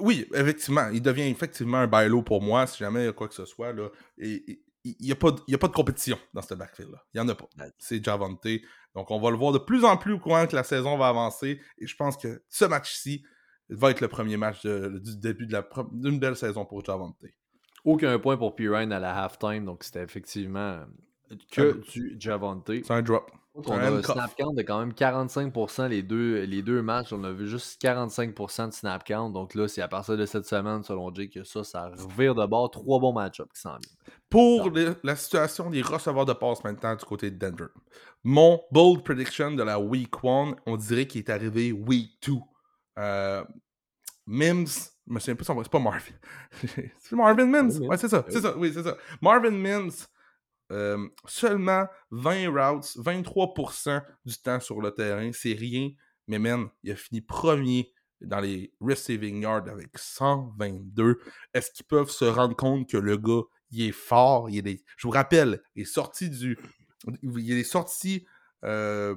[0.00, 3.28] Oui, effectivement, il devient effectivement un bailo pour moi, si jamais il y a quoi
[3.28, 3.72] que ce soit.
[3.72, 3.90] Là.
[4.18, 7.02] Et, il n'y a, a pas de compétition dans ce backfield-là.
[7.14, 7.48] Il n'y en a pas.
[7.78, 8.46] C'est Javante.
[8.94, 11.08] Donc, on va le voir de plus en plus au courant que la saison va
[11.08, 11.58] avancer.
[11.78, 13.24] Et je pense que ce match-ci
[13.70, 15.46] va être le premier match de- du début
[15.92, 17.16] d'une belle saison pour Javante.
[17.84, 20.84] Aucun point pour Pirine à la halftime, donc c'était effectivement euh,
[21.50, 22.66] que du Javante.
[22.82, 23.30] C'est un drop.
[23.56, 27.12] On a un snap count de quand même 45% les deux, les deux matchs.
[27.12, 29.30] On a vu juste 45% de snap count.
[29.30, 32.44] Donc là, c'est à partir de cette semaine, selon Jay, que ça, ça revire de
[32.46, 32.68] bord.
[32.72, 34.16] Trois bons match-ups qui s'en viennent.
[34.28, 34.72] Pour
[35.04, 37.68] la situation des receveurs de passe maintenant du côté de Denver.
[38.24, 42.32] Mon bold prediction de la week 1, on dirait qu'il est arrivé week 2.
[42.98, 43.44] Euh,
[44.26, 44.66] Mims,
[45.06, 46.14] je me souviens plus son c'est pas Marvin.
[46.98, 47.78] c'est Marvin Mims?
[47.86, 48.32] Ouais, c'est ça, Oui.
[48.32, 48.96] c'est ça, oui, c'est ça.
[49.20, 49.90] Marvin Mims,
[50.72, 55.90] euh, seulement 20 routes, 23% du temps sur le terrain, c'est rien.
[56.26, 57.92] Mais man, il a fini premier
[58.22, 61.18] dans les receiving yards avec 122.
[61.52, 64.48] Est-ce qu'ils peuvent se rendre compte que le gars, il est fort?
[64.48, 66.58] Il est des- Je vous rappelle, il est sorti du.
[67.22, 68.26] Il est sorti
[68.64, 69.14] euh,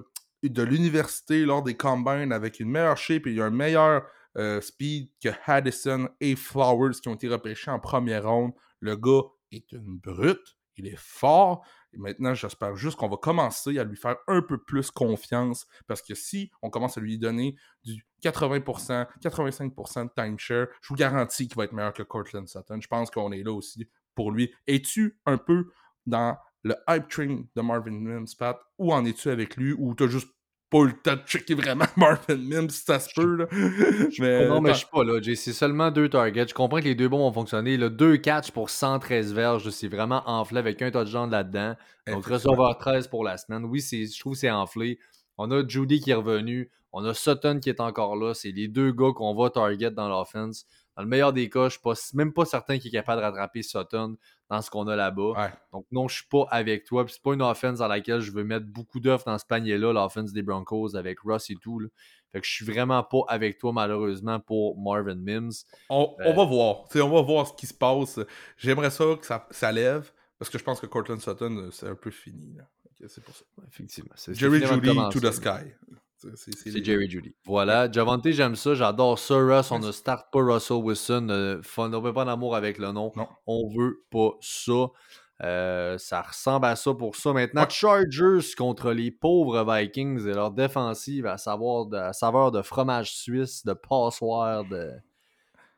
[0.49, 4.03] de l'université lors des combines avec une meilleure shape et un meilleur
[4.37, 8.51] euh, speed que Haddison et Flowers qui ont été repêchés en première ronde.
[8.79, 11.65] Le gars est une brute, il est fort.
[11.93, 16.01] Et maintenant, j'espère juste qu'on va commencer à lui faire un peu plus confiance parce
[16.01, 21.47] que si on commence à lui donner du 80%, 85% de timeshare, je vous garantis
[21.47, 22.79] qu'il va être meilleur que Cortland Sutton.
[22.79, 24.53] Je pense qu'on est là aussi pour lui.
[24.67, 25.71] Es-tu un peu
[26.05, 30.07] dans le hype train de Marvin Mims, Pat, ou en es-tu avec lui, ou t'as
[30.07, 30.29] juste
[30.69, 33.45] pas eu le temps de checker vraiment Marvin Mims, si ça se peut, là.
[34.19, 35.35] mais, non, mais je suis pas là, Jay.
[35.35, 36.47] C'est seulement deux targets.
[36.47, 37.77] Je comprends que les deux bons vont fonctionner.
[37.77, 41.75] Là, deux catchs pour 113 verges, c'est vraiment enflé avec un touchdown là-dedans.
[42.15, 43.63] Donc, receveur 13 pour la semaine.
[43.65, 44.99] Oui, c'est- je trouve que c'est enflé.
[45.37, 46.69] On a Judy qui est revenu.
[46.93, 48.33] On a Sutton qui est encore là.
[48.33, 50.65] C'est les deux gars qu'on va target dans l'offense.
[50.97, 53.25] Dans le meilleur des cas, je suis pas- même pas certain qu'il est capable de
[53.27, 54.17] rattraper Sutton
[54.49, 55.31] dans ce qu'on a là-bas.
[55.39, 55.49] Ouais.
[55.71, 57.05] Donc non, je suis pas avec toi.
[57.05, 59.93] Puis c'est pas une offense dans laquelle je veux mettre beaucoup d'offres dans ce panier-là,
[59.93, 61.79] l'offense des Broncos avec Russ et tout.
[61.79, 61.87] là.
[62.33, 65.51] Fait que je suis vraiment pas avec toi, malheureusement, pour Marvin Mims.
[65.89, 66.83] On, Euh, on va voir.
[66.89, 68.19] T'sais, on va voir ce qui se passe.
[68.57, 71.87] J'aimerais ça que ça, ça lève, Parce que je pense que Cortland Sutton, euh, c'est
[71.87, 72.53] un peu fini.
[72.55, 72.63] Là.
[73.07, 73.43] C'est pour ça.
[73.67, 74.13] Effectivement.
[74.29, 75.73] Jerry Judy to the sky.
[76.35, 77.35] C'est- Jerry Judy.
[77.45, 77.91] Voilà.
[77.91, 78.73] Javante, j'aime ça.
[78.73, 79.35] J'adore ça.
[79.35, 81.27] Russ, on ne start pas Russell Wilson.
[81.29, 83.11] Euh, on veut pas d'amour avec le nom.
[83.15, 83.27] Non.
[83.45, 84.87] On veut pas ça.
[85.43, 87.31] Euh, ça ressemble à ça pour ça.
[87.33, 87.69] Maintenant, Ouais.
[87.69, 93.13] Chargers contre les pauvres Vikings et leur défensive à savoir de, à saveur de fromage
[93.13, 94.89] suisse, de passoire, de,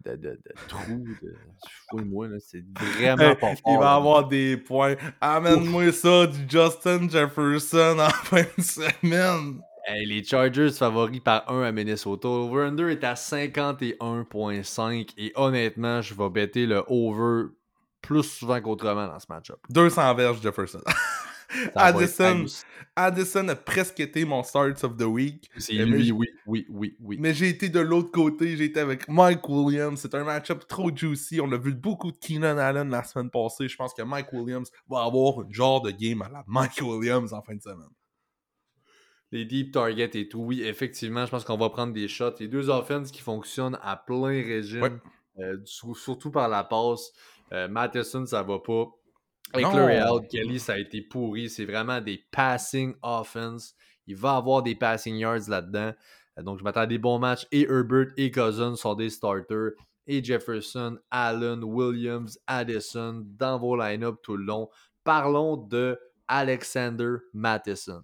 [0.05, 1.03] de, de, de trous.
[1.21, 1.35] De...
[1.89, 3.73] Fouille-moi, c'est vraiment Hey, pas fort.
[3.73, 4.95] il va avoir des points.
[5.19, 9.61] Amène-moi ça du Justin Jefferson en fin de semaine.
[9.91, 12.27] Hey, les Chargers favoris par 1 à Minnesota.
[12.27, 17.47] Over-under est à 51.5 et honnêtement, je vais bêter le over
[17.99, 19.57] plus souvent qu'autrement dans ce match-up.
[19.71, 20.81] 200 verges Jefferson.
[21.75, 22.45] Addison.
[22.95, 25.49] Addison a presque été mon start of the week.
[25.57, 27.17] C'est lui, oui, oui, oui, oui.
[27.19, 29.99] Mais j'ai été de l'autre côté, j'ai été avec Mike Williams.
[29.99, 31.41] C'est un match-up trop juicy.
[31.41, 33.67] On a vu beaucoup de Keenan Allen la semaine passée.
[33.67, 37.33] Je pense que Mike Williams va avoir un genre de game à la Mike Williams
[37.33, 37.89] en fin de semaine.
[39.31, 42.33] Les deep targets et tout, oui, effectivement, je pense qu'on va prendre des shots.
[42.39, 44.91] Les deux offenses qui fonctionnent à plein régime, Ouais.
[45.39, 47.11] euh, sur- surtout par la passe.
[47.53, 48.85] Euh, Matheson, ça va pas.
[49.53, 51.49] Eckler et out, Kelly, ça a été pourri.
[51.49, 53.75] C'est vraiment des passing offense.
[54.07, 55.93] Il va avoir des passing yards là-dedans.
[56.37, 57.47] Euh, donc, je m'attends à des bons matchs.
[57.51, 59.71] Et Herbert et Cousins sont des starters.
[60.07, 64.69] Et Jefferson, Allen, Williams, Addison dans vos line-up tout le long.
[65.03, 68.01] Parlons de Alexander Matheson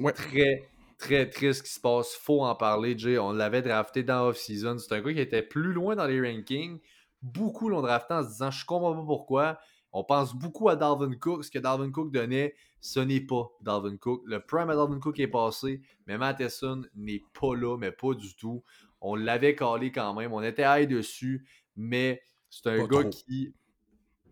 [0.00, 0.12] Ouais.
[0.12, 2.14] très, très triste ce qui se passe.
[2.14, 3.18] Faut en parler, Jay.
[3.18, 4.78] On l'avait drafté dans off-season.
[4.78, 6.80] C'est un gars qui était plus loin dans les rankings.
[7.22, 9.58] Beaucoup l'ont drafté en se disant Je comprends pas pourquoi.
[9.92, 11.44] On pense beaucoup à Dalvin Cook.
[11.44, 14.22] Ce que Dalvin Cook donnait, ce n'est pas Dalvin Cook.
[14.24, 18.34] Le prime à Dalvin Cook est passé, mais Matheson n'est pas là, mais pas du
[18.36, 18.62] tout.
[19.00, 20.32] On l'avait calé quand même.
[20.32, 21.46] On était high dessus,
[21.76, 23.10] mais c'est un Pas gars trop.
[23.10, 23.54] qui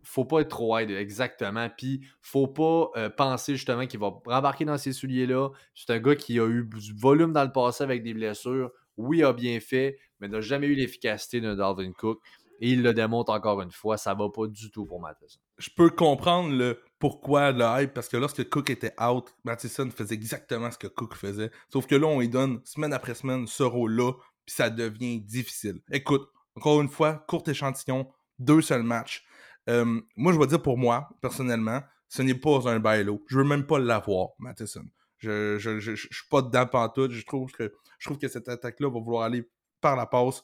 [0.02, 1.68] faut pas être trop high, exactement.
[1.76, 5.50] Puis, faut pas euh, penser justement qu'il va rembarquer dans ces souliers-là.
[5.74, 8.70] C'est un gars qui a eu du volume dans le passé avec des blessures.
[8.96, 12.20] Oui, a bien fait, mais n'a jamais eu l'efficacité d'un Dalvin Cook.
[12.60, 15.38] Et il le démontre encore une fois, ça va pas du tout pour Matheson.
[15.58, 20.16] Je peux comprendre le pourquoi le hype, parce que lorsque Cook était out, Matheson faisait
[20.16, 21.50] exactement ce que Cook faisait.
[21.72, 25.80] Sauf que là, on lui donne semaine après semaine ce rôle-là, puis ça devient difficile.
[25.92, 28.08] Écoute, encore une fois, court échantillon,
[28.40, 29.24] deux seuls matchs.
[29.68, 33.22] Euh, moi, je vais dire pour moi, personnellement, ce n'est pas un bailo.
[33.28, 34.84] Je veux même pas l'avoir, Matheson.
[35.18, 37.12] Je, je, je, je suis pas dedans pantoute.
[37.12, 39.48] Je trouve que, je trouve que cette attaque-là va vouloir aller
[39.80, 40.42] par la passe.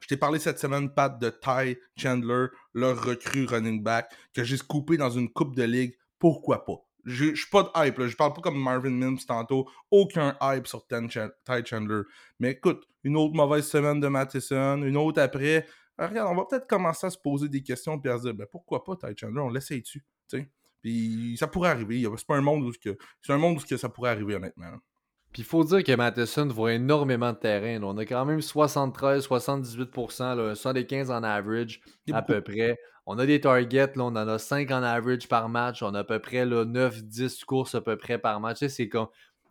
[0.00, 4.58] Je t'ai parlé cette semaine, Pat, de Ty Chandler, leur recrue running back, que j'ai
[4.58, 5.96] scoopé dans une coupe de ligue.
[6.18, 6.84] Pourquoi pas?
[7.04, 8.08] Je je suis pas de hype, là.
[8.08, 9.68] je parle pas comme Marvin Mims tantôt.
[9.90, 12.02] Aucun hype sur Ty Chandler.
[12.40, 15.66] Mais écoute, une autre mauvaise semaine de Matheson, une autre après.
[15.98, 18.34] Ah, regarde, on va peut-être commencer à se poser des questions et à se dire
[18.34, 20.00] ben, pourquoi pas Ty Chandler, on l'essaye-tu?
[20.28, 20.50] tu sais?
[20.82, 22.06] Puis ça pourrait arriver.
[22.16, 24.66] C'est pas un monde où, que, c'est un monde où que ça pourrait arriver, honnêtement.
[25.32, 27.78] Puis il faut dire que Matheson voit énormément de terrain.
[27.78, 27.86] là.
[27.86, 31.80] On a quand même 73-78%, là, 75 en average
[32.12, 32.78] à peu près.
[33.04, 35.82] On a des targets, là, on en a 5 en average par match.
[35.82, 38.64] On a à peu près là, 9-10 courses à peu près par match.
[38.66, 39.08] C'est comme...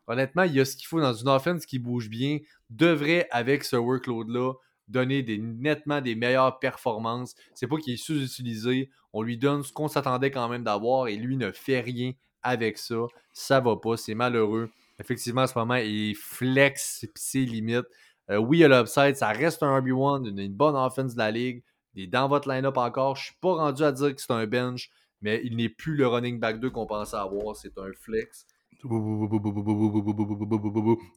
[0.08, 2.40] Honnêtement, il y a ce qu'il faut dans une offense qui bouge bien.
[2.70, 4.54] Devrait, avec ce workload-là,
[4.88, 7.36] donner nettement des meilleures performances.
[7.54, 8.90] C'est pas qu'il est sous-utilisé.
[9.14, 12.14] On lui donne ce qu'on s'attendait quand même d'avoir et lui ne fait rien
[12.44, 13.06] avec ça.
[13.34, 14.70] Ça va pas, c'est malheureux.
[15.00, 17.86] Effectivement, en ce moment, il flex ses limites.
[18.30, 21.32] Euh, oui, il a l'upside, ça reste un RB1, une, une bonne offense de la
[21.32, 21.64] ligue.
[21.94, 23.16] Il est dans votre line-up encore.
[23.16, 24.90] Je suis pas rendu à dire que c'est un bench,
[25.22, 27.56] mais il n'est plus le running back 2 qu'on pensait avoir.
[27.56, 28.46] C'est un flex.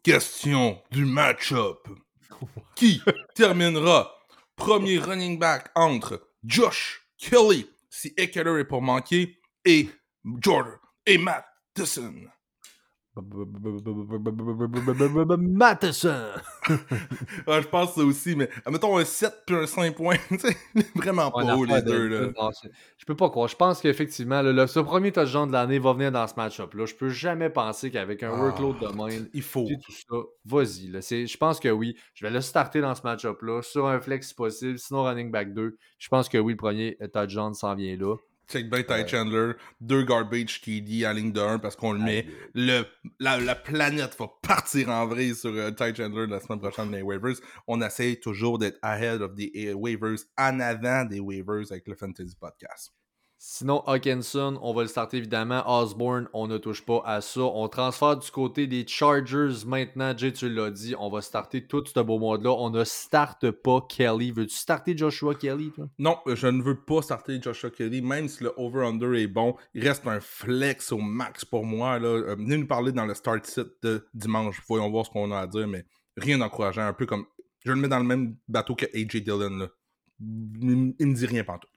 [0.02, 1.88] Question du match-up.
[2.74, 3.02] Qui
[3.34, 4.12] terminera
[4.56, 9.88] premier running back entre Josh Kelly, si Eckler est pour manquer, et
[10.40, 12.28] Jordan et Matt Tyson?
[15.36, 16.26] Matheson!
[16.68, 20.16] Je pense ça aussi, mais mettons un 7 puis un 5 points.
[20.38, 20.56] c'est
[20.94, 22.08] vraiment pas haut, les deux.
[22.08, 22.26] de- Là.
[22.40, 22.50] non,
[22.96, 23.48] je peux pas croire.
[23.48, 26.74] Je pense qu'effectivement, le, le- ce premier touchdown de l'année va venir dans ce match-up.
[26.74, 26.86] là.
[26.86, 29.66] Je peux jamais penser qu'avec un Ah, workload de même, Il faut.
[29.66, 30.88] tout ça, vas-y.
[30.88, 31.00] là.
[31.02, 31.96] C'est- Je pense que oui.
[32.14, 35.52] Je vais le starter dans ce match-up-là, sur un flex si possible, sinon running back
[35.54, 35.76] 2.
[35.98, 38.16] Je pense que oui, le premier touchdown s'en vient là.
[38.48, 39.06] Check bien Ty.
[39.06, 42.26] Chandler, deux garbage TD à ligne de 1 parce qu'on le met.
[42.54, 42.84] Le,
[43.20, 46.96] la, la planète va partir en vrille sur euh, Ty Chandler la semaine prochaine dans
[46.96, 47.36] les waivers.
[47.66, 52.34] On essaye toujours d'être ahead of the waivers, en avant des waivers avec le Fantasy
[52.40, 52.92] Podcast.
[53.40, 55.62] Sinon, Hawkinson, on va le starter évidemment.
[55.64, 57.42] Osborne, on ne touche pas à ça.
[57.42, 60.12] On transfère du côté des Chargers maintenant.
[60.16, 62.50] Jay, tu l'as dit, on va starter tout ce beau mode-là.
[62.50, 64.32] On ne starte pas Kelly.
[64.32, 65.88] Veux-tu starter Joshua Kelly, toi?
[66.00, 69.54] Non, je ne veux pas starter Joshua Kelly, même si le over-under est bon.
[69.72, 72.00] Il reste un flex au max pour moi.
[72.00, 72.08] Là.
[72.08, 74.60] Euh, venez nous parler dans le start set de dimanche.
[74.66, 75.84] Voyons voir ce qu'on a à dire, mais
[76.16, 76.82] rien d'encourageant.
[76.82, 77.24] Un peu comme.
[77.64, 79.68] Je le mets dans le même bateau que AJ Dillon.
[80.20, 81.70] Il, il me dit rien pantoute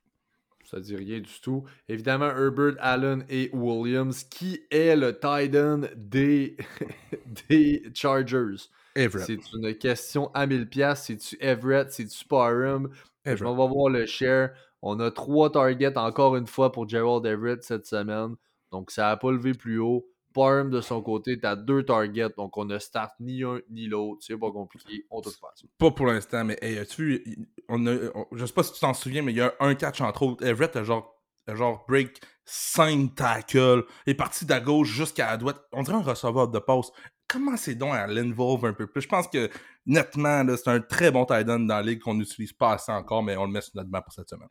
[0.71, 1.65] ça dit rien du tout.
[1.89, 6.55] Évidemment, Herbert, Allen et Williams, qui est le Titan des,
[7.49, 8.69] des Chargers.
[8.95, 9.27] Everett.
[9.27, 10.95] C'est une question à 1000$.
[10.95, 11.91] C'est-tu Everett?
[11.91, 12.89] C'est-tu Parham?
[13.25, 14.51] On va voir le share.
[14.81, 18.35] On a trois targets encore une fois pour Gerald Everett cette semaine.
[18.71, 20.07] Donc, ça n'a pas levé plus haut.
[20.33, 24.21] Parham, de son côté, t'as deux targets, donc on ne start ni un ni l'autre.
[24.25, 25.53] C'est pas compliqué, on touche pas.
[25.77, 27.93] Pas pour l'instant, mais hey, as-tu on a,
[28.31, 30.45] je sais pas si tu t'en souviens, mais il y a un catch entre autres.
[30.45, 35.61] Everett a genre, genre break 5 tackles, est parti de la gauche jusqu'à la droite.
[35.71, 36.91] On dirait un receveur de passe.
[37.27, 39.01] Comment c'est donc à l'involve un peu plus?
[39.01, 39.49] Je pense que
[39.85, 43.23] nettement, c'est un très bon tight end dans la ligue qu'on n'utilise pas assez encore,
[43.23, 44.49] mais on le met sur notre map pour cette semaine.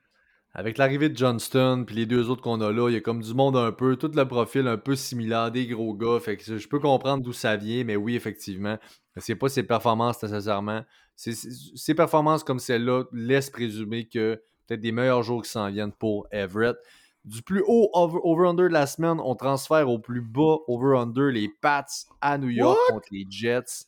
[0.52, 3.22] Avec l'arrivée de Johnston, puis les deux autres qu'on a là, il y a comme
[3.22, 6.18] du monde un peu, tout le profil un peu similaire, des gros gars.
[6.18, 8.76] Fait que je peux comprendre d'où ça vient, mais oui, effectivement,
[9.16, 10.82] c'est pas ses performances nécessairement.
[11.14, 16.26] Ses performances comme celle-là laissent présumer que peut-être des meilleurs jours qui s'en viennent pour
[16.32, 16.76] Everett.
[17.24, 21.86] Du plus haut over-under de la semaine, on transfère au plus bas over-under les Pats
[22.20, 23.84] à New York contre les Jets.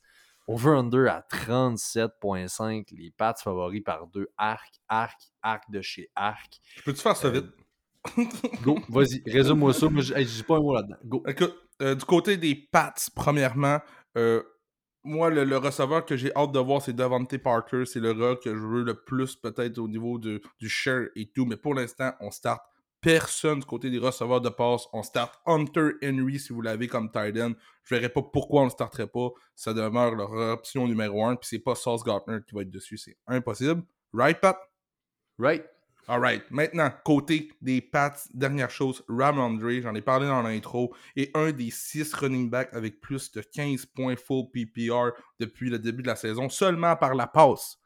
[0.52, 2.84] Over-under à 37.5.
[2.92, 4.28] Les Pats favoris par deux.
[4.36, 6.60] Arc, arc, arc de chez Arc.
[6.84, 7.46] Peux-tu faire ça vite?
[8.18, 8.24] Euh,
[8.62, 9.86] go, vas-y, résume-moi ça.
[9.90, 10.96] je, dis pas un mot là-dedans.
[11.04, 11.22] Go.
[11.26, 13.80] Écoute, euh, du côté des Pats, premièrement,
[14.18, 14.42] euh,
[15.04, 17.84] moi, le, receveur que j'ai hâte de voir, c'est Davante Parker.
[17.86, 21.46] C'est le gars que je veux le plus, peut-être, au niveau du share et tout.
[21.46, 22.60] Mais pour l'instant, on start
[23.02, 24.86] personne du côté des receveurs de passe.
[24.92, 27.52] On start Hunter Henry si vous l'avez comme tight end.
[27.84, 29.28] Je verrai pas pourquoi on ne le starterait pas.
[29.54, 31.36] Ça demeure leur option numéro un.
[31.36, 32.96] Puis c'est pas Sauce Gartner qui va être dessus.
[32.96, 33.82] C'est impossible.
[34.14, 34.56] Right, Pat?
[35.38, 35.64] Right.
[36.08, 36.44] Alright.
[36.50, 41.70] Maintenant, côté des Pats, dernière chose, Ramondre, j'en ai parlé dans l'intro, est un des
[41.70, 46.16] six running backs avec plus de 15 points full PPR depuis le début de la
[46.16, 47.78] saison, seulement par la passe.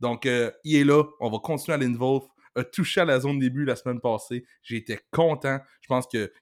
[0.00, 1.04] Donc, euh, il est là.
[1.20, 2.26] On va continuer à l'involve
[2.58, 4.44] a touché à la zone début la semaine passée.
[4.70, 5.60] Été content.
[5.80, 6.32] Je pense que,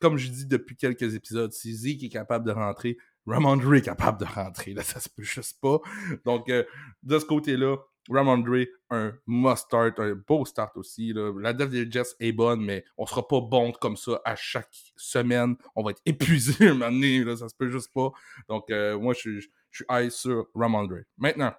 [0.00, 2.96] comme je dis depuis quelques épisodes, si Zeke est capable de rentrer,
[3.26, 4.72] Ramondre est capable de rentrer.
[4.72, 5.78] Là, ça se peut juste pas.
[6.24, 6.64] Donc, euh,
[7.02, 7.76] de ce côté-là,
[8.08, 11.12] Ramondre, un must start, un beau start aussi.
[11.38, 14.74] La def des Jets est bonne, mais on sera pas bon comme ça à chaque
[14.96, 15.56] semaine.
[15.76, 18.10] On va être épuisé un moment donné, là, ça se peut juste pas.
[18.48, 19.40] Donc, euh, moi, je suis,
[19.70, 20.96] je suis high sur Ramondre.
[21.18, 21.52] Maintenant,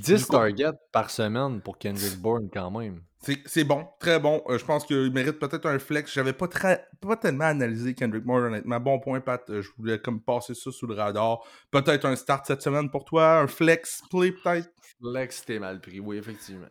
[0.00, 3.00] 10 targets par semaine pour Kendrick Bourne quand même.
[3.46, 4.42] C'est bon, très bon.
[4.48, 6.12] Euh, je pense qu'il mérite peut-être un flex.
[6.12, 8.78] J'avais pas, très, pas tellement analysé Kendrick Bourne, honnêtement.
[8.80, 9.48] Bon point, Pat.
[9.48, 11.40] Euh, je voulais comme passer ça sous le radar.
[11.70, 14.70] Peut-être un start cette semaine pour toi, un flex play peut-être?
[15.00, 16.68] Flex, t'es mal pris, oui, effectivement.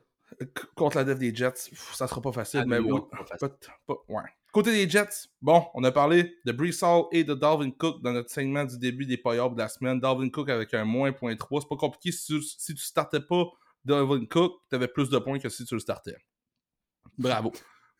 [0.75, 2.99] Contre la dev des Jets, ça sera pas facile, mais oui.
[4.09, 4.23] ouais.
[4.51, 8.13] Côté des Jets, bon, on a parlé de Brees Hall et de Dalvin Cook dans
[8.13, 9.99] notre segment du début des playoffs de la semaine.
[9.99, 11.61] Dalvin Cook avec un moins point 3.
[11.61, 13.45] C'est pas compliqué si tu, si tu startais pas
[13.83, 16.15] Dalvin Cook, tu avais plus de points que si tu le startais.
[17.17, 17.51] Bravo.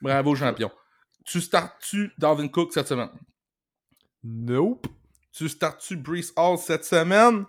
[0.02, 0.72] Bravo, champion.
[1.26, 3.10] Tu startes-tu Dalvin Cook cette semaine?
[4.24, 4.86] Nope.
[5.32, 7.46] Tu startes-tu Brees Hall cette semaine?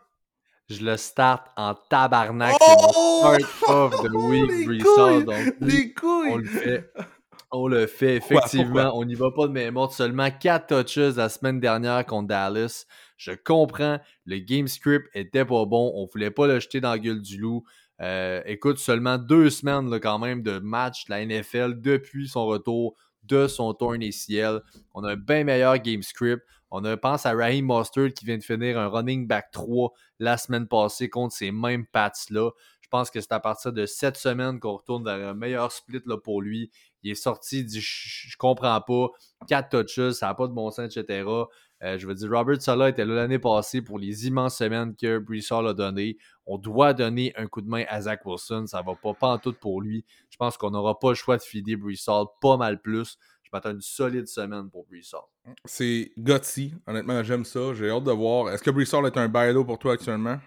[0.68, 2.54] Je le start en tabarnak.
[2.60, 3.34] Oh!
[3.36, 5.24] C'est start of the week, Hall.
[5.24, 6.30] Donc, les couilles.
[6.30, 6.92] on le fait.
[7.56, 8.90] On le fait, effectivement.
[8.98, 9.92] on n'y va pas de même ordre.
[9.92, 12.84] Seulement 4 touches la semaine dernière contre Dallas.
[13.16, 14.00] Je comprends.
[14.24, 15.92] Le game script était pas bon.
[15.94, 17.62] On voulait pas le jeter dans la gueule du loup.
[18.00, 22.46] Euh, écoute, seulement deux semaines là, quand même de match de la NFL depuis son
[22.46, 24.60] retour de son tour ciel.
[24.92, 26.42] On a un bien meilleur game script.
[26.76, 30.66] On pense à Raheem Mostert qui vient de finir un running back 3 la semaine
[30.66, 32.50] passée contre ces mêmes Pats-là.
[32.80, 36.02] Je pense que c'est à partir de cette semaine qu'on retourne vers un meilleur split
[36.24, 36.72] pour lui.
[37.04, 39.06] Il est sorti, il dit Je comprends pas,
[39.46, 41.22] 4 touches, ça n'a pas de bon sens, etc.
[41.84, 45.18] Euh, je veux dire, Robert Sala était là l'année passée pour les immenses semaines que
[45.18, 46.16] Brissol a donné.
[46.44, 48.66] On doit donner un coup de main à Zach Wilson.
[48.66, 50.04] Ça va pas, pas en tout pour lui.
[50.28, 53.16] Je pense qu'on n'aura pas le choix de fider Brissol pas mal plus.
[53.54, 55.20] M'attends une solide semaine pour Brissol.
[55.64, 56.74] C'est gutsy.
[56.88, 57.72] Honnêtement, j'aime ça.
[57.72, 58.52] J'ai hâte de voir.
[58.52, 60.40] Est-ce que Brissol est un bailo pour toi actuellement?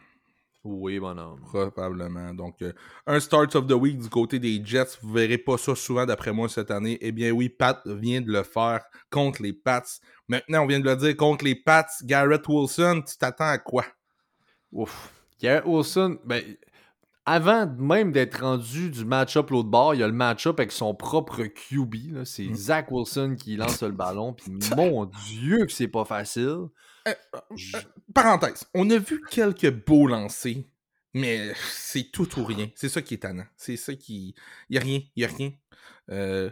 [0.66, 1.40] Oui, mon homme.
[1.40, 2.34] Probablement.
[2.34, 2.74] Donc, euh,
[3.06, 4.98] un start of the week du côté des Jets.
[5.02, 6.98] Vous verrez pas ça souvent, d'après moi, cette année.
[7.00, 9.86] Eh bien, oui, Pat vient de le faire contre les Pats.
[10.28, 11.88] Maintenant, on vient de le dire contre les Pats.
[12.04, 13.86] Garrett Wilson, tu t'attends à quoi?
[14.74, 15.14] Ouf.
[15.40, 16.44] Garrett Wilson, ben,
[17.28, 20.96] avant même d'être rendu du match-up l'autre bord, il y a le match-up avec son
[20.96, 22.24] propre QB.
[22.24, 22.56] C'est Mm.
[22.56, 24.34] Zach Wilson qui lance le ballon.
[24.34, 26.70] Puis mon Dieu que c'est pas facile.
[27.06, 27.80] Euh, euh,
[28.14, 30.64] parenthèse, on a vu quelques beaux lancers,
[31.14, 32.70] mais c'est tout ou rien.
[32.76, 33.46] C'est ça qui est tannant.
[33.58, 34.34] C'est ça qui.
[34.70, 35.02] Il n'y a rien.
[35.18, 35.52] Il a rien.
[36.10, 36.50] Euh,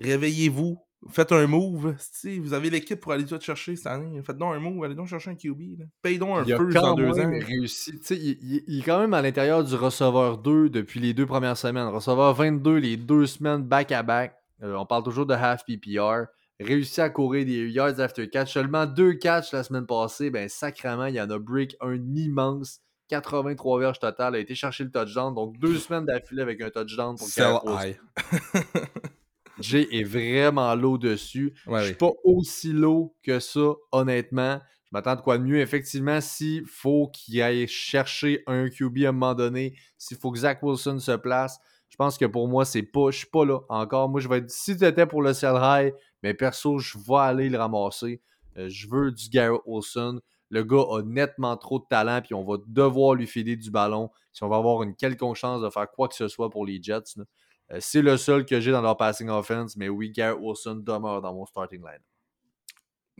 [0.00, 0.78] réveillez-vous.
[1.10, 1.94] Faites un move.
[1.98, 4.20] Si vous avez l'équipe pour aller tout chercher cette année.
[4.22, 4.82] Faites donc un move.
[4.84, 5.78] Allez donc chercher un QB.
[5.78, 5.84] Là.
[6.02, 7.30] Paye donc un Il first dans deux ans.
[7.46, 7.92] réussi.
[8.10, 11.56] Il, il- il est quand même à l'intérieur du receveur 2 depuis les deux premières
[11.56, 11.86] semaines.
[11.86, 14.34] Receveur 22 les deux semaines back-à-back.
[14.62, 16.24] Euh, on parle toujours de half PPR.
[16.60, 18.52] Réussi à courir des yards after catch.
[18.52, 20.30] Seulement deux catchs la semaine passée.
[20.30, 22.80] Ben, sacrément, il y en a break un immense.
[23.08, 24.34] 83 verges total.
[24.34, 25.32] A été chercher le touchdown.
[25.32, 27.96] Donc, deux semaines d'affilée avec un touchdown pour Sell high.
[29.60, 31.54] Jay est vraiment low dessus.
[31.66, 34.60] Ouais, je suis pas aussi low que ça, honnêtement.
[34.84, 35.60] Je m'attends de quoi de mieux.
[35.60, 40.38] Effectivement, s'il faut qu'il aille chercher un QB à un moment donné, s'il faut que
[40.38, 41.58] Zach Wilson se place,
[41.88, 43.10] je pense que pour moi, c'est pas.
[43.10, 44.08] Je suis pas là encore.
[44.08, 44.50] Moi, je vais être.
[44.50, 48.22] Si tu étais pour le sell high, mais perso, je vais aller le ramasser.
[48.56, 50.20] Euh, je veux du Garrett Wilson.
[50.50, 54.10] Le gars a nettement trop de talent, puis on va devoir lui filer du ballon
[54.32, 56.82] si on va avoir une quelconque chance de faire quoi que ce soit pour les
[56.82, 57.16] Jets.
[57.16, 57.24] là.
[57.72, 61.20] Euh, c'est le seul que j'ai dans leur passing offense, mais oui, Garrett Wilson demeure
[61.20, 62.02] dans mon starting line.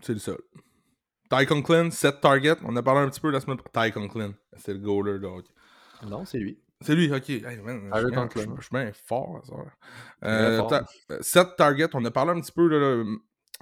[0.03, 0.39] C'est le seul.
[1.31, 2.57] Ty Conklin, 7 targets.
[2.65, 3.59] On a parlé un petit peu la semaine.
[3.73, 4.33] Ty Conklin.
[4.57, 5.51] C'est le goaler de hockey.
[6.07, 6.59] Non, c'est lui.
[6.81, 7.29] C'est lui, ok.
[7.29, 8.45] Hey, man, je bien- Conklin.
[8.55, 9.43] je- je suis bien fort.
[9.45, 9.55] Ça.
[10.27, 10.69] Euh, fort.
[10.69, 11.91] ta- euh, 7 targets.
[11.95, 12.69] On a parlé un petit peu.
[12.69, 13.05] Là,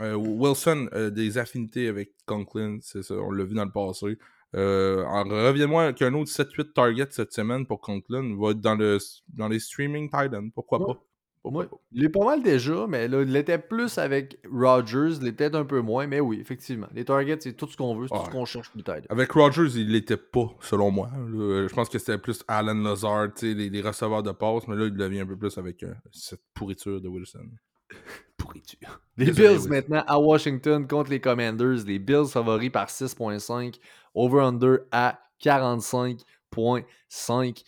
[0.02, 2.78] euh, Wilson, euh, des affinités avec Conklin.
[2.82, 3.14] C'est ça.
[3.14, 4.18] On l'a vu dans le passé.
[4.54, 8.98] Euh, en- Reviens-moi qu'un autre 7-8 targets cette semaine pour Conklin va être dans, le,
[9.34, 10.50] dans les streaming Titans.
[10.54, 10.94] Pourquoi Ouais.
[10.94, 11.00] pas?
[11.42, 11.76] Pourquoi pas?
[11.92, 15.64] il est pas mal déjà, mais là, il l'était plus avec Rodgers, il l'était un
[15.64, 16.88] peu moins, mais oui, effectivement.
[16.92, 18.96] Les targets, c'est tout ce qu'on veut, c'est tout ce qu'on cherche plus tard.
[19.08, 21.08] Avec Rodgers, il l'était pas, selon moi.
[21.14, 24.94] Je pense que c'était plus Alan Lazard, les, les receveurs de passe, mais là, il
[24.96, 27.46] devient un peu plus avec euh, cette pourriture de Wilson.
[28.36, 29.00] pourriture.
[29.16, 31.84] Les Désolé, Bills maintenant à Washington contre les Commanders.
[31.86, 33.76] Les Bills favoris par 6.5.
[34.16, 37.62] Over-under à 45.5.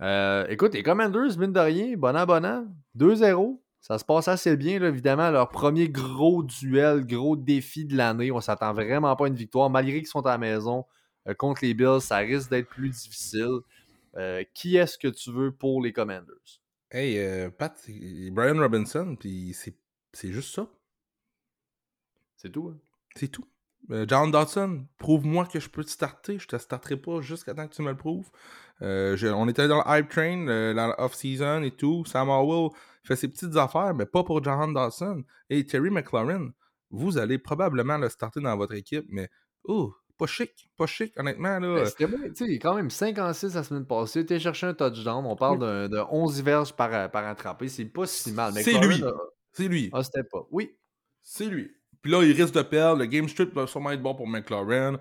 [0.00, 2.66] Euh, écoute, les Commanders, mine de rien, bon an, bon an,
[2.96, 3.60] 2-0.
[3.80, 5.30] Ça se passe assez bien, là, évidemment.
[5.30, 8.32] Leur premier gros duel, gros défi de l'année.
[8.32, 9.68] On s'attend vraiment pas à une victoire.
[9.68, 10.86] Malgré qu'ils sont à la maison
[11.28, 13.58] euh, contre les Bills, ça risque d'être plus difficile.
[14.16, 16.60] Euh, qui est-ce que tu veux pour les Commanders?
[16.90, 17.76] Hey, euh, Pat,
[18.30, 19.74] Brian Robinson, puis c'est
[20.12, 20.68] c'est juste ça.
[22.36, 22.70] C'est tout.
[22.72, 22.78] hein?
[23.16, 23.44] C'est tout.
[23.90, 26.38] Euh, John Dodson, prouve-moi que je peux te starter.
[26.38, 28.30] Je te starterai pas jusqu'à temps que tu me le prouves.
[28.82, 32.04] Euh, je- on était dans le hype train, euh, dans l'off-season et tout.
[32.06, 32.70] Sam Howell
[33.04, 35.22] fait ses petites affaires, mais pas pour John Dodson.
[35.50, 36.50] Et Terry McLaurin,
[36.90, 39.28] vous allez probablement le starter dans votre équipe, mais
[39.64, 41.58] oh, pas chic, pas chic, honnêtement.
[41.58, 44.24] Là, Ben, C'était bon, tu sais, il est quand même 56 la semaine passée.
[44.24, 45.24] Tu cherché un touchdown.
[45.26, 47.68] On parle d'un- de 11 verges par, par attrapé.
[47.68, 48.52] C'est pas si mal.
[48.54, 49.02] C'est lui.
[49.04, 49.12] a-
[49.52, 49.90] c'est lui.
[49.92, 50.46] Ah, c'était pas.
[50.50, 50.74] Oui.
[51.22, 51.70] C'est lui.
[52.04, 52.98] Puis là, il risque de perdre.
[52.98, 55.00] Le game strip va sûrement être bon pour McLaurin.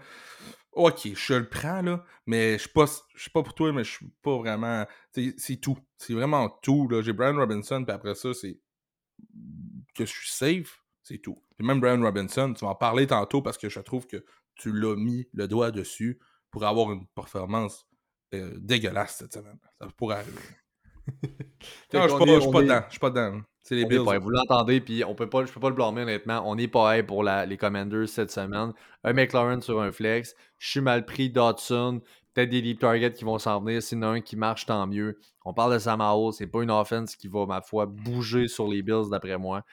[0.71, 2.05] Ok, je le prends, là.
[2.25, 4.85] Mais je suis pas, je suis pas pour toi, mais je suis pas vraiment.
[5.11, 5.77] C'est tout.
[5.97, 6.89] C'est vraiment tout.
[7.01, 8.57] J'ai Brian Robinson, puis après ça, c'est.
[9.93, 11.37] Que je suis safe, c'est tout.
[11.57, 14.23] Puis même Brian Robinson, tu vas en parler tantôt parce que je trouve que
[14.55, 16.19] tu l'as mis le doigt dessus
[16.51, 17.85] pour avoir une performance
[18.33, 19.59] euh, dégueulasse cette semaine.
[19.79, 20.39] Ça pourrait arriver.
[21.93, 22.17] Non, je suis
[22.51, 22.81] pas, est- dedans.
[22.87, 23.41] Je suis pas dedans.
[23.61, 24.03] C'est les Bills.
[24.03, 26.41] pas- vous l'entendez, puis on peut pas, je peux pas le blâmer honnêtement.
[26.45, 28.73] On n'est pas hype pour la- les Commanders cette semaine.
[29.03, 30.35] Un McLaren sur un flex.
[30.57, 31.29] Je suis mal pris.
[31.29, 32.01] Dodson.
[32.33, 33.81] Peut-être des deep targets qui vont s'en venir.
[33.81, 35.19] S'il y en a un qui marche, tant mieux.
[35.45, 36.33] On parle de Sam Howell.
[36.33, 39.63] C'est pas une offense qui va, ma foi, bouger sur les Bills, d'après moi.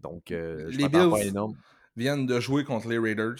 [0.00, 1.56] Donc, euh, je Les m'attends pas Bills- énorme.
[1.96, 3.36] viennent de jouer contre les Raiders.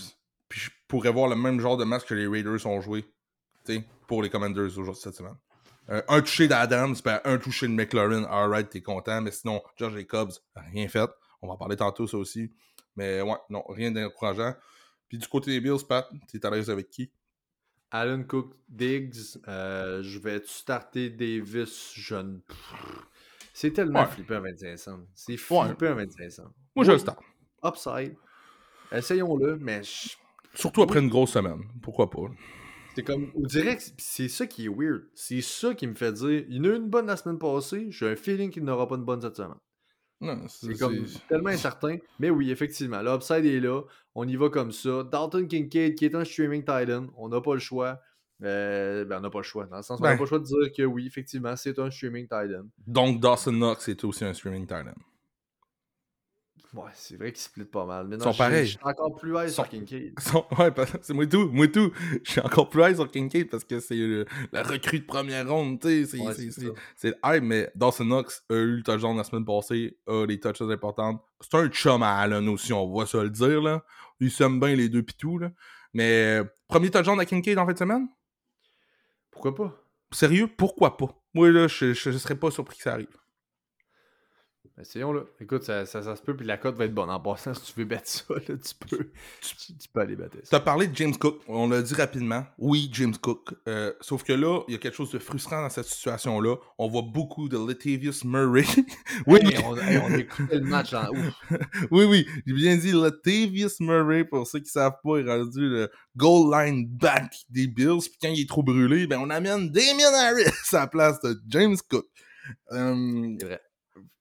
[0.49, 3.03] Puis je pourrais voir le même genre de match que les Raiders ont joué
[3.65, 5.37] tu sais, pour les Commanders aujourd'hui cette semaine.
[5.93, 9.21] Euh, un touché d'Adams, ben un touché de McLaurin, alright, t'es content.
[9.21, 11.11] Mais sinon, George Jacobs, rien fait.
[11.43, 12.51] On va en parler tantôt, ça aussi.
[12.97, 14.55] Mais ouais, non, rien d'encourageant.
[15.09, 17.11] Puis du côté des Bills, Pat, t'es à l'aise avec qui?
[17.91, 22.41] Alan Cook Diggs, euh, je vais starter Davis jeune.
[23.53, 24.07] C'est tellement Ouais.
[24.07, 25.01] flippant à 25 cents.
[25.15, 25.37] C'est Ouais.
[25.67, 26.55] flippant à 25 cents.
[26.75, 27.21] Moi, je le start.
[27.63, 28.17] Upside.
[28.91, 30.17] Essayons-le, mais je-
[30.55, 31.61] Surtout après une grosse semaine.
[31.83, 32.31] Pourquoi pas?
[32.95, 33.31] C'est comme.
[33.35, 35.03] On dirait que c'est ça qui est weird.
[35.15, 37.39] C'est ça qui me fait dire il y en a eu une bonne la semaine
[37.39, 39.59] passée, j'ai un feeling qu'il n'aura pas une bonne cette semaine.
[40.21, 41.97] Non, C'est comme tellement incertain.
[42.21, 43.83] Mais oui, effectivement, l'upside est là.
[44.15, 45.03] On y va comme ça.
[45.03, 47.99] Dalton Kincaid, qui est un streaming Titan, on n'a pas le choix.
[48.45, 49.67] Euh, ben, on n'a pas le choix.
[49.67, 50.17] Dans le sens on n'a Ben.
[50.17, 52.69] pas le choix de dire que oui, effectivement, c'est un streaming Titan.
[52.87, 54.95] Donc Dawson Knox est aussi un streaming talent.
[56.75, 58.07] Ouais, c'est vrai qu'ils split pas mal.
[58.09, 58.65] Mais Ils non, sont je- pareils.
[58.65, 60.15] Je suis encore plus high sur Sont- Kincaid.
[60.59, 61.93] Ouais, parce- c'est moi tout, moi tout.
[62.25, 65.47] Je suis encore plus high sur Kincaid parce que c'est le- la recrue de première
[65.47, 66.07] ronde, tu sais.
[66.07, 66.73] c'est- Ouais, c'est- c'est c'est- ça.
[66.97, 70.41] C'est le hype, mais Dawson Knox a eu le touchdown la semaine passée, a les
[70.41, 71.23] touches importantes.
[71.43, 73.85] C'est un chum à Allen aussi, on va se le dire, là.
[74.21, 75.51] Ils s'aiment bien les deux pis tout, là.
[75.93, 78.09] Mais euh, premier touchdown à Kincaid en fin de semaine?
[79.31, 79.77] Pourquoi pas?
[80.11, 80.47] Sérieux?
[80.47, 81.15] Pourquoi pas?
[81.35, 83.09] Moi, là, je, je, je serais pas surpris que ça arrive.
[84.81, 85.23] Essayons là.
[85.39, 87.11] Écoute, ça, ça, ça se peut, puis la cote va être bonne.
[87.11, 89.11] En passant, si tu veux battre ça, là, tu peux.
[89.41, 90.59] Tu, tu peux aller battre ça.
[90.59, 92.45] T'as parlé de James Cook, on l'a dit rapidement.
[92.59, 93.55] Oui, James Cook.
[93.69, 96.57] Euh, sauf que là, il y a quelque chose de frustrant dans cette situation-là.
[96.79, 98.65] On voit beaucoup de Latavius Murray.
[99.27, 101.35] oui, Hey, on, hey, on écoutait le match en ouf.
[101.91, 105.69] oui, oui, j'ai bien dit Latavius Murray, pour ceux qui savent pas, il est rendu
[105.69, 108.01] le goal line back des Bills.
[108.01, 111.39] Puis quand il est trop brûlé, ben on amène Damien Harris à la place de
[111.49, 112.07] James Cook.
[112.73, 113.61] Euh, C'est vrai.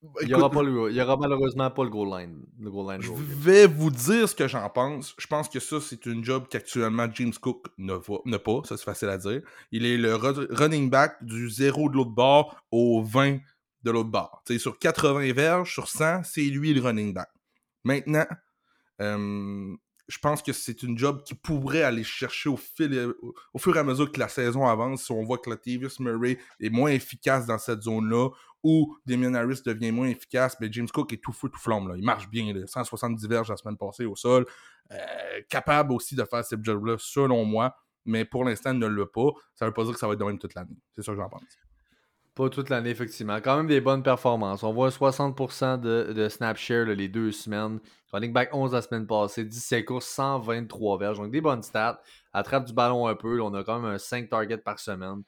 [0.04, 2.44] Il écoute, y aura, pas le, il y aura malheureusement pas le goal line.
[2.60, 5.16] Le goal line Je vais vous dire ce que j'en pense.
[5.18, 8.62] Je pense que ça, c'est une job qu'actuellement James Cook ne va ne pas.
[8.66, 9.42] Ça, c'est facile à dire.
[9.72, 13.40] Il est le ru- running back du 0 de l'autre bord au 20
[13.84, 14.44] de l'autre bord.
[14.58, 17.30] Sur 80 verges, sur 100, c'est lui le running back.
[17.84, 18.26] Maintenant,
[19.02, 19.76] euh,
[20.12, 22.86] je pense que c'est une job qui pourrait aller chercher au, fur
[23.76, 25.06] et à mesure que la saison avance.
[25.06, 28.28] Si on voit que Latavius Murray est moins efficace dans cette zone-là,
[28.62, 31.88] ou Damien Harris devient moins efficace, mais James Cook est tout feu, tout flamme.
[31.88, 31.96] Là.
[31.96, 32.68] Il marche bien, là.
[32.68, 34.46] 170 verges la semaine passée au sol.
[34.92, 34.98] Euh,
[35.50, 37.74] capable aussi de faire ce job-là, selon moi.
[38.04, 39.30] Mais pour l'instant, ne l'a pas.
[39.56, 40.78] Ça veut pas dire que ça va être de même toute l'année.
[40.94, 41.42] C'est ça que j'en pense.
[42.34, 43.38] Pas toute l'année, effectivement.
[43.42, 44.64] Quand même des bonnes performances.
[44.64, 47.80] On voit 60% de, de snap share là, les deux semaines.
[48.14, 51.18] Running back 11 la semaine passée, 17 courses, 123 verges.
[51.18, 52.02] Donc des bonnes stats.
[52.34, 53.42] Attrape du ballon un peu.
[53.42, 55.24] on a quand même un 5 targets par semaine.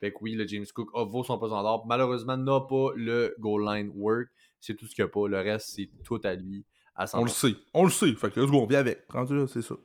[0.00, 1.84] Fait que oui, le James Cook vaut son pesant d'or.
[1.86, 4.28] Malheureusement, n'a pas le goal line work.
[4.60, 5.28] C'est tout ce qu'il n'y a pas.
[5.28, 6.64] Le reste, c'est tout à lui.
[6.96, 7.18] À 100%.
[7.18, 7.54] On le sait.
[7.74, 8.14] On le sait.
[8.14, 9.04] Fait que let's go, on vient avec.
[9.08, 9.76] Rendu là, c'est ça.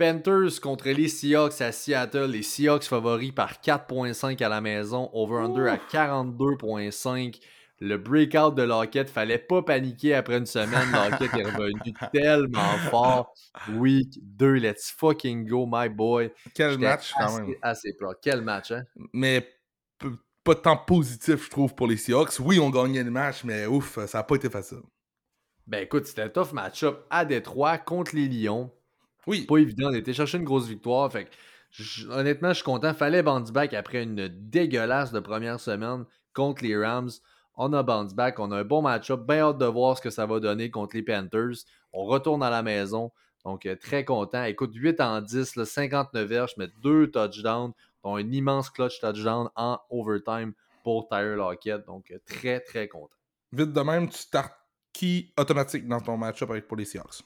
[0.00, 2.30] Panthers contre les Seahawks à Seattle.
[2.30, 5.10] Les Seahawks favoris par 4.5 à la maison.
[5.12, 7.38] Over-under à 42.5.
[7.80, 10.90] Le breakout de Lockett, fallait pas paniquer après une semaine.
[10.90, 13.34] Lockett est revenu tellement fort.
[13.74, 16.32] Week 2, let's fucking go, my boy.
[16.54, 17.54] Quel match, quand même.
[17.60, 18.16] assez proud.
[18.22, 18.84] Quel match, hein?
[19.12, 19.46] Mais
[20.42, 22.40] pas de temps positif, je trouve, pour les Seahawks.
[22.40, 24.80] Oui, on gagnait le match, mais ouf, ça n'a pas été facile.
[25.66, 28.72] Ben écoute, c'était un tough match-up à Détroit contre les Lions.
[29.26, 29.42] Oui.
[29.46, 31.10] Pas évident, on était chercher une grosse victoire.
[31.12, 31.30] Fait que,
[31.70, 32.94] j- honnêtement, je suis content.
[32.94, 37.10] Fallait bounce back après une dégueulasse de première semaine contre les Rams.
[37.56, 39.20] On a bounce back, on a un bon match-up.
[39.26, 41.64] Bien hâte de voir ce que ça va donner contre les Panthers.
[41.92, 43.10] On retourne à la maison.
[43.44, 44.44] Donc, euh, très content.
[44.44, 47.72] Écoute, 8 en 10, là, 59 verges, mais deux touchdowns,
[48.04, 50.52] dont un immense clutch touchdown en overtime
[50.84, 51.84] pour Tyler Lockett.
[51.86, 53.16] Donc, euh, très, très content.
[53.52, 54.54] Vite de même, tu startes
[54.92, 57.22] qui automatique dans ton match-up avec pour les Seahawks?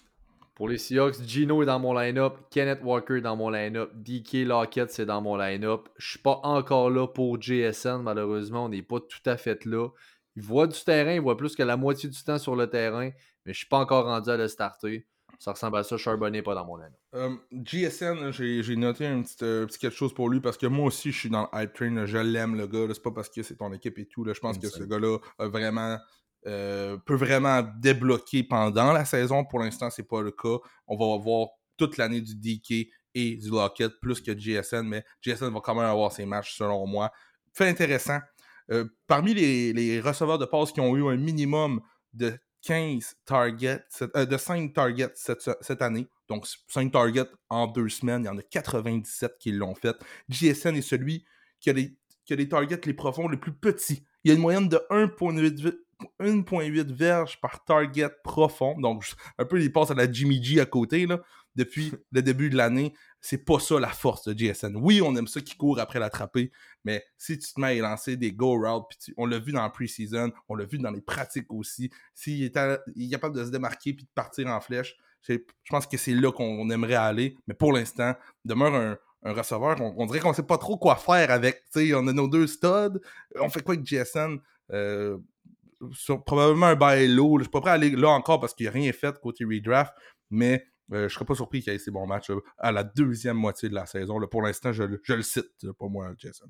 [0.55, 4.47] Pour les Seahawks, Gino est dans mon line-up, Kenneth Walker est dans mon line-up, DK
[4.47, 5.89] Lockett c'est dans mon line-up.
[5.97, 9.89] Je suis pas encore là pour JSN, malheureusement, on n'est pas tout à fait là.
[10.36, 13.10] Il voit du terrain, il voit plus que la moitié du temps sur le terrain,
[13.44, 15.09] mais je suis pas encore rendu à le starter.
[15.40, 16.94] Ça ressemble à ça, Charbonnet n'est pas dans mon line-up.
[17.14, 20.66] Euh, GSN, là, j'ai noté un petit, euh, petit quelque chose pour lui parce que
[20.66, 22.06] moi aussi, je suis dans le hype train.
[22.06, 22.86] je l'aime, le gars.
[22.94, 24.24] C'est pas parce que c'est ton équipe et tout.
[24.24, 25.98] Là, je pense que ce gars-là a vraiment,
[26.46, 29.44] euh, peut vraiment débloquer pendant la saison.
[29.44, 30.58] Pour l'instant, c'est pas le cas.
[30.86, 35.52] On va voir toute l'année du DK et du Lockett plus que GSN, mais GSN
[35.52, 37.10] va quand même avoir ses matchs selon moi.
[37.52, 38.18] Fait intéressant.
[38.70, 41.80] Euh, parmi les, les receveurs de passe qui ont eu un minimum
[42.12, 43.84] de 15 targets,
[44.16, 48.28] euh, de 5 targets cette, cette année, donc 5 targets en deux semaines, il y
[48.30, 49.94] en a 97 qui l'ont fait.
[50.30, 51.26] JSN est celui
[51.60, 51.94] qui a, les,
[52.24, 54.02] qui a les targets les profonds, les plus petits.
[54.24, 55.78] Il y a une moyenne de 1.8 vi-
[56.20, 59.04] 1.8 verges par target profond, donc
[59.38, 61.20] un peu les passes à la Jimmy G à côté, là,
[61.54, 62.94] depuis le début de l'année.
[63.20, 64.76] C'est pas ça la force de JSN.
[64.76, 66.52] Oui, on aime ça qui court après l'attraper,
[66.84, 69.64] mais si tu te mets à lancer des go routes, tu- on l'a vu dans
[69.64, 73.36] le preseason, on l'a vu dans les pratiques aussi, s'il est, à- il est capable
[73.36, 74.94] de se démarquer puis de partir en flèche,
[75.26, 75.38] je
[75.70, 77.34] pense que c'est là qu'on aimerait aller.
[77.46, 78.14] Mais pour l'instant,
[78.44, 81.64] demeure un, un receveur, on, on dirait qu'on sait pas trop quoi faire avec.
[81.72, 83.00] Tu sais, on a nos deux studs,
[83.40, 84.36] on fait quoi avec JSN?
[84.72, 85.16] Euh,
[86.24, 87.39] probablement un buy low.
[87.39, 89.44] Je suis pas prêt à aller là encore parce qu'il n'y a rien fait côté
[89.44, 89.93] redraft,
[90.31, 92.85] mais euh, je serais pas surpris qu'il y ait ces bons matchs là, à la
[92.85, 94.20] deuxième moitié de la saison.
[94.31, 95.47] Pour l'instant, je, le- cite,
[95.78, 96.47] pas moi, Jason.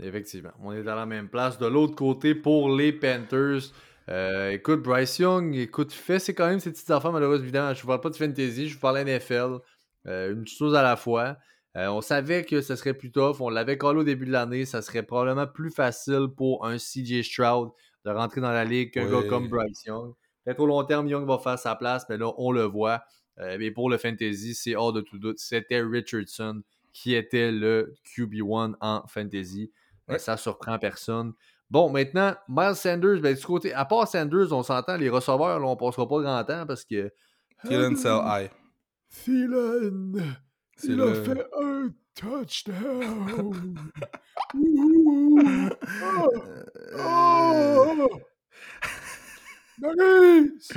[0.00, 0.52] Effectivement.
[0.60, 1.58] On est à la même place.
[1.58, 3.72] De l'autre côté, pour les Panthers,
[4.08, 7.74] euh, écoute, Bryce Young, écoute, fait c'est quand même ces petites affaires, malheureusement, évidemment.
[7.74, 9.58] Je ne vous parle pas de fantasy, je vous parle NFL.
[10.06, 11.36] Euh, une chose à la fois.
[11.76, 13.36] Euh, on savait que ce serait plus tough.
[13.40, 14.64] On l'avait collé au début de l'année.
[14.64, 17.70] Ça serait probablement plus facile pour un CJ Stroud
[18.04, 20.14] de rentrer dans la ligue qu'un gars comme Bryce Young.
[20.44, 23.02] Peut-être au long terme, Young va faire sa place, mais là, on le voit.
[23.38, 25.38] Euh, mais pour le fantasy, c'est hors de tout doute.
[25.38, 26.62] C'était Richardson
[26.92, 29.70] qui était le QB1 en fantasy.
[30.08, 30.18] Euh, Ouais.
[30.18, 31.34] ça surprend personne.
[31.70, 35.66] Bon, maintenant, Miles Sanders, ben, du côté, à part Sanders, on s'entend, les receveurs, là,
[35.66, 37.12] on passera pas grand temps parce que.
[37.66, 38.50] Thielen sell high.
[39.10, 40.36] Thielen,
[40.76, 41.24] C'est le...
[41.60, 43.74] un touchdown.
[46.92, 48.08] Euh,
[49.80, 50.72] Maurice,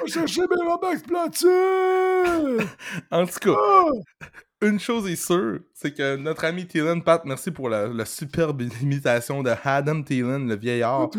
[0.00, 1.48] va chercher mes Platine!
[3.10, 3.56] En tout cas,
[4.60, 8.62] une chose est sûre, c'est que notre ami Thielen, Pat, merci pour la, la superbe
[8.82, 11.10] imitation de Adam Thielen, le vieillard.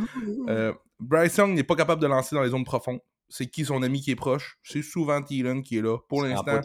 [0.48, 3.00] Euh, Bryce Young n'est pas capable de lancer dans les zones profondes.
[3.30, 4.58] C'est qui son ami qui est proche?
[4.64, 5.98] C'est souvent Thielen qui est là.
[6.08, 6.62] Pour l'instant,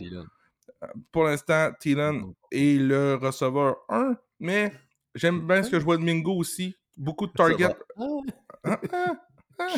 [1.10, 4.72] pour l'instant, Thielen est le receveur 1, mais
[5.14, 6.76] j'aime bien ce que je vois de Mingo aussi.
[6.98, 7.76] Beaucoup de targets.
[8.64, 9.14] Ah, ah.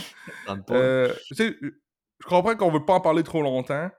[0.71, 3.91] Euh, tu sais, je comprends qu'on veut pas en parler trop longtemps,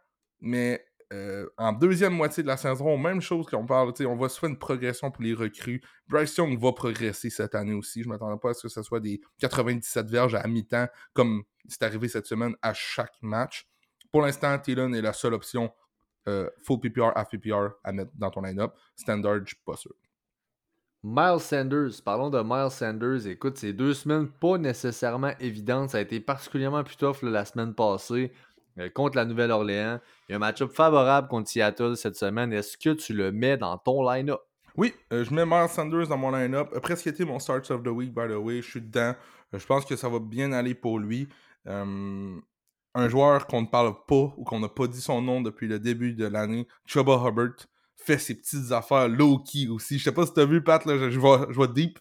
[0.41, 4.39] mais euh, en deuxième moitié de la saison, même chose qu'on parle, on va se
[4.39, 5.81] faire une progression pour les recrues.
[6.07, 8.03] Bryce Young va progresser cette année aussi.
[8.03, 11.83] Je m'attendais pas à ce que ce soit des 97 verges à mi-temps, comme c'est
[11.83, 13.67] arrivé cette semaine à chaque match.
[14.11, 15.71] Pour l'instant, Thielen est la seule option
[16.27, 18.73] euh, full PPR, half PPR à mettre dans ton line-up.
[18.95, 19.93] Standard, je suis pas sûr.
[21.03, 23.25] Miles Sanders, parlons de Miles Sanders.
[23.25, 25.89] Écoute, ces deux semaines pas nécessairement évidentes.
[25.89, 28.31] Ça a été particulièrement plus la semaine passée
[28.77, 29.99] euh, contre la Nouvelle-Orléans.
[30.29, 32.53] Il y a un match-up favorable contre Seattle cette semaine.
[32.53, 34.41] Est-ce que tu le mets dans ton line-up?
[34.77, 36.71] Oui, euh, je mets Miles Sanders dans mon line-up.
[36.75, 38.61] A presque été mon start of the week, by the way.
[38.61, 39.15] Je suis dedans.
[39.53, 41.27] Euh, je pense que ça va bien aller pour lui.
[41.67, 42.39] Euh,
[42.93, 45.79] un joueur qu'on ne parle pas ou qu'on n'a pas dit son nom depuis le
[45.79, 47.55] début de l'année, Chuba Hubbard,
[48.03, 49.97] fait ses petites affaires low-key aussi.
[49.99, 51.99] Je sais pas si t'as vu, Pat, là, je, je, vois, je vois deep.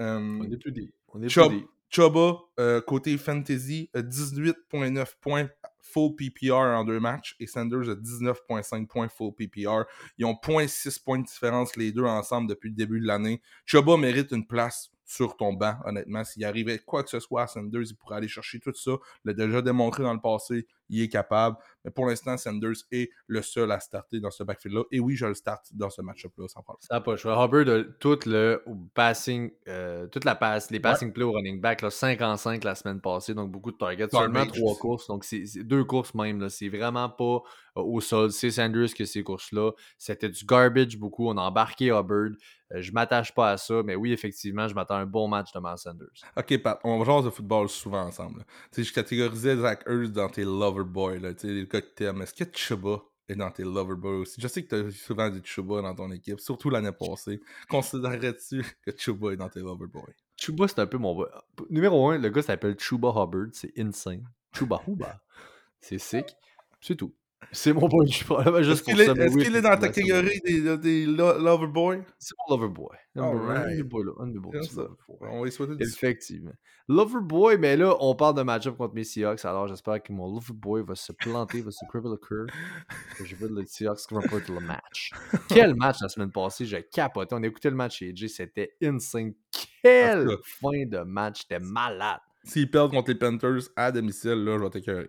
[0.00, 0.94] Euh, On est plus deep.
[1.08, 1.68] On est Chubb- plus deep.
[1.90, 5.48] Chuba, euh, côté fantasy, a 18.9 points
[5.82, 9.82] full PPR en deux matchs et Sanders a 19.5 points full PPR.
[10.16, 13.42] Ils ont 0.6 points de différence les deux ensemble depuis le début de l'année.
[13.66, 16.24] Chuba mérite une place sur ton banc, honnêtement.
[16.24, 18.92] S'il arrivait quoi que ce soit à Sanders, il pourrait aller chercher tout ça.
[18.92, 21.56] Il l'a déjà démontré dans le passé, il est capable.
[21.84, 24.84] Mais pour l'instant, Sanders est le seul à starter dans ce backfield-là.
[24.92, 26.82] Et oui, je le start dans ce match-up-là, sans problème.
[26.82, 27.32] Ça n'a pas le choix.
[27.44, 28.62] Hubbard a tout le
[28.94, 32.62] passing, euh, toute la passe, les passing plays au running back, là, 5 en 5
[32.62, 34.08] la semaine passée, donc beaucoup de targets.
[34.10, 34.80] Seulement Garbage 3 aussi.
[34.80, 36.40] courses, donc c'est deux courses même.
[36.40, 36.48] là.
[36.48, 37.40] C'est vraiment pas
[37.76, 38.30] euh, au sol.
[38.30, 39.72] C'est Sanders que ces courses-là.
[39.98, 41.28] C'était du garbage beaucoup.
[41.28, 42.30] On a embarqué Hubbard.
[42.74, 45.52] Euh, je m'attache pas à ça, mais oui, effectivement, je m'attends à un bon match
[45.52, 46.08] de Miles Sanders.
[46.36, 48.38] Ok, Pat, on jase de football souvent ensemble.
[48.38, 48.44] là.
[48.72, 51.80] Tu sais, je catégorisais Zach Ertz dans tes lover boys, là, tu sais, les gars
[51.80, 52.22] que t'aimes.
[52.22, 54.40] Est-ce que Chuba est dans tes lover boys aussi?
[54.40, 57.40] Je sais que t'as souvent du Chuba dans ton équipe, surtout l'année passée.
[57.68, 60.12] Considérerais-tu que Chuba est dans tes lover boys?
[60.36, 61.26] Chuba, c'est un peu mon.
[61.70, 63.48] Numéro 1, le gars s'appelle Chuba Hubbard.
[63.52, 64.24] C'est insane.
[64.52, 65.20] Chuba Huba.
[65.80, 66.36] C'est sick.
[66.80, 67.12] C'est tout.
[67.54, 70.78] C'est mon Est-ce qu'il pour est, ça, mais est-ce qu'il est dans c'est catégorie des,
[70.78, 71.98] des lo- lover boys?
[72.18, 72.96] C'est mon Loverboy.
[73.14, 73.66] Alright.
[73.66, 74.12] Un des boys là.
[74.24, 75.28] Loverboy.
[75.30, 76.52] On va y souhaiter Effectivement.
[76.88, 80.82] Loverboy, mais là, on parle de match-up contre mes Seahawks, alors j'espère que mon Loverboy
[80.82, 82.46] va se planter, va se crever le cœur.
[83.24, 85.10] Je veux le Seahawks qui va pas être le match.
[85.48, 87.34] Quel match la semaine passée, j'ai capoté.
[87.34, 89.34] On a écouté le match chez AJ, c'était insane.
[89.82, 92.20] Quelle fin de match, c'était malade.
[92.44, 95.08] S'ils perdent contre les Panthers à domicile, là, je vais t'écœurer.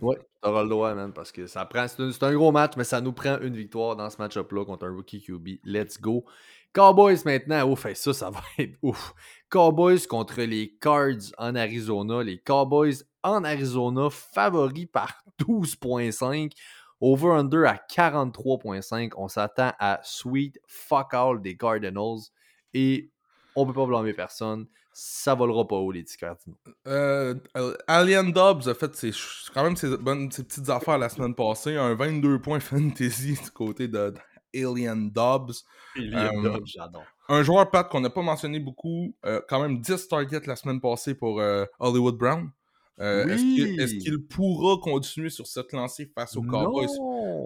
[0.00, 1.86] Ouais, t'auras le droit, man, parce que ça prend.
[1.86, 4.94] C'est un, gros match, mais ça nous prend une victoire dans ce match-up-là contre un
[4.94, 5.60] rookie QB.
[5.64, 6.24] Let's go.
[6.72, 9.14] Cowboys maintenant, ouf, hey, ça, ça va être ouf.
[9.50, 12.22] Cowboys contre les Cards en Arizona.
[12.22, 16.52] Les Cowboys en Arizona, favoris par 12.5.
[17.00, 19.12] Over-under à 43.5.
[19.16, 22.30] On s'attend à sweet fuck all des Cardinals.
[22.72, 23.10] Et
[23.54, 24.66] on peut pas blâmer personne.
[24.96, 26.56] Ça volera pas haut, les petits Cardinals.
[26.86, 29.10] Euh, euh, Alien Dobbs a fait ses,
[29.52, 31.76] quand même ses, bonnes, ses petites affaires la semaine passée.
[31.76, 34.18] Un 22 points fantasy du côté de, de
[34.54, 35.50] Alien Dobbs.
[35.98, 37.02] Euh, J'adore.
[37.28, 40.80] Un joueur, Pat, qu'on n'a pas mentionné beaucoup, euh, quand même 10 targets la semaine
[40.80, 41.42] passée pour
[41.80, 42.50] Hollywood Brown.
[43.00, 46.86] Euh, est-ce qu'il- pourra continuer sur cette lancée face aux Cowboys?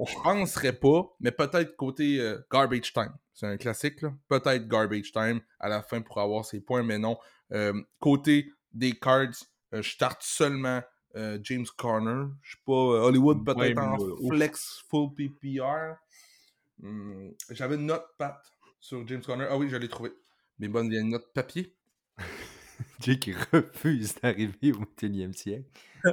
[0.07, 3.15] Je penserais pas, mais peut-être côté euh, garbage time.
[3.33, 4.12] C'est un classique, là.
[4.29, 7.16] Peut-être garbage time à la fin pour avoir ses points, mais non.
[7.53, 9.33] Euh, côté des cards,
[9.73, 10.83] je starte seulement
[11.43, 12.27] James Conner.
[12.43, 14.29] Je sais pas, Hollywood peut-être Ouais, en ouf.
[14.29, 15.97] flex full PPR.
[16.81, 18.41] Hmm, J'avais une note, Pat,
[18.79, 19.47] sur James Conner.
[19.51, 20.11] Ah oui, je l'ai trouvé.
[20.61, 21.75] Mes bonnes vieilles notes papier.
[23.00, 25.68] Jay qui refuse d'arriver au 21e siècle.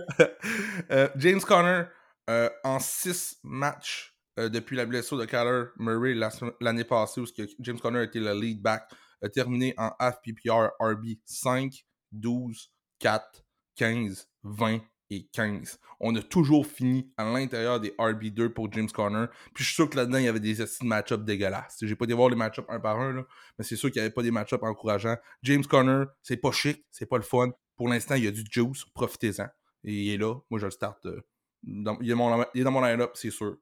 [0.92, 1.84] Euh, James Conner,
[2.30, 6.16] euh, en 6 matchs euh, depuis la blessure de Kyler Murray
[6.60, 7.26] l'année passée, où
[7.60, 8.90] James Conner était le lead back,
[9.22, 14.82] a terminé en half PPR RB 5, 12, 4, 15, 20
[15.16, 15.80] et et 15.
[16.00, 19.26] On a toujours fini à l'intérieur des RB2 pour James Conner.
[19.54, 21.78] Puis je suis sûr que là-dedans, il y avait des match-ups dégueulasses.
[21.82, 23.26] J'ai pas été voir les match-ups un par un,
[23.58, 25.18] mais c'est sûr qu'il n'y avait pas des match-ups encourageants.
[25.44, 27.52] James Conner, c'est pas chic, c'est pas le fun.
[27.78, 29.48] Pour l'instant, il y a du juice, profitez-en.
[29.84, 30.36] Et il est là.
[30.50, 31.06] Moi, je le start.
[31.06, 31.22] Euh,
[31.64, 33.58] il, est dans mon line-up, c'est sûr.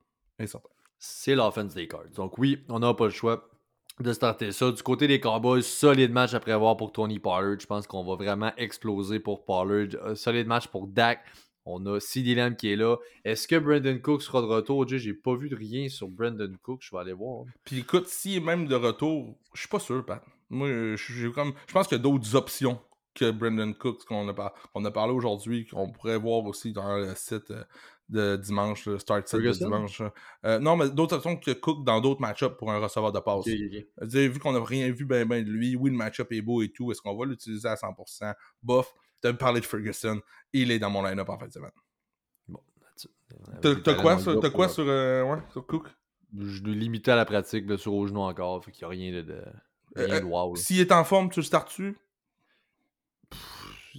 [0.97, 2.09] C'est l'offense des Cards.
[2.15, 3.49] Donc oui, on n'a pas le choix
[3.99, 4.71] de starter ça.
[4.71, 7.59] Du côté des Cowboys, solide match après avoir pour Tony Pollard.
[7.59, 9.89] Je pense qu'on va vraiment exploser pour Pollard.
[10.03, 11.19] Euh, solide match pour Dak.
[11.65, 12.97] On a CD Lamb qui est là.
[13.23, 14.85] Est-ce que Brandon Cook sera de retour?
[14.87, 16.81] J'ai pas vu de rien sur Brandon Cook.
[16.81, 17.45] Je vais aller voir.
[17.63, 20.21] Puis écoute, s'il même de retour, je suis pas sûr, Pat.
[20.49, 21.53] Moi, je, comme...
[21.71, 22.79] pense qu'il y a d'autres options
[23.15, 27.13] que Brandon Cook, qu'on a, on a parlé aujourd'hui, qu'on pourrait voir aussi dans le
[27.15, 27.63] site euh,
[28.09, 30.01] de dimanche, le start set de dimanche.
[30.45, 33.45] Euh, non, mais d'autres options que Cook dans d'autres match-ups pour un receveur de passe.
[33.47, 36.69] vu qu'on n'a rien vu ben, ben de lui, oui, le match-up est beau et
[36.69, 38.33] tout, est-ce qu'on va l'utiliser à 100%?
[38.61, 38.93] Bof,
[39.23, 40.21] tu parlé de Ferguson,
[40.51, 41.71] il est dans mon line-up en fin de semaine.
[42.47, 42.59] Bon,
[43.61, 45.87] T'as quoi, sur, as quoi sur, euh, ouais, sur Cook?
[46.37, 48.97] Je l'ai limité à la pratique, de sur au genou encore, fait qu'il n'y a
[48.97, 49.43] rien de, de,
[49.95, 50.55] rien de wow.
[50.55, 51.95] S'il est en forme, tu le startes-tu?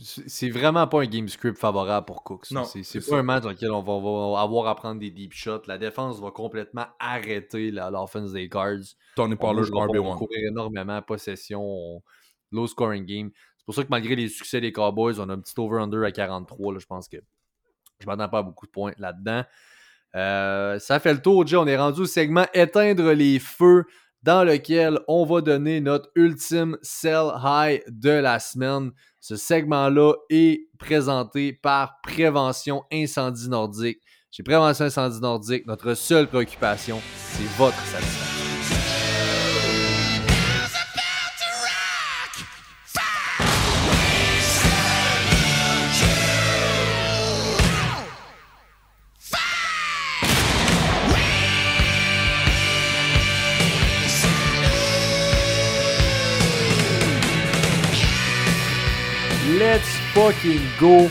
[0.01, 2.47] C'est vraiment pas un game script favorable pour Cooks.
[2.65, 5.63] C'est pas un match dans lequel on va, avoir à prendre des deep shots.
[5.67, 8.97] La défense va complètement arrêter l'offense des Cards.
[9.15, 9.99] Tony Pollard, RB1.
[10.01, 12.03] On va courir énormément, possession,
[12.51, 13.31] low scoring game.
[13.57, 16.13] C'est pour ça que malgré les succès des Cowboys, on a un petit over-under à
[16.13, 16.79] 43.
[16.79, 17.19] je pense que
[18.01, 19.45] je m'attends pas à beaucoup de points là-dedans.
[20.17, 21.57] Euh, ça fait le tour, Jay.
[21.57, 23.85] On est rendu au segment éteindre les feux
[24.25, 28.91] dans lequel on va donner notre ultime sell high de la semaine.
[29.21, 34.01] Ce segment-là est présenté par Prévention Incendie Nordique.
[34.31, 38.44] Chez Prévention Incendie Nordique, notre seule préoccupation, c'est votre satisfaction.
[60.15, 61.09] Fucking go.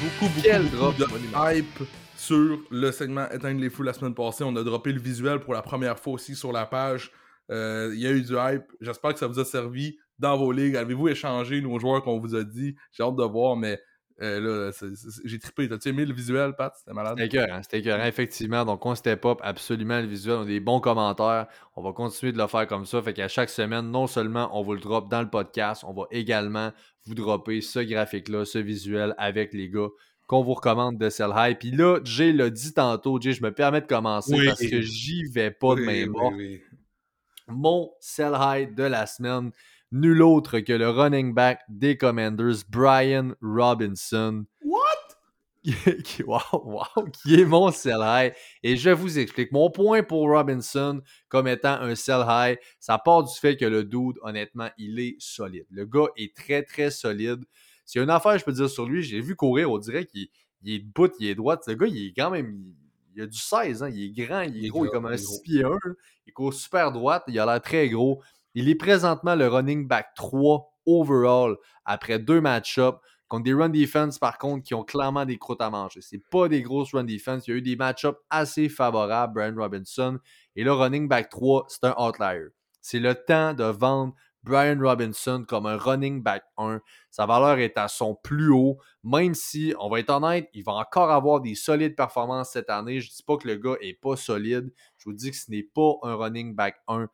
[0.00, 1.82] Beaucoup, beaucoup, de hype
[2.16, 4.44] sur le segment Éteindre les fous la semaine passée.
[4.44, 7.10] On a droppé le visuel pour la première fois aussi sur la page.
[7.50, 8.64] Euh, il y a eu du hype.
[8.80, 10.74] J'espère que ça vous a servi dans vos ligues.
[10.74, 12.74] Avez-vous échangé nos joueurs qu'on vous a dit?
[12.92, 13.78] J'ai hâte de voir, mais
[14.22, 14.88] euh, là,
[15.24, 15.68] j'ai trippé.
[15.68, 16.74] T'as-tu aimé le visuel, Pat?
[16.76, 17.18] C'était malade.
[17.18, 18.64] C'était écœurant, c'était écœurant, effectivement.
[18.64, 20.36] Donc, on step up absolument le visuel.
[20.38, 21.46] On a des bons commentaires.
[21.74, 23.02] On va continuer de le faire comme ça.
[23.02, 26.04] Fait qu'à chaque semaine, non seulement on vous le drop dans le podcast, on va
[26.10, 26.72] également
[27.04, 29.88] vous dropper ce graphique-là, ce visuel avec les gars
[30.26, 31.58] qu'on vous recommande de Sell High.
[31.58, 35.24] Puis là, Jay l'a dit tantôt, Jay, je me permets de commencer parce que j'y
[35.24, 36.12] vais pas de même
[37.48, 39.52] Mon Sell High de la semaine,
[39.92, 44.44] nul autre que le running back des Commanders, Brian Robinson.
[44.64, 44.82] What?
[46.04, 48.32] qui, wow, wow, qui est mon sell high.
[48.62, 49.50] Et je vous explique.
[49.52, 53.84] Mon point pour Robinson comme étant un sell high, ça part du fait que le
[53.84, 55.66] dude, honnêtement, il est solide.
[55.70, 57.44] Le gars est très, très solide.
[57.84, 60.06] S'il y a une affaire, je peux dire sur lui, j'ai vu courir, on dirait
[60.06, 60.28] qu'il
[60.64, 61.58] est debout, il est droit.
[61.66, 62.62] Le gars, il est quand même.
[63.14, 65.16] Il, a du 16, hein, il est grand, il est gros, il est comme un
[65.16, 65.70] 6 pieds 1.
[66.26, 68.22] Il court super droite, il a l'air très gros.
[68.58, 74.18] Il est présentement le running back 3 overall après deux match-ups contre des run defense,
[74.18, 76.00] par contre, qui ont clairement des croûtes à manger.
[76.00, 77.46] C'est pas des grosses run defense.
[77.46, 80.18] Il y a eu des match-ups assez favorables, Brian Robinson.
[80.54, 82.46] Et le running back 3, c'est un outlier.
[82.80, 86.80] C'est le temps de vendre Brian Robinson comme un running back 1.
[87.10, 90.72] Sa valeur est à son plus haut, même si, on va être honnête, il va
[90.72, 93.00] encore avoir des solides performances cette année.
[93.00, 94.72] Je ne dis pas que le gars est pas solide.
[94.96, 97.08] Je vous dis que ce n'est pas un running back 1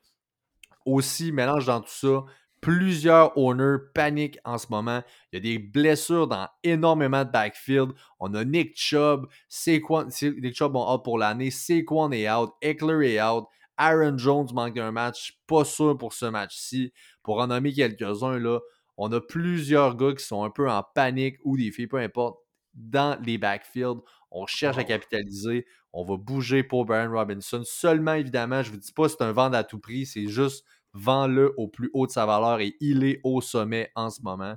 [0.86, 2.24] aussi, mélange dans tout ça,
[2.60, 5.02] plusieurs owners paniquent en ce moment.
[5.32, 7.92] Il y a des blessures dans énormément de backfield.
[8.20, 13.14] On a Nick Chubb, Saquon, Nick Chubb est out pour l'année, Saquon est out, Eckler
[13.14, 13.46] est out,
[13.76, 16.92] Aaron Jones manque d'un match, pas sûr pour ce match-ci.
[17.22, 18.60] Pour en nommer quelques-uns, là,
[18.96, 22.38] on a plusieurs gars qui sont un peu en panique ou des filles, peu importe,
[22.74, 24.02] dans les backfields.
[24.32, 25.66] On cherche à capitaliser.
[25.92, 27.62] On va bouger pour Brian Robinson.
[27.64, 30.06] Seulement, évidemment, je ne vous dis pas que c'est un vendre à tout prix.
[30.06, 30.64] C'est juste
[30.94, 34.56] vend-le au plus haut de sa valeur et il est au sommet en ce moment.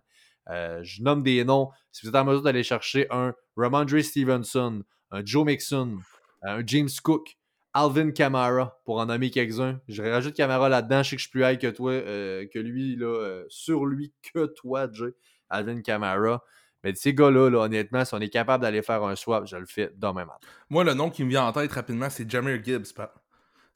[0.49, 1.69] Euh, je nomme des noms.
[1.91, 5.97] Si vous êtes en mesure d'aller chercher un Ramondre Stevenson, un Joe Mixon,
[6.41, 7.37] un James Cook,
[7.73, 9.81] Alvin Kamara, pour en nommer quelques-uns.
[9.87, 11.03] Je rajoute Kamara là-dedans.
[11.03, 13.85] Je sais que je suis plus high que toi, euh, que lui, là, euh, sur
[13.85, 15.13] lui que toi, Jay.
[15.49, 16.43] Alvin Kamara.
[16.85, 19.91] Mais ces gars-là, honnêtement, si on est capable d'aller faire un swap, je le fais
[19.97, 20.47] demain matin.
[20.69, 23.11] Moi, le nom qui me vient en tête rapidement, c'est Jamir Gibbs, Pat.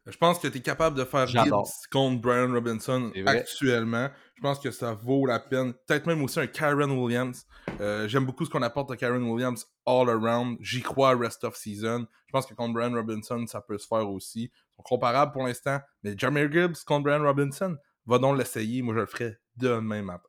[0.06, 1.26] Je pense que tu es capable de faire.
[1.26, 4.10] Gibbs contre Brian Robinson actuellement.
[4.36, 5.74] Je pense que ça vaut la peine.
[5.88, 7.48] Peut-être même aussi un Karen Williams.
[7.82, 10.58] Euh, J'aime beaucoup ce qu'on apporte à Karen Williams all around.
[10.62, 12.06] J'y crois rest of season.
[12.28, 14.52] Je pense que contre Brian Robinson, ça peut se faire aussi.
[14.54, 15.80] Ils sont comparables pour l'instant.
[16.04, 17.76] Mais Jameer Gibbs contre Brian Robinson,
[18.06, 18.84] va donc l'essayer.
[18.84, 20.29] Moi, je le ferai demain matin.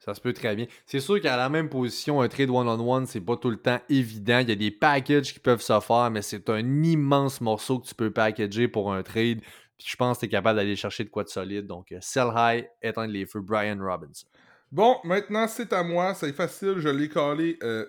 [0.00, 0.66] Ça se peut très bien.
[0.86, 4.38] C'est sûr qu'à la même position, un trade one-on-one, c'est pas tout le temps évident.
[4.38, 7.86] Il y a des packages qui peuvent se faire, mais c'est un immense morceau que
[7.86, 9.40] tu peux packager pour un trade.
[9.76, 11.66] Puis je pense que tu es capable d'aller chercher de quoi de solide.
[11.66, 14.26] Donc, euh, sell high, éteindre les feux, Brian Robinson.
[14.72, 16.14] Bon, maintenant, c'est à moi.
[16.14, 16.76] C'est facile.
[16.78, 17.84] Je l'ai collé euh,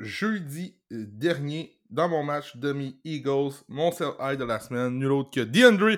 [0.00, 3.54] jeudi euh, dernier dans mon match demi-Eagles.
[3.68, 5.96] Mon sell high de la semaine, nul autre que DeAndre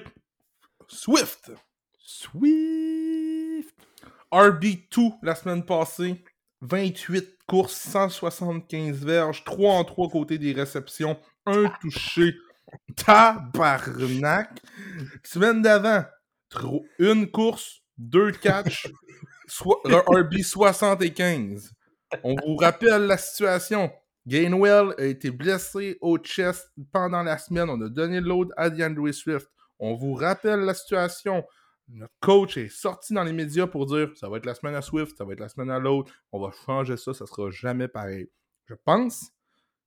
[0.86, 1.50] Swift.
[1.98, 2.95] Swift!
[4.36, 6.22] RB2 la semaine passée.
[6.62, 12.34] 28 courses, 175 verges, 3 en 3 côté des réceptions, 1 touché.
[12.96, 14.60] Tabarnak!
[15.22, 16.04] Semaine d'avant,
[16.98, 18.88] une course, deux catchs,
[19.46, 21.72] soit, un RB 75.
[22.24, 23.92] On vous rappelle la situation.
[24.26, 27.70] Gainwell a été blessé au chest pendant la semaine.
[27.70, 29.48] On a donné le load à DeAndre Swift.
[29.78, 31.44] On vous rappelle la situation.
[31.88, 34.82] Notre coach est sorti dans les médias pour dire ça va être la semaine à
[34.82, 36.12] Swift, ça va être la semaine à l'autre.
[36.32, 38.28] On va changer ça, ça sera jamais pareil.
[38.66, 39.30] Je pense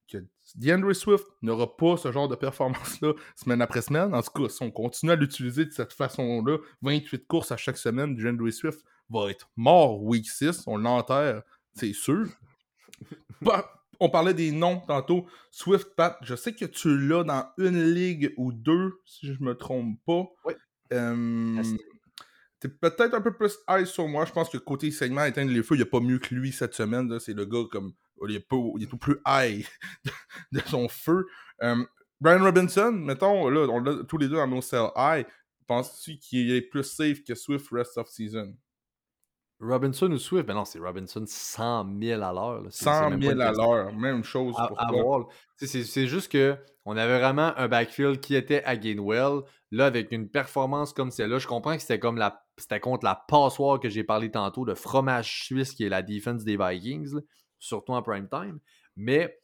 [0.07, 0.17] que
[0.55, 4.13] DeAndre Swift n'aura pas ce genre de performance-là semaine après semaine.
[4.15, 7.77] En tout cas, si on continue à l'utiliser de cette façon-là, 28 courses à chaque
[7.77, 10.63] semaine, DeAndre Swift va être mort week 6.
[10.67, 11.43] On l'enterre,
[11.73, 12.27] c'est sûr.
[13.41, 13.71] Bah,
[14.01, 15.25] on parlait des noms tantôt.
[15.49, 19.55] Swift, Pat, je sais que tu l'as dans une ligue ou deux, si je me
[19.55, 20.25] trompe pas.
[20.43, 20.53] Oui.
[20.93, 21.79] Euh, Merci.
[22.59, 24.25] T'es peut-être un peu plus high sur moi.
[24.25, 26.51] Je pense que côté segment, éteindre les feux, il n'y a pas mieux que lui
[26.51, 27.19] cette semaine.
[27.19, 27.93] C'est le gars comme.
[28.27, 29.65] Il est, pas- il est tout plus high
[30.05, 30.11] de,
[30.59, 31.25] de son feu.
[31.63, 31.85] Euh,
[32.19, 35.25] Brian Robinson, mettons, là, on l'a tous les deux dans nos sell high.
[35.67, 38.57] Penses-tu qu'il est plus safe que Swift rest of season?
[39.59, 40.45] Robinson ou Swift?
[40.47, 42.61] Ben non, c'est Robinson 100 000 à l'heure.
[42.61, 42.69] là.
[42.69, 43.93] C'est- c'est 100 même pas 000 une à l'heure.
[43.93, 45.27] Même chose à, pour à toi.
[45.57, 49.41] C'est juste que on avait vraiment un backfield qui était à Gainwell.
[49.71, 53.15] Là, avec une performance comme celle-là, je comprends que c'était comme la c'était contre la
[53.15, 57.21] passoire que j'ai parlé tantôt, le fromage suisse qui est la défense des Vikings, là,
[57.59, 58.59] surtout en prime time.
[58.97, 59.39] Mais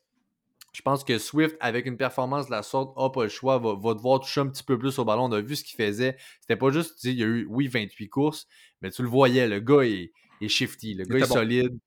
[0.74, 3.76] je pense que Swift, avec une performance de la sorte, n'a pas le choix, va,
[3.76, 5.26] va devoir toucher un petit peu plus au ballon.
[5.26, 6.18] On a vu ce qu'il faisait.
[6.42, 8.48] C'était pas juste, il y a eu, oui, 28 courses,
[8.86, 11.34] mais tu le voyais, le gars est, est shifty, le gars est bon.
[11.34, 11.80] solide.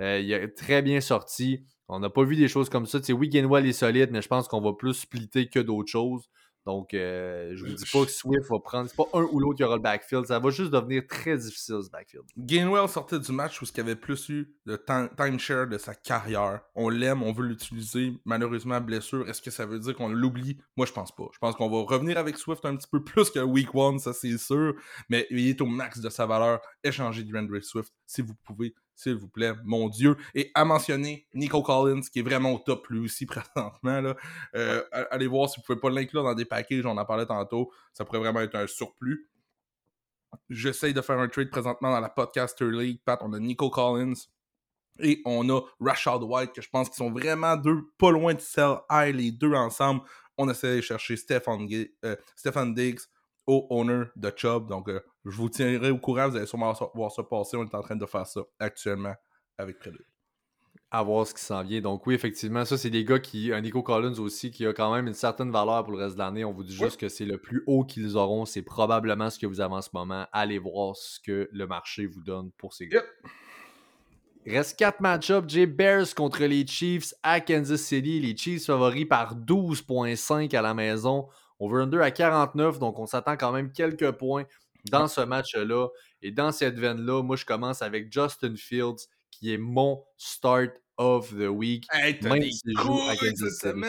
[0.00, 1.66] Euh, il a très bien sorti.
[1.88, 2.98] On n'a pas vu des choses comme ça.
[2.98, 5.90] Tu sais, oui, Gainwell est solide, mais je pense qu'on va plus splitter que d'autres
[5.90, 6.30] choses.
[6.66, 8.90] Donc, euh, je vous dis pas que Swift va prendre.
[8.90, 10.26] C'est pas un ou l'autre qui aura le backfield.
[10.26, 12.24] Ça va juste devenir très difficile, ce backfield.
[12.36, 16.60] Gainwell sortait du match où il avait plus eu de time- timeshare de sa carrière.
[16.74, 18.14] On l'aime, on veut l'utiliser.
[18.24, 20.58] Malheureusement, blessure, est-ce que ça veut dire qu'on l'oublie?
[20.76, 21.28] Moi, je pense pas.
[21.32, 24.12] Je pense qu'on va revenir avec Swift un petit peu plus que Week 1, ça
[24.12, 24.74] c'est sûr.
[25.08, 26.60] Mais il est au max de sa valeur.
[26.82, 30.16] Échangez du Andrew Swift si vous pouvez, s'il vous plaît, mon Dieu.
[30.34, 34.00] Et à mentionner Nico Collins, qui est vraiment au top lui aussi présentement.
[34.00, 34.16] Là.
[34.56, 37.70] Euh, Allez voir si vous pouvez pas l'inclure dans des packages, on en parlait tantôt.
[37.92, 39.28] Ça pourrait vraiment être un surplus.
[40.50, 43.00] J'essaye de faire un trade présentement dans la Podcaster League.
[43.04, 44.14] Pat, on a Nico Collins
[44.98, 48.40] et on a Rashad White, que je pense qu'ils sont vraiment deux, pas loin de
[48.40, 50.00] sell high, les deux ensemble.
[50.38, 51.68] On essaie de chercher Stephen,
[52.04, 53.00] euh, Stephen Diggs
[53.46, 54.68] au owner de Chubb.
[54.68, 55.00] Donc, euh,
[55.30, 56.28] je vous tiendrai au courant.
[56.28, 57.56] Vous allez sûrement voir ça passer.
[57.56, 59.14] On est en train de faire ça actuellement
[59.58, 60.04] avec Prélude.
[60.90, 61.80] à voir ce qui s'en vient.
[61.80, 63.52] Donc oui, effectivement, ça, c'est des gars qui.
[63.52, 66.20] Un Nico Collins aussi, qui a quand même une certaine valeur pour le reste de
[66.20, 66.44] l'année.
[66.44, 68.44] On vous dit juste que c'est le plus haut qu'ils auront.
[68.44, 70.26] C'est probablement ce que vous avez en ce moment.
[70.32, 73.02] Allez voir ce que le marché vous donne pour ces gars.
[73.02, 73.32] Yep.
[74.54, 75.48] Reste 4 match-ups.
[75.48, 78.20] J'ai Bears contre les Chiefs à Kansas City.
[78.20, 81.26] Les Chiefs favoris par 12.5 à la maison.
[81.58, 84.44] Over-under à 49, donc on s'attend quand même quelques points
[84.90, 85.88] dans ce match-là.
[86.22, 91.30] Et dans cette veine-là, moi, je commence avec Justin Fields, qui est mon start of
[91.30, 91.84] the week.
[91.92, 93.80] Hey, Même s'il joue à Kansas City.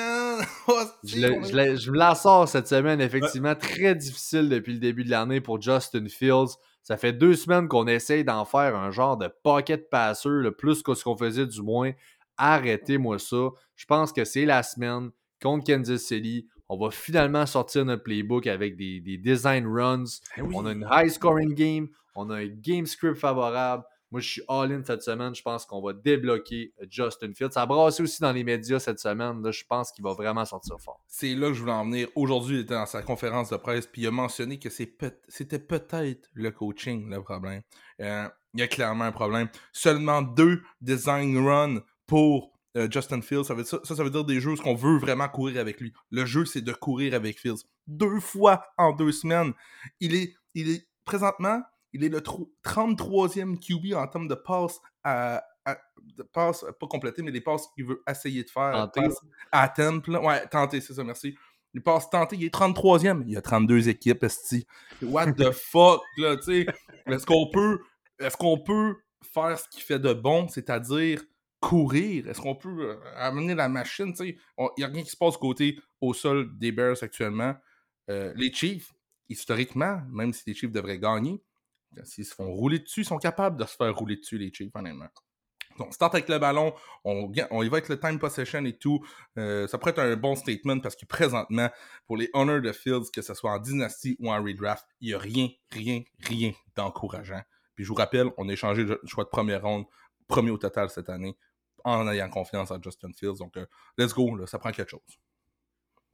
[0.67, 3.55] Oh, Je, le- me la sors cette semaine, effectivement.
[3.55, 6.57] Très difficile depuis le début de l'année pour Justin Fields.
[6.83, 10.83] Ça fait deux semaines qu'on essaye d'en faire un genre de pocket passer, le plus
[10.83, 11.91] que ce qu'on faisait du moins.
[12.37, 13.49] Arrêtez-moi ça.
[13.75, 15.09] Je pense que c'est la semaine
[15.41, 16.47] contre Kansas City.
[16.69, 20.05] On va finalement sortir notre playbook avec des, des design runs.
[20.35, 20.53] Eh oui.
[20.55, 21.87] On a une high scoring game.
[22.15, 23.83] On a un game script favorable.
[24.09, 25.35] Moi, je suis all-in cette semaine.
[25.35, 27.51] Je pense qu'on va débloquer Justin Fields.
[27.51, 29.43] Ça a brassé aussi dans les médias cette semaine.
[29.43, 31.01] Là, je pense qu'il va vraiment sortir fort.
[31.07, 32.07] C'est là que je voulais en venir.
[32.15, 36.29] Aujourd'hui, il était dans sa conférence de presse, puis il a mentionné que c'était peut-être
[36.33, 37.61] le coaching le problème.
[37.99, 39.49] Euh, il y a clairement un problème.
[39.73, 43.45] Seulement deux design runs pour euh, Justin Fields.
[43.45, 45.81] Ça veut, dire, ça, ça veut dire des jeux où on veut vraiment courir avec
[45.81, 45.93] lui.
[46.11, 47.63] Le jeu, c'est de courir avec Fields.
[47.87, 49.53] Deux fois en deux semaines.
[49.99, 51.61] Il est, il est présentement,
[51.93, 55.43] il est le 33e QB en termes de passes à,
[56.15, 58.89] de passes, pas complétées, mais des passes qu'il veut essayer de faire.
[59.51, 60.11] À temple.
[60.17, 61.35] Ouais, tenter, c'est ça, merci.
[61.73, 63.23] Il passe tenter, il est 33e.
[63.25, 64.65] Il y a 32 équipes, esti.
[65.01, 66.65] What the fuck, là, tu sais.
[67.05, 67.79] Est-ce qu'on peut,
[68.19, 68.95] est-ce qu'on peut
[69.33, 71.21] faire ce qu'il fait de bon, c'est-à-dire
[71.67, 72.29] courir?
[72.29, 74.13] Est-ce qu'on peut euh, amener la machine?
[74.19, 74.37] Il
[74.77, 77.55] n'y a rien qui se passe côté au sol des Bears actuellement.
[78.09, 78.93] Euh, les Chiefs,
[79.27, 81.43] historiquement, même si les Chiefs devraient gagner,
[82.03, 84.71] s'ils se font rouler dessus, ils sont capables de se faire rouler dessus, les Chiefs,
[84.75, 85.09] honnêtement.
[85.77, 86.73] Donc, start avec le ballon,
[87.03, 89.05] on, on y va avec le time possession et tout.
[89.37, 91.69] Euh, ça pourrait être un bon statement parce que présentement,
[92.05, 95.13] pour les Honors de Fields, que ce soit en dynastie ou en redraft, il n'y
[95.13, 97.41] a rien, rien, rien d'encourageant.
[97.75, 99.85] Puis je vous rappelle, on a échangé le choix de première ronde,
[100.27, 101.37] premier au total cette année,
[101.91, 103.37] en ayant confiance en Justin Fields.
[103.39, 103.65] Donc, euh,
[103.97, 105.19] let's go, là, ça prend quelque chose.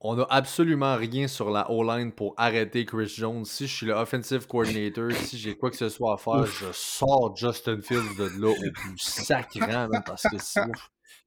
[0.05, 3.45] On n'a absolument rien sur la O-line pour arrêter Chris Jones.
[3.45, 6.71] Si je suis le offensive coordinator, si j'ai quoi que ce soit à faire, je
[6.73, 10.59] sors Justin Fields de là au plus sacrant, parce que si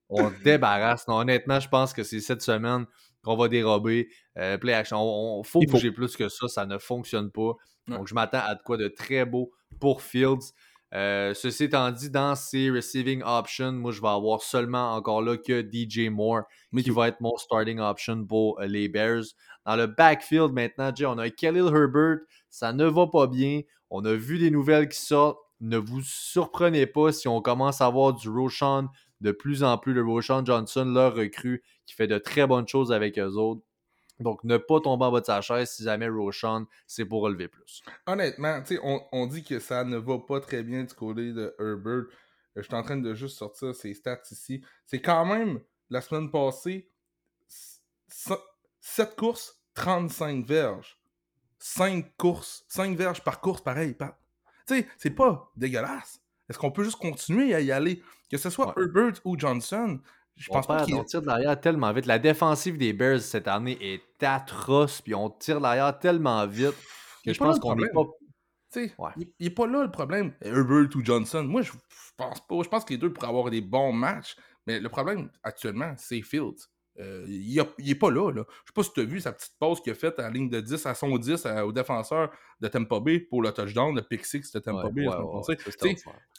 [0.09, 1.09] on débarrasse.
[1.09, 2.87] Non, honnêtement, je pense que c'est cette semaine
[3.23, 4.09] qu'on va dérober.
[4.39, 4.99] Euh, play action.
[5.01, 7.55] On, faut bouger plus que ça, ça ne fonctionne pas.
[7.89, 10.53] Donc, je m'attends à de quoi de très beau pour Fields.
[10.97, 15.37] Euh, ceci étant dit, dans ces receiving options, moi, je vais avoir seulement encore là
[15.37, 16.45] que DJ Moore,
[16.75, 19.25] qui va être mon starting option pour euh, les Bears.
[19.67, 22.21] Dans le backfield, maintenant, Jay, on a Khalil Herbert.
[22.49, 23.61] Ça ne va pas bien.
[23.91, 25.39] On a vu des nouvelles qui sortent.
[25.61, 28.87] Ne vous surprenez pas si on commence à avoir du Roshan
[29.21, 29.93] de plus en plus.
[29.93, 33.66] Le Roshan Johnson, leur recrue, qui fait de très bonnes choses avec eux autres.
[34.21, 37.49] Donc, ne pas tomber en bas de sa chaise si jamais Roshan, c'est pour relever
[37.49, 37.83] plus.
[38.07, 41.93] Honnêtement, on, on dit que ça ne va pas très bien du côté de Herbert.
[41.93, 42.11] Euh,
[42.57, 44.63] je suis en train de juste sortir ces stats ici.
[44.87, 45.61] C'est quand même,
[45.91, 46.89] la semaine passée,
[48.81, 50.99] 7 courses, 35 verges.
[51.59, 53.95] 5 courses, 5 verges par course, pareil.
[53.95, 54.07] Tu
[54.67, 56.21] sais, c'est pas dégueulasse.
[56.49, 58.03] Est-ce qu'on peut juste continuer à y aller?
[58.31, 60.01] Que ce soit Herbert ou Johnson,
[60.37, 62.07] je pense pas qu'on tire de l'arrière tellement vite.
[62.07, 66.75] La défensive des Bears cette année est atroce, puis on tire de l'arrière tellement vite
[67.25, 68.05] que je pense qu'on n'est pas.
[69.17, 70.35] Il n'est pas là le problème.
[70.43, 71.43] Herbert ou Johnson.
[71.45, 71.73] Moi, je
[72.17, 72.63] pense pas.
[72.63, 74.37] Je pense que les deux pourraient avoir des bons matchs.
[74.67, 76.69] Mais le problème actuellement, c'est Fields.
[76.99, 78.45] Euh, il, n'est pas là, là.
[78.65, 80.49] Je sais pas si tu as vu sa petite pause qu'il a faite en ligne
[80.49, 82.31] de 10 à son 10 au défenseur
[82.61, 85.07] de Tampa Bay pour le touchdown, le pick six de Tampa Bay.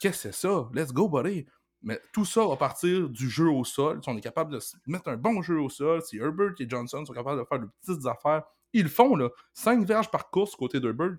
[0.00, 0.68] que c'est ça?
[0.74, 1.46] Let's go, buddy.
[1.82, 4.00] Mais tout ça va partir du jeu au sol.
[4.02, 7.04] Si on est capable de mettre un bon jeu au sol, si Herbert et Johnson
[7.04, 8.42] sont capables de faire de petites affaires,
[8.72, 9.30] ils le font, là.
[9.54, 11.16] 5 verges par course côté d'Herbert,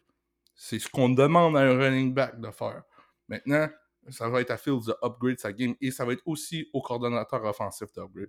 [0.56, 2.84] c'est ce qu'on demande à un running back de faire.
[3.28, 3.70] Maintenant,
[4.10, 6.82] ça va être à Fields de upgrade sa game et ça va être aussi au
[6.82, 7.88] coordonnateur offensif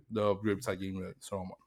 [0.09, 1.59] d'upgrade sa game, selon moi.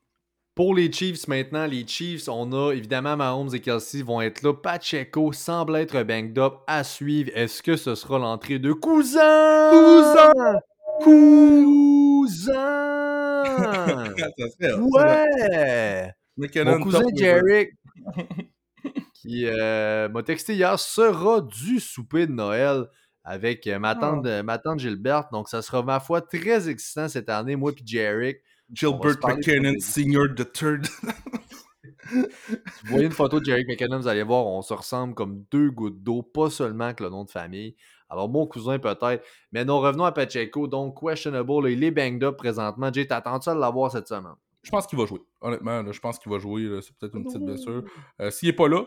[0.55, 4.53] Pour les Chiefs maintenant, les Chiefs, on a évidemment Mahomes et Kelsey vont être là.
[4.53, 7.31] Pacheco semble être banged up à suivre.
[7.33, 9.71] Est-ce que ce sera l'entrée de Cousin?
[9.71, 10.59] Cousin!
[11.01, 12.53] Cousin!
[14.93, 16.11] ouais!
[16.37, 17.71] Mon cousin Jarek,
[19.15, 22.85] qui euh, m'a texté hier, sera du souper de Noël
[23.23, 24.43] avec euh, ma, tante, oh.
[24.43, 25.31] ma tante Gilberte.
[25.31, 28.43] Donc, ça sera, ma foi, très excitant cette année, moi et Jarek.
[28.73, 30.87] Gilbert McKinnon, Senior the Third.
[32.11, 32.25] vous
[32.85, 36.01] voyez une photo de Jerry McKinnon, vous allez voir, on se ressemble comme deux gouttes
[36.01, 37.75] d'eau, pas seulement que le nom de famille.
[38.09, 39.23] Alors, mon cousin peut-être.
[39.51, 40.67] Mais non, revenons à Pacheco.
[40.67, 42.91] Donc, questionable, il est banged up présentement.
[42.93, 44.35] Jay, t'attends-tu à l'avoir cette semaine?
[44.61, 45.21] Je pense qu'il va jouer.
[45.41, 46.79] Honnêtement, je pense qu'il va jouer.
[46.81, 47.83] C'est peut-être une petite blessure.
[48.21, 48.85] Euh, s'il n'est pas là,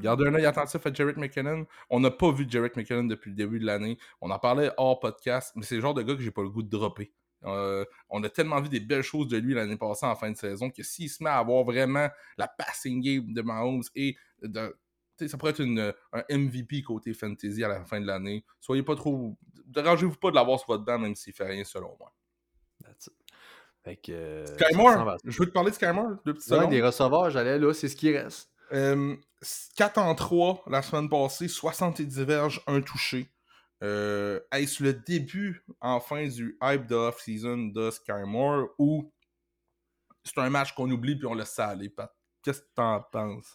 [0.00, 1.66] Gardez un œil attentif à Jarek McKinnon.
[1.90, 3.98] On n'a pas vu Jarek McKinnon depuis le début de l'année.
[4.20, 6.50] On en parlait hors podcast, mais c'est le genre de gars que j'ai pas le
[6.50, 7.12] goût de dropper.
[7.44, 10.36] Euh, on a tellement vu des belles choses de lui l'année passée en fin de
[10.36, 14.76] saison que s'il se met à avoir vraiment la passing game de Mahomes et de,
[15.26, 18.44] ça pourrait être une, un MVP côté fantasy à la fin de l'année.
[18.60, 19.36] Soyez pas trop.
[19.66, 22.12] Dérangez-vous pas de l'avoir sur votre banc, même s'il fait rien selon moi.
[23.84, 24.44] Fait euh,
[25.24, 27.96] je veux te parler de Skymore, deux petites ouais, des receveurs, j'allais là, c'est ce
[27.96, 28.50] qui reste.
[28.70, 29.16] 4 euh,
[29.96, 33.28] en 3 la semaine passée, 70 verges, un touché.
[33.82, 39.12] Euh, est-ce le début, enfin, du hype de off-season de Skymore ou
[40.24, 41.94] c'est un match qu'on oublie puis on laisse ça aller?
[42.42, 43.54] Qu'est-ce que t'en penses?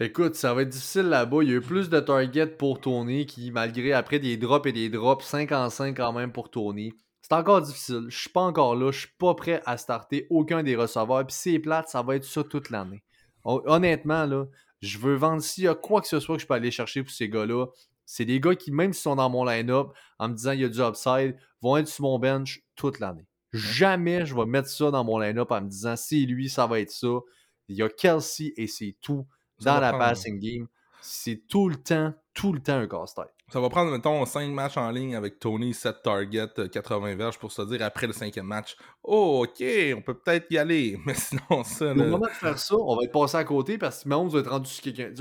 [0.00, 1.42] Écoute, ça va être difficile là-bas.
[1.42, 4.72] Il y a eu plus de targets pour Tony qui, malgré après des drops et
[4.72, 6.92] des drops, 5 en 5 quand même pour Tony.
[7.22, 8.06] C'est encore difficile.
[8.08, 8.90] Je suis pas encore là.
[8.90, 11.24] Je suis pas prêt à starter aucun des receveurs.
[11.24, 13.04] Puis c'est plate, ça va être ça toute l'année.
[13.44, 14.46] Honnêtement, là,
[14.80, 17.02] je veux vendre s'il y a quoi que ce soit que je peux aller chercher
[17.02, 17.66] pour ces gars-là.
[18.06, 20.64] C'est des gars qui, même s'ils sont dans mon line-up, en me disant qu'il y
[20.64, 23.26] a du upside, vont être sur mon bench toute l'année.
[23.52, 26.80] Jamais je vais mettre ça dans mon line-up en me disant si lui, ça va
[26.80, 27.20] être ça.
[27.68, 29.26] Il y a Kelsey et c'est tout
[29.60, 30.66] dans la passing game.
[31.00, 33.32] C'est tout le temps, tout le temps un casse-tête.
[33.52, 37.38] Ça va prendre, mettons, 5 matchs en ligne avec Tony, 7 targets, 80 euh, verges
[37.38, 39.64] pour se dire après le cinquième match Oh, ok,
[39.96, 40.98] on peut peut-être y aller.
[41.06, 41.92] Mais sinon, ça.
[41.92, 44.40] Au moment de faire ça, on va être passé à côté parce que Mahomes va
[44.40, 45.12] être rendu sur quelqu'un.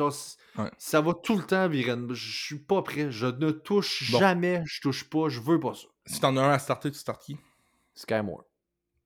[0.77, 1.95] Ça va tout le temps virer.
[2.11, 3.11] Je suis pas prêt.
[3.11, 4.63] Je ne touche jamais.
[4.65, 5.27] Je touche pas.
[5.27, 5.87] Je veux pas ça.
[6.05, 7.37] Si t'en as un à starter, tu startes qui?
[7.93, 8.45] Sky Moore.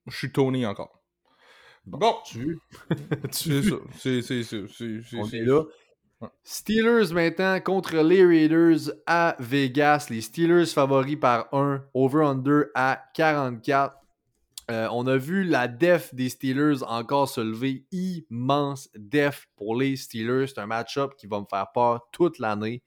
[0.05, 1.01] Je suis Tony encore.
[1.85, 2.15] Bon.
[2.23, 2.59] Tu.
[3.31, 3.75] c'est ça.
[3.97, 4.57] C'est ça.
[5.17, 5.63] On est là.
[6.43, 10.07] Steelers maintenant contre les Raiders à Vegas.
[10.09, 13.95] Les Steelers favoris par 1, over-under à 44.
[14.69, 17.85] Euh, on a vu la def des Steelers encore se lever.
[17.91, 20.47] Immense def pour les Steelers.
[20.47, 22.81] C'est un match-up qui va me faire peur toute l'année.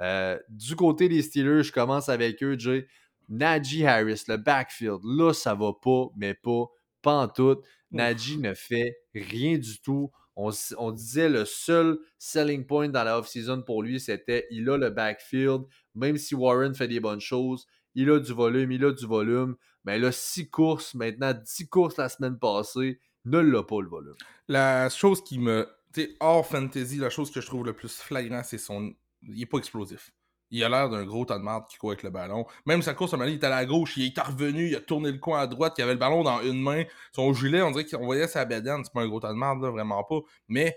[0.00, 2.86] Euh, du côté des Steelers, je commence avec eux, Jay.
[3.28, 6.66] Najee Harris, le backfield, là, ça va pas, mais pas,
[7.00, 7.62] pas en tout.
[7.92, 10.10] Najee ne fait rien du tout.
[10.34, 14.90] On, disait le seul selling point dans la off-season pour lui, c'était il a le
[14.90, 15.64] backfield.
[15.94, 19.56] Même si Warren fait des bonnes choses, il a du volume, il a du volume.
[19.84, 24.14] Mais là, six courses, maintenant 10 courses la semaine passée, ne l'a pas le volume.
[24.48, 25.68] La chose qui me.
[25.92, 28.94] Tu sais, hors fantasy, la chose que je trouve le plus flagrant, c'est son.
[29.22, 30.12] Il est pas explosif.
[30.52, 32.46] Il a l'air d'un gros tas de marde qui court avec le ballon.
[32.66, 35.10] Même sa course, à il était à la gauche, il est revenu, il a tourné
[35.10, 36.84] le coin à droite, il avait le ballon dans une main.
[37.12, 38.84] Son gilet, on dirait qu'on voyait sa bédaine.
[38.84, 40.20] C'est pas un gros tas de marde, là, vraiment pas.
[40.46, 40.76] Mais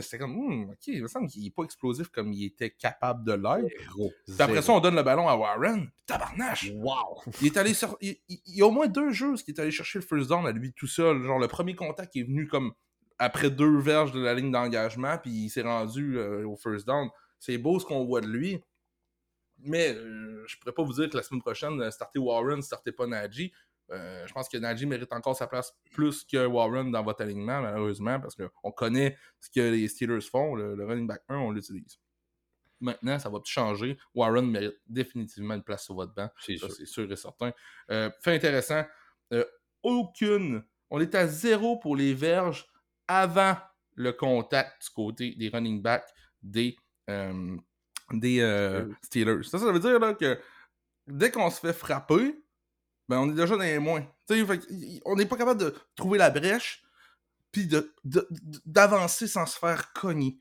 [0.00, 3.24] c'était comme, hmm, ok, il me semble qu'il est pas explosif comme il était capable
[3.24, 4.40] de l'être.
[4.40, 5.90] après ça, on donne le ballon à Warren.
[6.06, 6.70] Tabarnache!
[6.74, 7.22] Wow!
[7.40, 7.96] Il est allé sur.
[8.00, 10.52] Il, y a au moins deux jeux qui est allé chercher le first down à
[10.52, 11.22] lui tout seul.
[11.22, 12.72] Genre, le premier contact est venu comme
[13.18, 17.08] après deux verges de la ligne d'engagement, puis il s'est rendu euh, au first down.
[17.38, 18.62] C'est beau ce qu'on voit de lui.
[19.62, 22.92] Mais euh, je pourrais pas vous dire que la semaine prochaine, euh, starter Warren, starter
[22.92, 23.52] pas Najee.
[23.90, 27.60] Euh, je pense que Najee mérite encore sa place plus que Warren dans votre alignement,
[27.60, 30.54] malheureusement, parce qu'on connaît ce que les Steelers font.
[30.54, 31.98] Le, running back 1, on l'utilise.
[32.80, 33.96] Maintenant, ça va tout changer.
[34.14, 36.28] Warren mérite définitivement une place sur votre banc.
[36.40, 36.56] C'est
[36.86, 37.10] sûr.
[37.10, 37.52] et certain.
[37.88, 38.84] fait intéressant.
[39.82, 40.64] aucune.
[40.90, 42.66] On est à zéro pour les verges
[43.06, 43.56] avant
[43.94, 46.08] le contact du côté des running backs
[46.42, 46.76] des,
[48.20, 49.42] des euh, Steelers.
[49.44, 50.38] Ça, ça veut dire là, que
[51.06, 52.42] dès qu'on se fait frapper,
[53.08, 54.06] ben, on est déjà dans les moins.
[55.04, 56.82] on n'est pas capable de trouver la brèche
[57.50, 57.68] puis
[58.64, 60.38] d'avancer sans se faire cogner.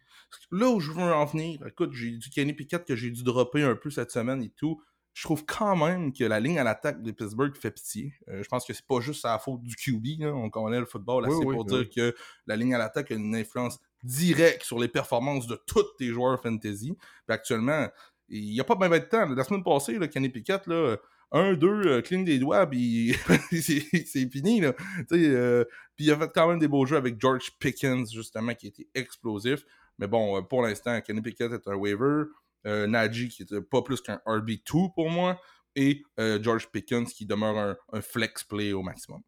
[0.49, 3.63] Là où je veux en venir, écoute, j'ai du Kenny Pickett que j'ai dû dropper
[3.63, 4.81] un peu cette semaine et tout.
[5.13, 8.13] Je trouve quand même que la ligne à l'attaque de Pittsburgh fait pitié.
[8.29, 10.23] Euh, je pense que c'est pas juste à la faute du QB.
[10.23, 12.15] On connaît le football assez pour dire que
[12.47, 16.41] la ligne à l'attaque a une influence direct sur les performances de tous tes joueurs
[16.41, 16.97] fantasy.
[17.27, 17.87] Actuellement,
[18.29, 19.27] il n'y a pas même de temps.
[19.29, 20.97] La semaine passée, là, Kenny Pickett, là,
[21.31, 23.15] un, deux, euh, clean des doigts, puis
[23.51, 24.61] c'est fini.
[24.61, 24.73] Là.
[25.11, 25.63] Euh,
[25.95, 28.87] puis il a fait quand même des beaux jeux avec George Pickens, justement, qui était
[28.93, 29.63] explosif.
[29.97, 32.23] Mais bon, euh, pour l'instant, Kenny Pickett est un waiver.
[32.67, 35.39] Euh, Najee, qui était pas plus qu'un RB2 pour moi.
[35.75, 39.21] Et George Pickens, qui demeure un, un flex play au maximum.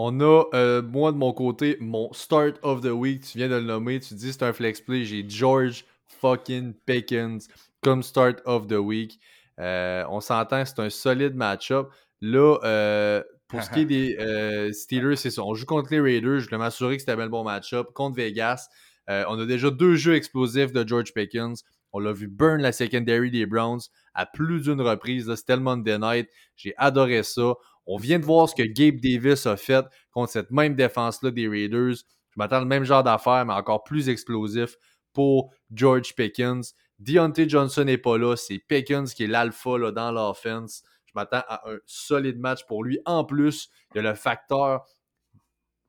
[0.00, 3.24] On a, euh, moi de mon côté, mon start of the week.
[3.24, 3.98] Tu viens de le nommer.
[3.98, 5.04] Tu dis c'est un flex play.
[5.04, 5.84] J'ai George
[6.20, 7.48] fucking Pickens
[7.82, 9.18] comme start of the week.
[9.58, 11.88] Euh, on s'entend, c'est un solide match-up.
[12.20, 15.42] Là, euh, pour ce qui est des Steelers, c'est ça.
[15.42, 16.38] On joue contre les Raiders.
[16.38, 17.88] Je voulais m'assurer que c'était un bon match-up.
[17.92, 18.68] Contre Vegas,
[19.08, 21.64] on a déjà deux jeux explosifs de George Pickens.
[21.92, 23.80] On l'a vu burn la secondary des Browns
[24.14, 25.34] à plus d'une reprise.
[25.34, 26.28] C'était le Monday night.
[26.54, 27.54] J'ai adoré ça.
[27.90, 31.48] On vient de voir ce que Gabe Davis a fait contre cette même défense-là des
[31.48, 31.96] Raiders.
[32.30, 34.76] Je m'attends le même genre d'affaires, mais encore plus explosif
[35.14, 36.74] pour George Pickens.
[36.98, 38.36] Deontay Johnson n'est pas là.
[38.36, 40.82] C'est Pickens qui est l'alpha dans l'offense.
[41.06, 43.00] Je m'attends à un solide match pour lui.
[43.06, 44.84] En plus, il y a le facteur.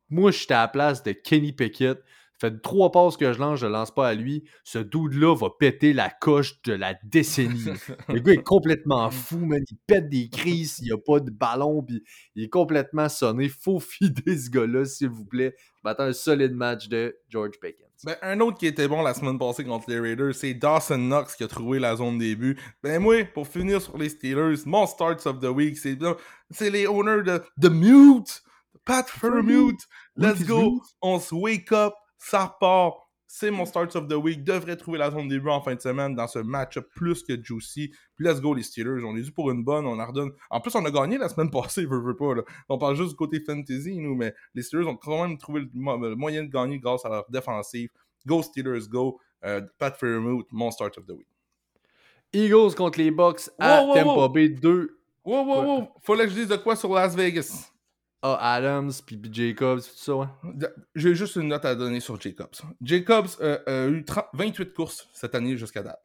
[0.08, 2.02] Moi, j'étais à la place de Kenny Pickett
[2.40, 4.46] fait trois passes que je lance, je lance pas à lui.
[4.64, 7.66] Ce dude-là va péter la coche de la décennie.
[8.08, 9.62] le gars est complètement fou, man.
[9.70, 12.02] Il pète des crises, il n'y a pas de ballon, puis
[12.36, 13.50] il est complètement sonné.
[13.50, 15.54] Faut fider ce gars-là, s'il vous plaît.
[15.58, 17.88] Je m'attends un solide match de George Pickens.
[18.06, 21.36] Ben, un autre qui était bon la semaine passée contre les Raiders, c'est Dawson Knox
[21.36, 22.58] qui a trouvé la zone début.
[22.82, 27.24] Ben moi, pour finir sur les Steelers, mon starts of the week, c'est les owners
[27.24, 28.42] de The Mute,
[28.86, 29.06] Pat
[29.44, 29.82] Mute.
[30.16, 32.98] Let's go, on se wake up ça repart.
[33.32, 34.44] C'est mon start of the week.
[34.44, 37.92] Devrait trouver la zone début en fin de semaine dans ce match plus que juicy.
[38.16, 39.04] Puis let's go les Steelers.
[39.06, 39.86] On est dû pour une bonne.
[39.86, 40.32] On en redonne.
[40.50, 42.36] En plus, on a gagné la semaine passée, veux, veux pas.
[42.36, 42.42] Là.
[42.70, 46.16] On parle juste du côté fantasy, nous, mais les Steelers ont quand même trouvé le,
[46.16, 47.90] moyen de gagner grâce à leur défensive.
[48.26, 49.20] Go Steelers, go.
[49.46, 51.28] Euh, Pat Fairmouth, mon start of the week.
[52.34, 54.50] Eagles contre les Bucks à Tampa Bay.
[54.50, 55.88] Deux Wow, wow, wow!
[56.02, 57.72] Fallait que je dise de quoi sur Las Vegas.
[58.22, 60.28] Ah, Adams, puis Jacobs, tout ça, ouais.
[60.94, 62.56] J'ai juste une note à donner sur Jacobs.
[62.82, 66.04] Jacobs euh, a eu 30 28 courses cette année jusqu'à date.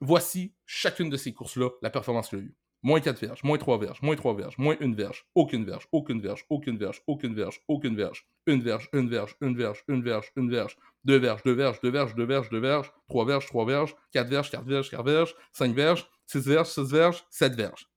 [0.00, 2.54] Voici chacune de ces courses-là, la performance qu'il a eue.
[2.82, 6.20] Moins 4 verges, moins 3 verges, moins 3 verges, moins 1 verge, aucune verge, aucune
[6.20, 10.30] verge, aucune verge, aucune verge, aucune verge, une verge, une verge, une verge, une verge,
[10.36, 10.76] une verge,
[11.06, 14.28] deux verges, deux verges, deux verges, deux verges, deux verges, trois verges, trois verges, quatre
[14.28, 17.88] verges, quatre verges, quatre verges, cinq verges, six verges, six verges, sept verges.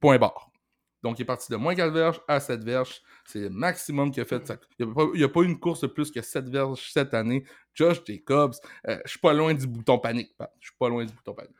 [0.00, 0.47] Point barre.
[1.08, 3.00] Donc, il est parti de moins 4 verges à 7 verges.
[3.24, 4.52] C'est le maximum qu'il a fait.
[4.78, 7.44] Il n'y a, pas eu une course de plus que 7 verges cette année.
[7.74, 8.52] Josh Jacobs,
[8.86, 10.34] euh, je suis pas loin du bouton panique.
[10.60, 11.56] Je suis pas loin du bouton panique.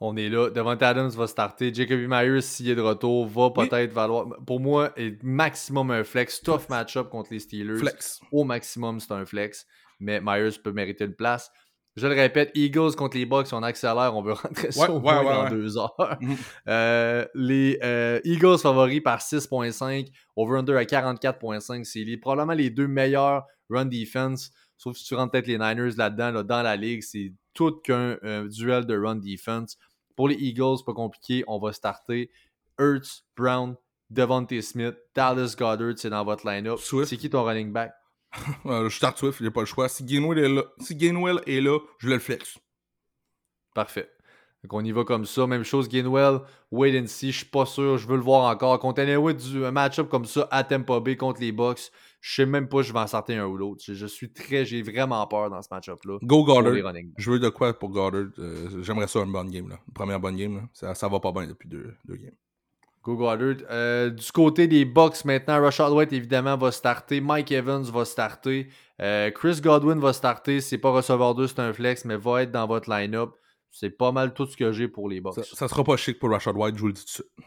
[0.00, 0.50] On est là.
[0.50, 1.72] Devant Adams va starter.
[1.72, 4.26] Jacoby Myers, s'il est de retour, va peut-être valoir.
[4.44, 6.42] Pour moi, est maximum un flex.
[6.42, 7.78] Tough match-up contre les Steelers.
[7.78, 8.20] Flex.
[8.32, 9.66] Au maximum, c'est un flex.
[9.98, 11.50] Mais Myers peut mériter une place.
[11.96, 15.22] Je le répète, Eagles contre les Bucks, on accélère, on veut rentrer ça au moins
[15.22, 16.18] dans deux heures.
[16.20, 16.36] Mhm.
[16.68, 23.46] Euh, les euh, Eagles favoris par 6.5, over-under à 44.5, c'est probablement les deux meilleurs
[23.70, 27.80] run defense, sauf si tu rentres peut-être les Niners là-dedans, dans la ligue, c'est tout
[27.84, 29.78] qu'un euh, duel de run defense.
[30.16, 32.30] Pour les Eagles, pas compliqué, on va starter
[32.78, 33.76] Hurts, Brown,
[34.10, 36.78] Devontae Smith, Dallas Goddard, c'est dans votre line-up.
[36.80, 37.92] C'est qui ton running back?
[38.64, 39.88] je start Swift, j'ai pas le choix.
[39.88, 42.58] Si Gainwell est là, si Gainwell est là je le flex.
[43.74, 44.10] Parfait.
[44.64, 45.46] Donc on y va comme ça.
[45.46, 46.40] Même chose, Gainwell,
[46.70, 47.32] wait and see.
[47.32, 48.78] Je suis pas sûr, je veux le voir encore.
[48.78, 51.90] Contre du un match-up comme ça à Tampa Bay contre les Bucks,
[52.22, 53.84] je sais même pas si je vais en sortir un ou l'autre.
[53.86, 56.18] Je, suis très, j'ai vraiment peur dans ce match-up-là.
[56.22, 56.72] Go Goddard.
[57.18, 58.30] Je veux de quoi pour Goddard.
[58.38, 59.68] Euh, j'aimerais ça une bonne game.
[59.68, 59.78] Là.
[59.86, 60.56] Une première bonne game.
[60.56, 60.62] Là.
[60.72, 62.32] Ça, ça va pas bien depuis deux, deux games.
[63.04, 63.66] Go Goddard.
[63.70, 67.20] Euh, du côté des Bucks maintenant, Rashad White évidemment va starter.
[67.20, 68.68] Mike Evans va starter.
[69.02, 70.60] Euh, Chris Godwin va starter.
[70.60, 73.34] C'est pas receveur 2, c'est un flex, mais va être dans votre line-up.
[73.70, 75.44] C'est pas mal tout ce que j'ai pour les Bucks.
[75.52, 77.46] Ça, sera pas chic pour Rashad White, je vous le dis tout de suite.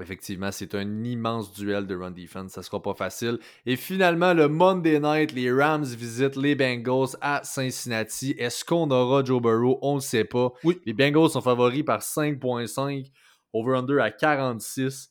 [0.00, 2.52] Effectivement, c'est un immense duel de run defense.
[2.52, 3.38] Ça sera pas facile.
[3.66, 8.34] Et finalement, le Monday night, les Rams visitent les Bengals à Cincinnati.
[8.38, 9.78] Est-ce qu'on aura Joe Burrow?
[9.82, 10.52] On ne sait pas.
[10.64, 10.80] Oui.
[10.86, 13.10] Les Bengals sont favoris par 5.5
[13.52, 15.10] over-under à 46.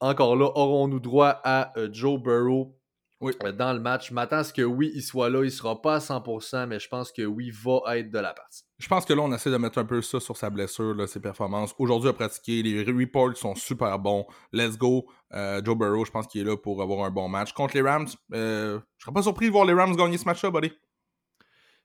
[0.00, 2.76] Encore là, aurons-nous droit à euh, Joe Burrow
[3.22, 4.08] euh, dans le match?
[4.08, 5.40] Je m'attends à ce que oui, il soit là.
[5.40, 8.34] Il ne sera pas à 100%, mais je pense que oui, va être de la
[8.34, 8.64] partie.
[8.78, 11.20] Je pense que là, on essaie de mettre un peu ça sur sa blessure, ses
[11.20, 11.74] performances.
[11.78, 14.26] Aujourd'hui, à pratiquer, les reports sont super bons.
[14.52, 15.06] Let's go.
[15.32, 17.52] Euh, Joe Burrow, je pense qu'il est là pour avoir un bon match.
[17.52, 20.72] Contre les Rams, je serais pas surpris de voir les Rams gagner ce match-là, buddy.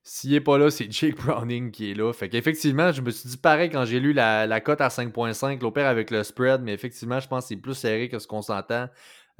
[0.03, 2.11] S'il n'est pas là, c'est Jake Browning qui est là.
[2.13, 5.87] Fait qu'effectivement, je me suis dit pareil quand j'ai lu la, cote à 5.5, l'opère
[5.87, 8.87] avec le spread, mais effectivement, je pense que c'est plus serré que ce qu'on s'entend.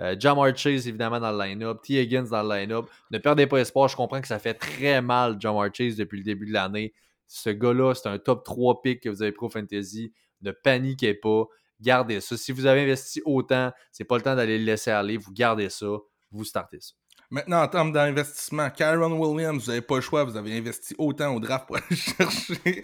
[0.02, 1.82] Euh, Jamar Chase, évidemment, dans le line-up.
[1.84, 2.02] T.
[2.02, 2.90] Higgins dans le line-up.
[3.12, 3.90] Ne perdez pas espoir.
[3.90, 6.94] Je comprends que ça fait très mal, Jamar Chase, depuis le début de l'année.
[7.28, 10.14] Ce gars-là, c'est un top 3 pick que vous avez pris au fantasy.
[10.42, 11.46] Ne paniquez pas.
[11.82, 12.38] Gardez ça.
[12.38, 15.18] Si vous avez investi autant, c'est pas le temps d'aller le laisser aller.
[15.18, 15.88] Vous gardez ça.
[16.32, 16.94] Vous startez ça.
[17.32, 21.36] Maintenant, en termes d'investissement, Kyron Williams, vous n'avez pas le choix, vous avez investi autant
[21.36, 22.84] au draft pour aller chercher.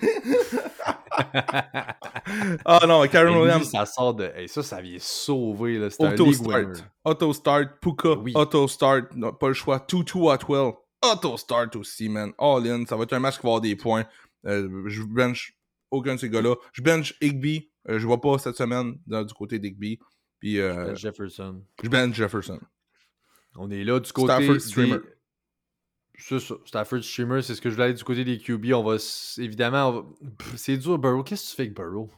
[2.66, 3.72] ah non, Kyron Williams.
[3.72, 4.32] ça sort de.
[4.48, 5.80] ça, ça vient sauver.
[5.80, 5.88] Là.
[5.98, 6.84] Auto, start.
[7.04, 7.70] Auto start.
[7.82, 8.10] Puka.
[8.36, 9.06] Auto start.
[9.40, 9.80] pas le choix.
[9.80, 10.74] 2-2 Atwell.
[11.02, 12.32] Auto start aussi, man.
[12.38, 12.86] All in.
[12.86, 14.06] Ça va être un match qui va avoir des points.
[14.46, 15.58] Euh, je bench
[15.90, 16.56] aucun de ces gars-là.
[16.74, 17.72] Je bench Igby.
[17.90, 20.00] Euh, je vois pas cette semaine du côté d'Igby.
[20.40, 21.64] Puis, euh, je bench Jefferson.
[21.84, 22.60] Je bench Jefferson.
[23.56, 24.34] On est là du côté.
[24.34, 25.00] Stafford Streamer.
[26.18, 26.56] C'est ça.
[26.66, 28.74] Stafford Streamer, c'est ce que je voulais aller du côté des QB.
[28.74, 28.98] On va
[29.38, 30.06] évidemment.
[30.56, 31.24] C'est dur, Burrow.
[31.24, 32.10] Qu'est-ce que tu fais avec Burrow?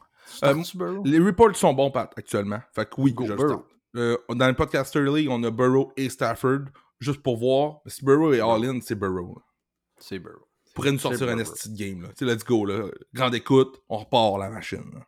[0.44, 1.02] Euh, Burrow?
[1.04, 2.60] Les reports sont bons, Pat, actuellement.
[2.72, 3.64] Fait que oui, Go je Burrow.
[3.96, 6.66] Euh, dans le podcaster league, on a Burrow et Stafford.
[7.00, 7.80] Juste pour voir.
[7.86, 9.40] Si Burrow est all-in, c'est Burrow.
[9.98, 10.46] C'est Burrow.
[10.74, 12.02] Pourrait nous sortir un esti de game.
[12.02, 12.08] Là.
[12.20, 12.64] let's go.
[12.64, 12.88] Là.
[13.14, 15.04] Grande écoute, on repart la machine.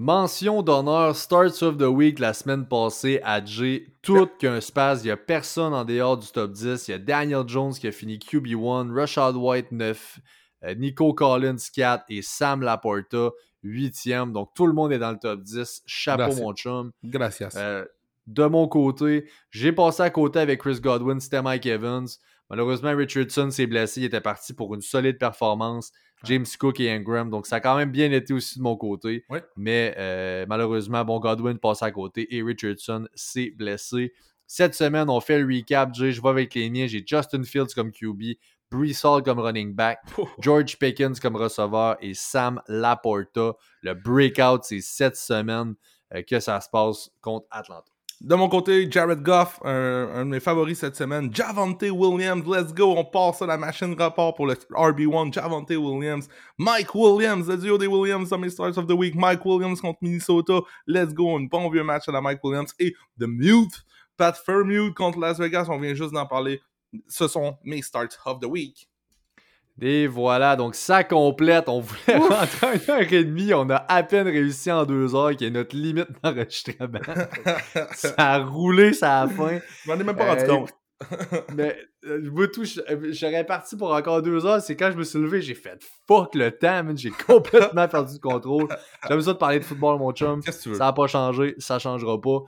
[0.00, 3.84] Mention d'honneur Starts of the Week la semaine passée à J.
[4.00, 5.02] Tout qu'un space.
[5.02, 6.86] Il n'y a personne en dehors du top 10.
[6.86, 10.20] Il y a Daniel Jones qui a fini QB1, Rashad White 9,
[10.62, 13.30] euh, Nico Collins 4 et Sam Laporta
[13.64, 14.30] 8e.
[14.30, 15.82] Donc tout le monde est dans le top 10.
[15.84, 16.92] Chapeau mon chum.
[17.02, 17.56] Gracias.
[17.56, 17.84] Euh,
[18.28, 22.06] de mon côté, j'ai passé à côté avec Chris Godwin, c'était Mike Evans.
[22.50, 24.00] Malheureusement, Richardson s'est blessé.
[24.00, 25.92] Il était parti pour une solide performance.
[26.24, 27.30] James Cook et Ingram.
[27.30, 29.24] Donc, ça a quand même bien été aussi de mon côté.
[29.56, 34.12] Mais euh, malheureusement, bon, Godwin passe à côté et Richardson s'est blessé.
[34.46, 35.94] Cette semaine, on fait le recap.
[35.94, 36.86] Je vais avec les miens.
[36.86, 38.38] J'ai Justin Fields comme QB,
[38.70, 40.00] Brees Hall comme running back,
[40.40, 43.52] George Pickens comme receveur et Sam Laporta.
[43.82, 45.74] Le breakout, c'est cette semaine
[46.14, 47.97] euh, que ça se passe contre Atlanta.
[48.20, 51.32] De mon côté, Jared Goff, un, un, de mes favoris cette semaine.
[51.32, 52.94] Javante Williams, let's go.
[52.96, 55.32] On passe à la machine rapport pour le RB1.
[55.32, 56.28] Javante Williams.
[56.58, 59.14] Mike Williams, le duo des Williams dans mes starts of the week.
[59.14, 60.60] Mike Williams contre Minnesota.
[60.88, 61.36] Let's go.
[61.36, 62.74] Un bon vieux match à la Mike Williams.
[62.80, 63.84] Et The Mute,
[64.16, 65.66] Pat Fairmute contre Las Vegas.
[65.68, 66.60] On vient juste d'en parler.
[67.06, 68.88] Ce sont mes starts of the week.
[69.80, 71.68] Et voilà, donc ça complète.
[71.68, 73.54] On voulait rentrer à une heure et demie.
[73.54, 76.98] On a à peine réussi en deux heures, qui est notre limite d'enregistrement.
[77.92, 79.60] ça a roulé, ça a fin.
[79.84, 80.70] Je m'en ai même pas rendu Euh, compte.
[81.54, 81.76] Mais
[82.06, 84.60] euh, tout, je- euh, j'aurais parti pour encore deux heures.
[84.60, 85.78] C'est quand je me suis levé, j'ai fait
[86.08, 86.98] fuck le temps, man.
[86.98, 88.66] J'ai complètement perdu le contrôle.
[89.08, 90.42] J'aime ça de parler de football, mon chum.
[90.42, 92.40] Ça n'a pas changé, ça changera pas.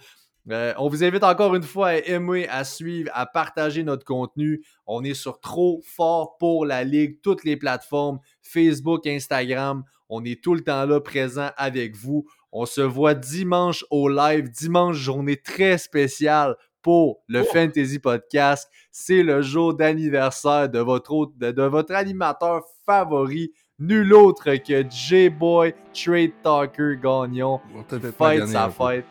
[0.52, 4.64] Euh, on vous invite encore une fois à aimer, à suivre, à partager notre contenu.
[4.86, 9.84] On est sur Trop Fort pour la Ligue, toutes les plateformes, Facebook, Instagram.
[10.08, 12.26] On est tout le temps là, présent avec vous.
[12.52, 17.52] On se voit dimanche au live, dimanche, journée très spéciale pour le Oh.
[17.52, 18.68] Fantasy Podcast.
[18.90, 24.84] C'est le jour d'anniversaire de votre, autre- de, de votre animateur favori, nul autre que
[24.88, 29.04] J-Boy Trade Talker Gagnon qui fête sa fête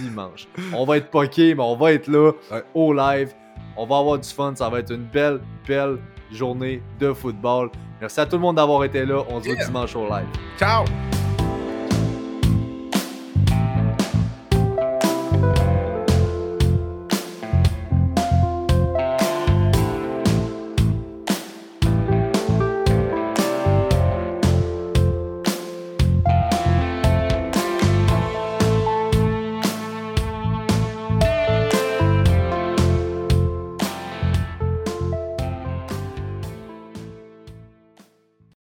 [0.00, 0.48] dimanche.
[0.72, 2.64] On va être poqué, mais on va être là Ouais.
[2.74, 3.32] au live.
[3.76, 4.54] On va avoir du fun.
[4.56, 5.98] Ça va être une belle, belle
[6.32, 7.70] journée de football.
[8.00, 9.22] Merci à tout le monde d'avoir été là.
[9.28, 10.26] On se voit dimanche au live.
[10.58, 10.84] Ciao!